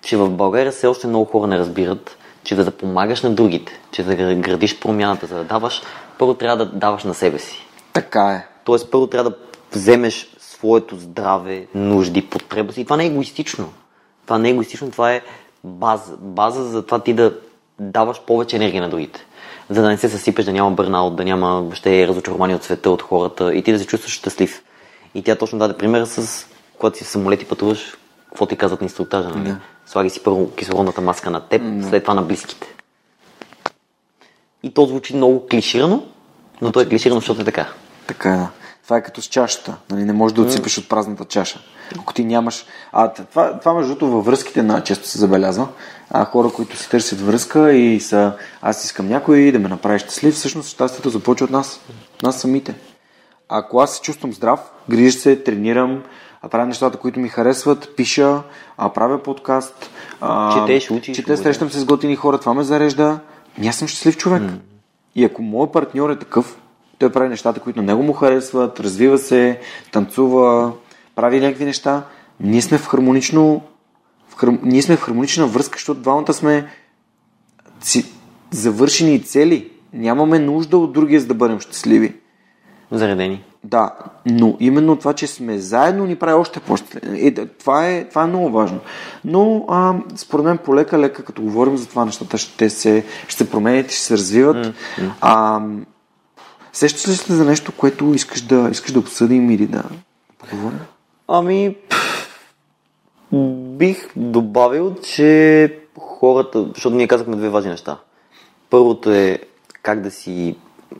[0.02, 3.80] че в България все още много хора не разбират, че да, да помагаш на другите,
[3.92, 5.82] че да градиш промяната, за да даваш,
[6.18, 7.66] първо трябва да даваш на себе си.
[7.92, 8.46] Така е.
[8.64, 9.36] Тоест, първо трябва да
[9.72, 12.80] вземеш своето здраве, нужди, потреба си.
[12.80, 13.72] И това не е егоистично.
[14.24, 15.22] Това не е егоистично, това е
[15.64, 16.16] база.
[16.18, 17.34] База за това ти да
[17.78, 19.26] даваш повече енергия на другите.
[19.70, 23.02] За да не се съсипеш, да няма бърнаут, да няма въобще разочарование от света, от
[23.02, 24.62] хората и ти да се чувстваш щастлив.
[25.14, 26.46] И тя точно даде пример с
[26.80, 27.96] когато си в самолет и пътуваш,
[28.28, 29.48] какво ти казват на инструктажа, нали?
[29.48, 29.56] Да.
[29.90, 32.74] Слагай си първо кислородната маска на теб, след това на близките.
[34.62, 36.06] И то звучи много клиширано,
[36.62, 37.68] но то е клиширано, защото е така.
[38.06, 38.46] Така е.
[38.84, 39.76] Това е като с чашата.
[39.90, 40.04] Нали?
[40.04, 41.60] Не можеш да отсипеш от празната чаша.
[41.98, 42.66] Ако ти нямаш...
[42.92, 45.68] А, това, това между другото във връзките на често се забелязва.
[46.10, 50.34] А, хора, които си търсят връзка и са аз искам някой да ме направи щастлив,
[50.34, 51.80] всъщност щастието започва от нас.
[52.22, 52.74] Нас самите.
[53.48, 54.60] Ако аз се чувствам здрав,
[54.90, 56.02] грижа се, тренирам,
[56.48, 58.42] правя нещата, които ми харесват, пиша,
[58.76, 59.90] а правя подкаст,
[60.52, 63.18] Четеш, учиш, чете, срещам се с готини хора, това ме зарежда.
[63.62, 64.42] И аз съм щастлив човек.
[65.14, 66.60] И ако моят партньор е такъв,
[66.98, 69.60] той прави нещата, които на него му харесват, развива се,
[69.92, 70.72] танцува,
[71.14, 72.02] прави някакви неща,
[72.40, 73.62] ние сме в хармонично
[74.28, 74.48] в хар...
[74.62, 76.66] ние сме в хармонична връзка, защото двамата сме
[77.80, 78.12] си...
[78.50, 79.70] завършени и цели.
[79.92, 82.14] Нямаме нужда от другия, за да бъдем щастливи.
[82.90, 83.44] Заредени.
[83.64, 83.94] Да,
[84.26, 87.26] но именно това, че сме заедно, ни прави още по-щастливи.
[87.26, 88.80] Е, това, е, това е много важно.
[89.24, 93.90] Но, а, според мен, полека-лека, като говорим за това, нещата ще се, ще се променят
[93.90, 94.66] и ще се развиват.
[94.66, 95.10] Mm-hmm.
[95.20, 95.60] А,
[96.72, 99.84] сещаш ли се за нещо, което искаш да, искаш да обсъдим или да
[100.38, 100.80] поговорим?
[101.28, 101.76] Ами,
[103.32, 107.98] бих добавил, че хората, защото ние казахме две важни неща.
[108.70, 109.38] Първото е
[109.82, 110.56] как да си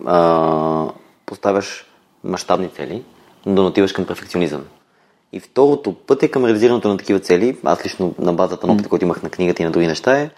[0.07, 0.87] а,
[1.27, 1.90] поставяш
[2.25, 3.03] мащабни цели,
[3.47, 4.65] но да не отиваш към перфекционизъм.
[5.33, 7.59] И второто път е към реализирането на такива цели.
[7.65, 10.31] Аз лично на базата на опита, който имах на книгата и на други неща е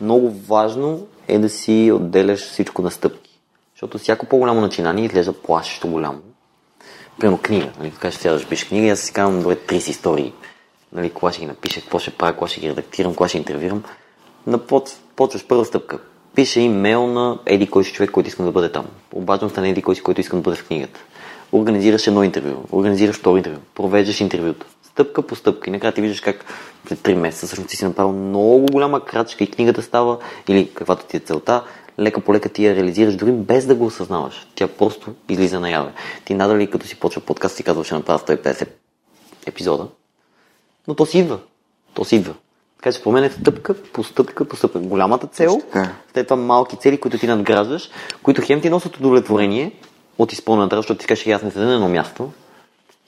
[0.00, 3.40] много важно е да си отделяш всичко на стъпки.
[3.74, 6.18] Защото всяко по-голямо начинание изглежда плашещо голямо.
[7.18, 7.68] Примерно книга.
[7.78, 10.32] Нали, ще сядаш да пишеш книга аз си казвам, добре, 30 истории.
[10.92, 13.82] Нали, кога ще ги напиша, какво ще правя, кога ще ги редактирам, кога ще интервюирам.
[14.46, 14.82] Напоч,
[15.16, 15.98] почваш първа стъпка.
[16.34, 18.86] Пише имейл на еди кой си човек, който искам да бъде там.
[19.12, 21.00] Обаждам се на еди кой си, който искам да бъде в книгата.
[21.52, 24.66] Организираш едно интервю, организираш второ интервю, провеждаш интервюто.
[24.82, 26.44] Стъпка по стъпка и накрая ти виждаш как
[26.88, 30.18] след 3 месеца всъщност ти си направил много голяма крачка и книгата става,
[30.48, 31.64] или каквато ти е целта,
[31.98, 34.46] лека по лека ти я реализираш, дори без да го осъзнаваш.
[34.54, 35.92] Тя просто излиза наяве.
[36.24, 38.68] Ти надали като си почва подкаст си казваш, ще направя 150
[39.46, 39.88] епизода,
[40.88, 41.38] но то си идва.
[41.94, 42.34] То си идва.
[42.76, 44.78] Така че споменете стъпка по стъпка по стъпка.
[44.78, 45.82] Голямата цел, е.
[46.12, 47.90] след това малки цели, които ти надграждаш,
[48.22, 49.72] които хем ти носят удовлетворение
[50.18, 52.30] от изпълнената, работа, защото ти кажеш, аз не седя на едно място,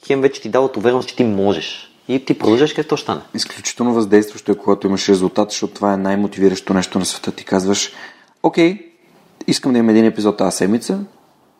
[0.07, 1.91] хем вече ти дават увереност, че ти можеш.
[2.07, 3.21] И ти продължаш където стане.
[3.33, 7.31] Изключително въздействащо е, когато имаш резултат, защото това е най-мотивиращо нещо на света.
[7.31, 7.91] Ти казваш,
[8.43, 8.91] окей,
[9.47, 10.99] искам да имам един епизод тази седмица,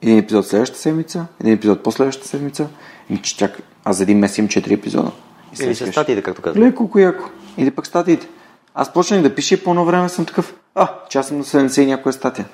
[0.01, 2.67] един епизод следващата седмица, един епизод последващата седмица.
[3.09, 5.11] И че чак, аз за един месец имам 4 епизода.
[5.59, 6.63] И Или с статиите, както казвам.
[6.63, 7.29] Леко, колко яко.
[7.57, 8.27] Или пък статиите.
[8.75, 11.43] Аз почнах да пиша и по едно време съм такъв, а, че аз съм на
[11.43, 12.45] 70 и някоя статия.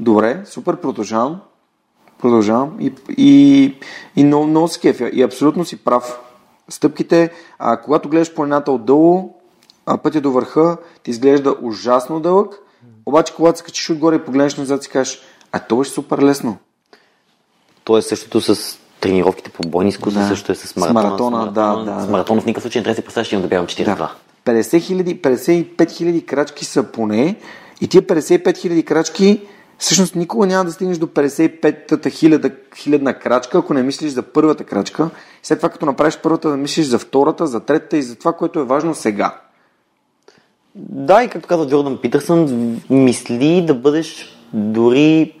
[0.00, 1.40] Добре, супер, продължавам.
[2.18, 3.74] Продължавам и, и,
[4.16, 5.10] и много, много се кефя.
[5.12, 6.18] И абсолютно си прав.
[6.68, 9.34] Стъпките, а, когато гледаш планината отдолу,
[9.86, 12.54] а, пътя до върха ти изглежда ужасно дълъг,
[13.06, 15.20] обаче когато се качиш отгоре и погледнеш назад си кажеш,
[15.52, 16.56] а то е супер лесно.
[17.84, 20.28] То е същото с тренировките по бойни изкуства, Да.
[20.28, 21.02] също е с С маратона.
[21.02, 23.34] маратона, с да, да, С маратона в никакъв случай не трябва да си представяш, че
[23.34, 23.96] имам да бягам 42.
[23.96, 24.14] Да.
[24.44, 27.36] 50 хиляди, 55 хиляди крачки са поне
[27.80, 29.40] и тия 55 хиляди крачки
[29.80, 34.64] всъщност никога няма да стигнеш до 55-та хиляда, хилядна крачка, ако не мислиш за първата
[34.64, 35.10] крачка.
[35.42, 38.60] След това, като направиш първата, да мислиш за втората, за третата и за това, което
[38.60, 39.40] е важно сега.
[40.74, 45.34] Да, и както каза Джордан Питърсън, мисли да бъдеш дори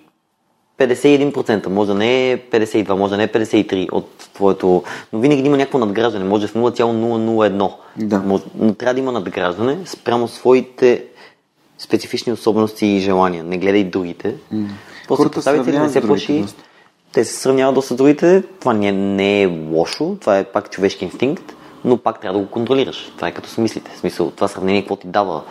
[0.78, 5.42] 51%, може да не е 52, може да не е 53 от твоето, но винаги
[5.42, 8.18] има някакво надграждане, може в 0,001, Да.
[8.18, 11.04] може, но трябва да има надграждане спрямо своите
[11.80, 13.44] специфични особености и желания.
[13.44, 14.34] Не гледай другите.
[15.08, 16.44] Просто Хората поставите не се плаши.
[17.12, 18.42] Те се сравняват доста с другите.
[18.60, 21.54] Това не, не е лошо, това е пак човешки инстинкт,
[21.84, 23.12] но пак трябва да го контролираш.
[23.16, 23.90] Това е като с мислите.
[23.94, 25.42] В смисъл, това сравнение какво ти дава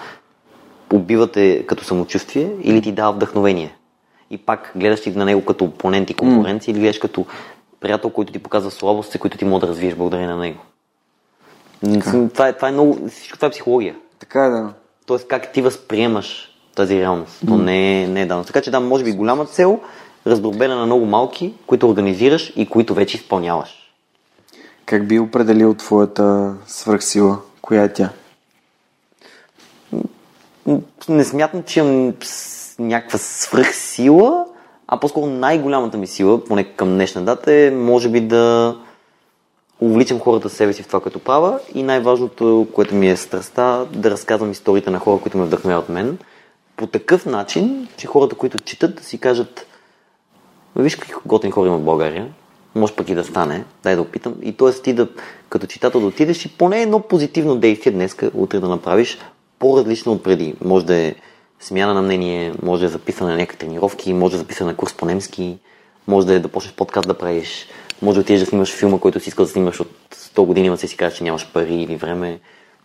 [0.94, 3.76] убивате като самочувствие или ти дава вдъхновение.
[4.32, 6.76] И пак гледаш ли на него като опонент и конкуренция mm.
[6.76, 7.26] или гледаш като
[7.80, 10.60] приятел, който ти показва слабостите, които ти може да развиеш благодарение на него.
[12.34, 13.96] Това е, това е много, всичко това е психология.
[14.20, 14.74] Така е, да.
[15.10, 17.40] Тоест как ти възприемаш тази реалност.
[17.48, 18.44] То не, е, не е дано.
[18.44, 19.80] Така че да, може би голяма цел,
[20.28, 23.70] раздробена на много малки, които организираш и които вече изпълняваш.
[24.86, 27.38] Как би определил твоята свръхсила?
[27.62, 28.10] Коя е тя?
[31.10, 32.14] Не смятам, че имам
[32.80, 34.46] някаква свръхсила,
[34.88, 38.76] а по-скоро най-голямата ми сила, поне към днешна дата, е може би да
[39.82, 44.12] увличам хората себе си в това, което правя и най-важното, което ми е страста, да
[44.12, 46.18] разказвам историите на хора, които ме вдъхновяват мен,
[46.78, 49.66] по такъв начин, че хората, които четат, да си кажат
[50.76, 52.28] виж какви готини хора има в България,
[52.76, 54.36] може пък и да стане, дай да опитам.
[54.42, 54.72] И т.е.
[54.72, 55.08] ти да,
[55.50, 59.18] като читател да отидеш и поне едно позитивно действие днес, утре да направиш,
[59.60, 60.56] по-различно от преди.
[60.62, 61.16] Може да е
[61.60, 64.78] смяна на мнение, може да е записане на някакви тренировки, може да е записане на
[64.78, 65.58] курс по немски,
[66.08, 67.68] може да е да почнеш подкаст да правиш,
[68.02, 70.78] може да отидеш да снимаш филма, който си искал да снимаш от 100 години, но
[70.78, 72.40] си кажеш, че нямаш пари или време.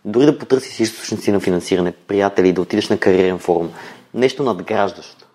[0.05, 3.69] Дори да потърсиш източници на финансиране, приятели, да отидеш на кариерен форум.
[4.13, 5.25] Нещо надграждащо.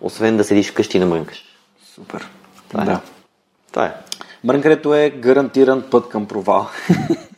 [0.00, 1.44] Освен да седиш вкъщи и да мрънкаш.
[1.94, 2.28] Супер.
[2.68, 2.86] Това е.
[2.86, 3.00] Да.
[3.70, 3.94] Това е.
[4.44, 6.68] Мрънкането е гарантиран път към провал.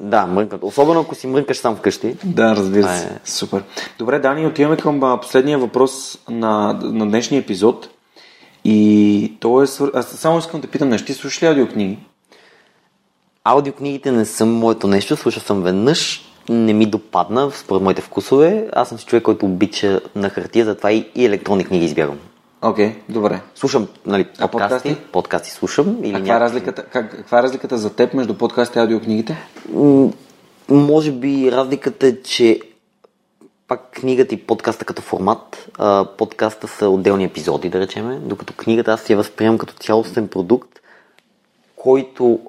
[0.01, 0.66] Да, мрънкането.
[0.66, 2.16] Особено ако си мрънкаш сам вкъщи.
[2.24, 3.05] да, разбира се.
[3.05, 3.20] Това е.
[3.24, 3.62] Супер.
[3.98, 7.89] Добре, Дани, отиваме към последния въпрос на, на днешния епизод.
[8.65, 9.91] И то е свър...
[9.95, 11.07] Аз само искам да питам нещо.
[11.07, 11.99] Ти слушаш ли аудиокниги?
[13.45, 18.69] Аудиокнигите не са моето нещо, слушал съм веднъж, не ми допадна според моите вкусове.
[18.73, 22.19] Аз съм си човек, който обича на хартия, затова и, и електронни книги избягам.
[22.62, 23.41] Окей, okay, добре.
[23.55, 25.12] Слушам, нали, А подкасти, подкасти?
[25.12, 25.97] подкасти слушам.
[26.05, 29.36] Или А каква е, разликата, как, каква е разликата за теб между подкаста и аудиокнигите?
[29.74, 30.11] М,
[30.69, 32.61] Може би разликата е, че
[33.69, 38.93] пак книгата и подкаста като формат, а, подкаста са отделни епизоди, да речеме, докато книгата
[38.93, 40.81] аз я възприемам като цялостен продукт,
[41.77, 42.41] който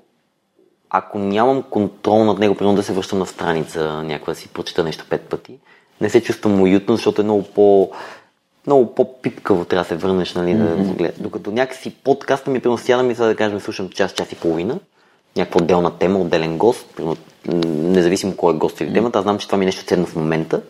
[0.89, 4.83] ако нямам контрол над него, примерно да се връщам на страница, някаква да си прочита
[4.83, 5.57] нещо пет пъти,
[6.01, 7.91] не се чувствам уютно, защото е много по
[8.67, 10.87] много по-пипкаво трябва да се върнеш, нали, mm-hmm.
[10.87, 11.19] да гледаш.
[11.19, 14.79] Докато някакси подкаста ми, примерно, сядам и сега да кажем, слушам час, час и половина,
[15.37, 17.17] някаква отделна тема, отделен гост, примерно,
[17.65, 20.15] независимо кой е гост или темата, аз знам, че това ми е нещо ценно в
[20.15, 20.61] момента,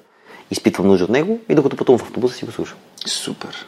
[0.52, 2.78] изпитвам нужда от него и докато пътувам в автобуса си го слушам.
[3.06, 3.66] Супер.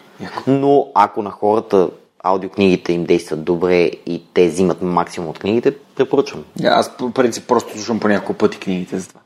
[0.48, 1.90] Но ако на хората
[2.24, 6.44] аудиокнигите им действат добре и те взимат максимум от книгите, препоръчвам.
[6.64, 9.22] Аз по принцип просто слушам по няколко пъти книгите за това.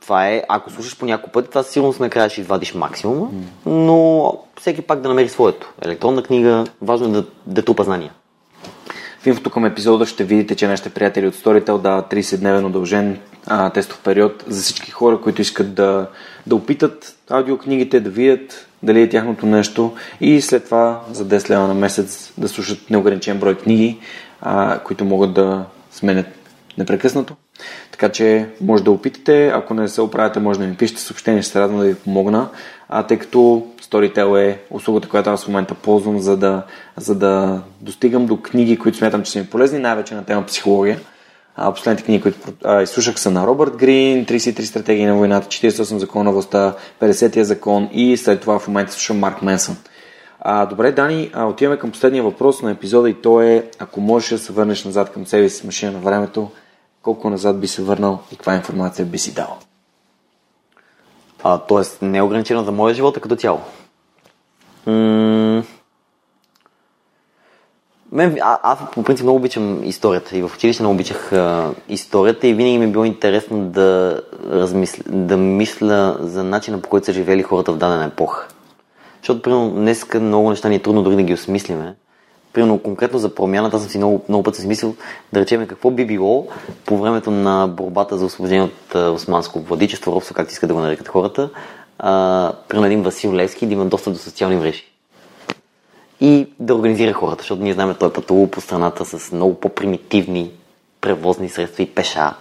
[0.00, 3.28] Това е, ако слушаш по няколко пъти, това със сигурност накрая ще извадиш максимума,
[3.66, 5.72] но всеки пак да намери своето.
[5.82, 8.12] Електронна книга, важно е да, да трупа знания.
[9.20, 13.70] В инфото към епизода ще видите, че нашите приятели от Storytel дават 30-дневен удължен а,
[13.70, 16.06] тестов период за всички хора, които искат да,
[16.48, 21.68] да опитат аудиокнигите, да видят дали е тяхното нещо и след това за 10 лева
[21.68, 23.98] на месец да слушат неограничен брой книги,
[24.40, 26.26] а, които могат да сменят
[26.78, 27.36] непрекъснато.
[27.90, 31.52] Така че може да опитате, ако не се оправяте, може да ми пишете съобщение, ще
[31.52, 32.48] се радвам да ви помогна,
[32.88, 36.62] а, тъй като Storytel е услугата, която аз в момента ползвам, за да,
[36.96, 41.00] за да достигам до книги, които смятам, че са ми полезни, най-вече на тема психология.
[41.60, 45.96] А, последните книги, които а, изслушах са на Робърт Грин, 33 стратегии на войната, 48
[45.96, 49.76] закон на властта, 50-я закон и след това в момента слушам Марк Менсън.
[50.40, 54.30] А, добре, Дани, а, отиваме към последния въпрос на епизода и то е, ако можеш
[54.30, 56.50] да се върнеш назад към себе си с машина на времето,
[57.02, 59.58] колко назад би се върнал и каква информация би си дал?
[61.42, 63.60] А, тоест, не е ограничено за моя живот, а като цяло.
[64.86, 65.62] М-
[68.12, 72.46] Мен, а, аз по принцип много обичам историята и в училище много обичах а, историята
[72.46, 74.20] и винаги ми е било интересно да,
[74.50, 78.48] размисля, да мисля за начина по който са живели хората в дадена епоха.
[79.20, 81.94] Защото, примерно, днес много неща ни е трудно дори да ги осмислиме.
[82.52, 84.94] Примерно, конкретно за промяната, аз съм си много, много път мислил
[85.32, 86.46] да речем какво би било
[86.86, 90.80] по времето на борбата за освобождение от а, османско владичество, робство, както искат да го
[90.80, 91.50] нарекат хората,
[91.98, 94.84] а, примерно един Васил Левски да има достъп до социални мрежи
[96.20, 100.50] и да организира хората, защото ние знаем, той е пътувал по страната с много по-примитивни
[101.00, 102.34] превозни средства и пеша.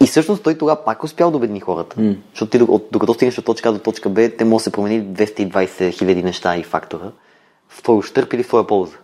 [0.00, 1.96] И всъщност той тогава пак успял да обедини хората.
[1.96, 2.16] Mm.
[2.30, 2.58] Защото ти
[2.92, 6.22] докато, стигнеш от точка А до точка Б, те могат да се променили 220 хиляди
[6.22, 7.10] неща и фактора
[7.68, 8.96] в твой ущърп или в твоя полза.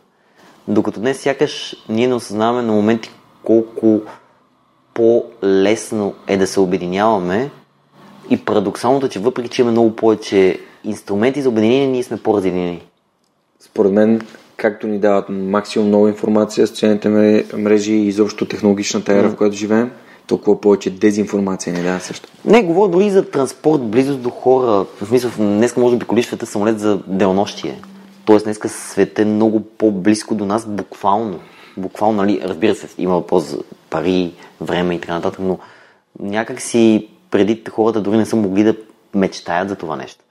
[0.68, 3.10] Докато днес сякаш ние не осъзнаваме на моменти
[3.44, 4.00] колко
[4.94, 7.50] по-лесно е да се обединяваме
[8.30, 12.82] и парадоксалното е, че въпреки, че имаме много повече инструменти за обединение, ние сме по-разединени.
[13.74, 14.20] Според мен,
[14.56, 19.56] както ни дават максимум много информация, социалните мре- мрежи и изобщо технологичната ера, в която
[19.56, 19.90] живеем,
[20.26, 22.28] толкова повече дезинформация не дава също.
[22.44, 24.86] Не, говоря дори за транспорт, близост до хора.
[25.00, 27.80] В смисъл, днес може да обиколиш света самолет за делнощие.
[28.24, 31.40] Тоест, днес свет е много по-близко до нас, буквално.
[31.76, 33.58] Буквално, нали, разбира се, има въпрос за
[33.90, 35.58] пари, време и така нататък, но
[36.20, 38.74] някак си преди хората дори не са могли да
[39.14, 40.24] мечтаят за това нещо.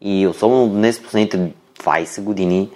[0.00, 1.52] И особено днес, последните
[1.84, 2.70] 20 години,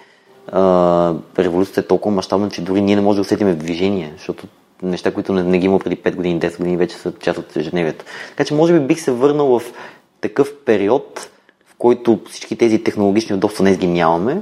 [1.39, 4.47] революцията е толкова мащабна, че дори ние не можем да усетиме движение, защото
[4.83, 7.55] неща, които не, не ги има преди 5 години, 10 години, вече са част от
[7.55, 8.05] ежедневието.
[8.29, 9.73] Така че може би бих се върнал в
[10.21, 11.29] такъв период,
[11.65, 14.41] в който всички тези технологични удобства днес ги нямаме,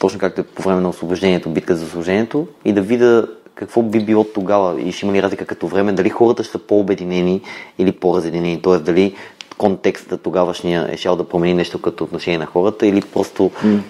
[0.00, 4.04] точно както е по време на освобождението, битка за освобождението, и да видя какво би
[4.04, 7.40] било тогава и ще има ли разлика като време, дали хората ще са по-обединени
[7.78, 8.78] или по-разединени, т.е.
[8.78, 9.14] дали
[9.58, 13.80] контекста тогавашния е шал да промени нещо като отношение на хората или просто mm.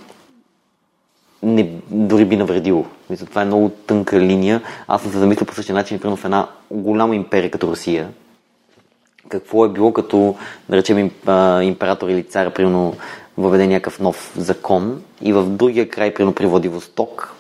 [1.43, 2.87] Не, дори би навредило.
[3.11, 4.63] Мисля, това е много тънка линия.
[4.89, 8.09] Аз съм се замислил по същия начин, примерно в една голяма империя като Русия.
[9.29, 10.37] Какво е било като,
[10.69, 10.99] да речем,
[11.63, 12.95] император или цар, примерно,
[13.39, 17.35] въведе някакъв нов закон и в другия край, примерно при Владивосток,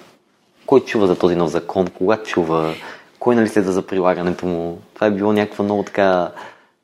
[0.66, 2.74] кой чува за този нов закон, кога чува,
[3.18, 4.78] кой нали следва за прилагането му.
[4.94, 6.32] Това е било някаква много така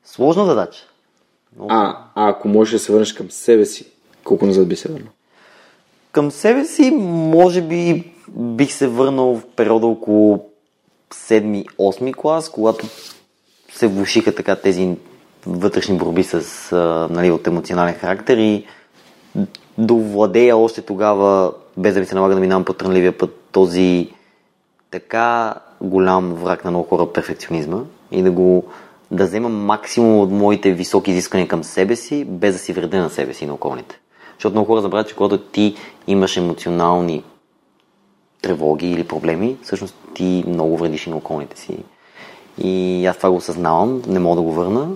[0.05, 0.83] сложна задача.
[1.55, 1.73] Много...
[1.73, 3.85] А, а ако можеш да се върнеш към себе си,
[4.23, 5.14] колко назад би се върнал?
[6.15, 10.49] Към себе си, може би бих се върнал в периода около
[11.13, 12.87] 7-8 клас, когато
[13.71, 14.95] се влушиха така тези
[15.45, 18.65] вътрешни борби с, нали, от емоционален характер и
[19.77, 24.09] да владея още тогава, без да ми се налага да минавам по трънливия път, този
[24.91, 27.81] така голям враг на много хора перфекционизма
[28.11, 28.63] и да го
[29.11, 33.09] да взема максимум от моите високи изисквания към себе си, без да си вреда на
[33.09, 33.99] себе си и на околните.
[34.37, 35.75] Защото много хора забравят, че когато ти
[36.07, 37.23] имаш емоционални
[38.41, 41.77] тревоги или проблеми, всъщност ти много вредиш и на околните си.
[42.63, 44.87] И аз това го осъзнавам, не мога да го върна.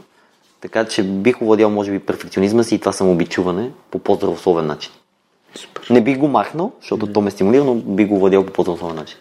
[0.61, 4.91] Така че бих овладял, може би, перфекционизма си и това самообичуване по по-здравословен начин.
[5.55, 5.87] Супер.
[5.89, 7.13] Не бих го махнал, защото mm-hmm.
[7.13, 9.17] то ме стимулира, но бих го овладял по по-здравословен начин.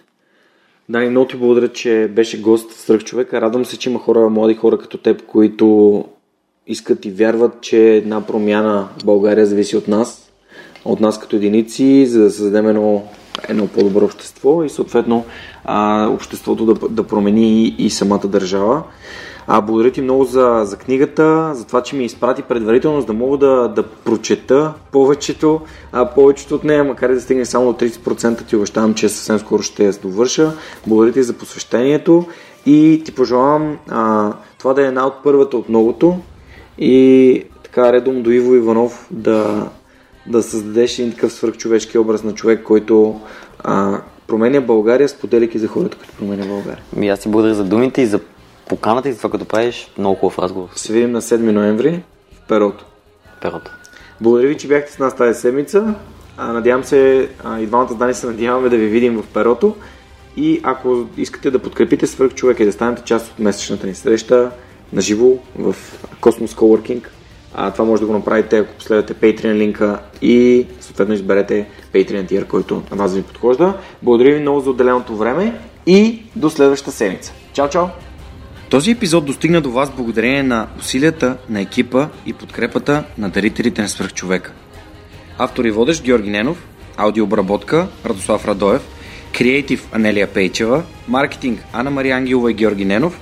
[0.89, 3.40] Дани, много ти благодаря, че беше гост в Сръх човека.
[3.40, 6.05] Радвам се, че има хора, млади хора като теб, които
[6.69, 10.31] искат и вярват, че една промяна в България зависи от нас,
[10.85, 13.03] от нас като единици, за да създадем едно,
[13.49, 15.24] едно по-добро общество и съответно
[15.65, 18.82] а, обществото да, да промени и, и самата държава.
[19.47, 23.12] А, благодаря ти много за, за книгата, за това, че ми изпрати предварително, за да
[23.12, 25.61] мога да, да прочета повечето,
[25.93, 29.39] а, повечето от нея, макар и да стигне само до 30%, ти обещавам, че съвсем
[29.39, 30.53] скоро ще я довърша.
[30.86, 32.27] Благодаря ти за посвещението
[32.66, 36.19] и ти пожелавам а, това да е една от първата от многото
[36.78, 39.68] и така редом до Иво Иванов да,
[40.26, 43.20] да създадеш един такъв свърхчовешки образ на човек, който
[43.59, 46.82] а, променя България, споделяйки за хората, които променя България.
[46.96, 48.20] Ми аз ти благодаря за думите и за
[48.68, 49.90] поканата и за това, като правиш.
[49.98, 50.68] Много хубав разговор.
[50.76, 52.02] Се видим на 7 ноември
[52.32, 52.84] в Перото.
[53.40, 53.70] Перото.
[54.20, 55.94] Благодаря ви, че бяхте с нас тази седмица.
[56.36, 59.76] А, надявам се, а, и двамата дани се надяваме да ви видим в Перото.
[60.36, 64.50] И ако искате да подкрепите свърх човек и да станете част от месечната ни среща
[64.93, 65.77] на живо в
[66.20, 67.02] Cosmos Coworking,
[67.55, 72.47] а, това може да го направите, ако последвате Patreon линка и съответно изберете Patreon tier,
[72.47, 73.74] който на вас ви подхожда.
[74.02, 77.32] Благодаря ви много за отделеното време и до следващата седмица.
[77.52, 77.86] Чао, чао!
[78.70, 83.89] Този епизод достигна до вас благодарение на усилията на екипа и подкрепата на дарителите на
[83.89, 84.52] свръхчовека.
[85.39, 86.66] Автор и водещ Георги Ненов,
[86.97, 88.82] аудиообработка Радослав Радоев,
[89.39, 93.20] креатив Анелия Пейчева, маркетинг Анна Мария Ангелова и Георги Ненов,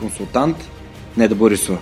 [0.00, 0.70] консултант
[1.16, 1.78] Неда Борисова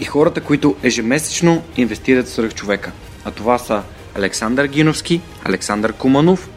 [0.00, 2.92] и хората, които ежемесечно инвестират в свръхчовека.
[3.24, 3.82] А това са
[4.14, 6.50] Александър Гиновски, Александър Куманов,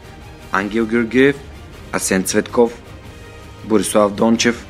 [0.52, 1.36] Ангел Георгиев,
[1.92, 2.82] Асен Цветков,
[3.64, 4.66] Борислав Дончев,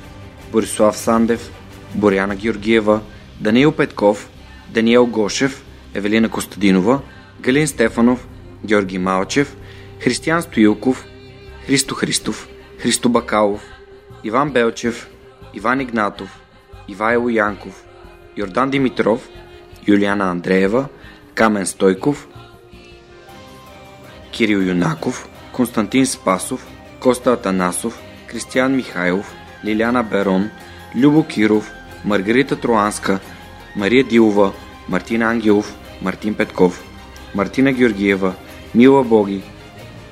[0.53, 1.51] Борислав Сандев,
[1.95, 3.01] Боряна Георгиева,
[3.41, 4.31] Даниил Петков,
[4.69, 5.65] Даниел Гошев,
[5.95, 7.01] Евелина Костадинова,
[7.41, 8.27] Галин Стефанов,
[8.65, 9.57] Георги Малчев,
[10.01, 11.05] Християн Стоилков,
[11.67, 12.49] Христо Христов,
[12.79, 13.63] Христо Бакалов,
[14.25, 15.09] Иван Белчев,
[15.55, 16.41] Иван Игнатов,
[16.89, 17.85] Ивайло Янков,
[18.37, 19.21] Йордан Димитров,
[19.87, 20.89] Юлиана Андреева,
[21.35, 22.29] Камен Стойков,
[24.33, 26.67] Кирил Юнаков, Константин Спасов,
[27.01, 29.33] Коста Атанасов, Кристиян Михайлов,
[29.65, 30.51] Лиляна Берон,
[30.95, 31.71] Любо Киров,
[32.05, 33.21] Маргарита Троанска,
[33.77, 34.53] Мария Дилова,
[34.89, 36.83] Мартина Ангелов, Мартин Петков,
[37.35, 38.35] Мартина Георгиева,
[38.75, 39.43] Мила Боги,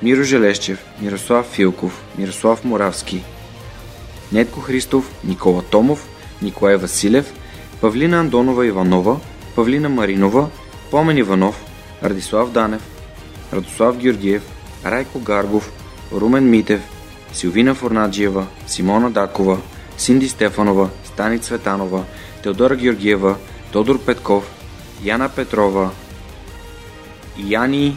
[0.03, 3.23] Миро Желещев, Мирослав Филков, Мирослав Моравски,
[4.33, 6.07] Нетко Христов, Никола Томов,
[6.43, 7.33] Николай Василев,
[7.81, 9.21] Павлина Андонова Иванова,
[9.55, 10.49] Павлина Маринова,
[10.91, 11.65] Помен Иванов,
[12.03, 12.83] Радислав Данев,
[13.53, 14.43] Радослав Георгиев,
[14.87, 15.73] Райко Гаргов,
[16.13, 16.81] Румен Митев,
[17.33, 19.59] Силвина Форнаджиева, Симона Дакова,
[19.97, 22.05] Синди Стефанова, Стани Цветанова,
[22.43, 23.37] Теодора Георгиева,
[23.73, 24.51] Тодор Петков,
[25.03, 25.91] Яна Петрова,
[27.39, 27.97] Яни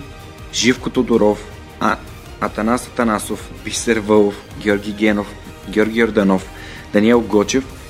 [0.54, 1.46] Живко Тодоров,
[1.80, 1.98] а,
[2.42, 5.28] Атанас Атанасов, Бисер Вълов, Георги Генов,
[5.70, 6.50] Георги Орданов,
[6.94, 7.79] Даниел Гочев,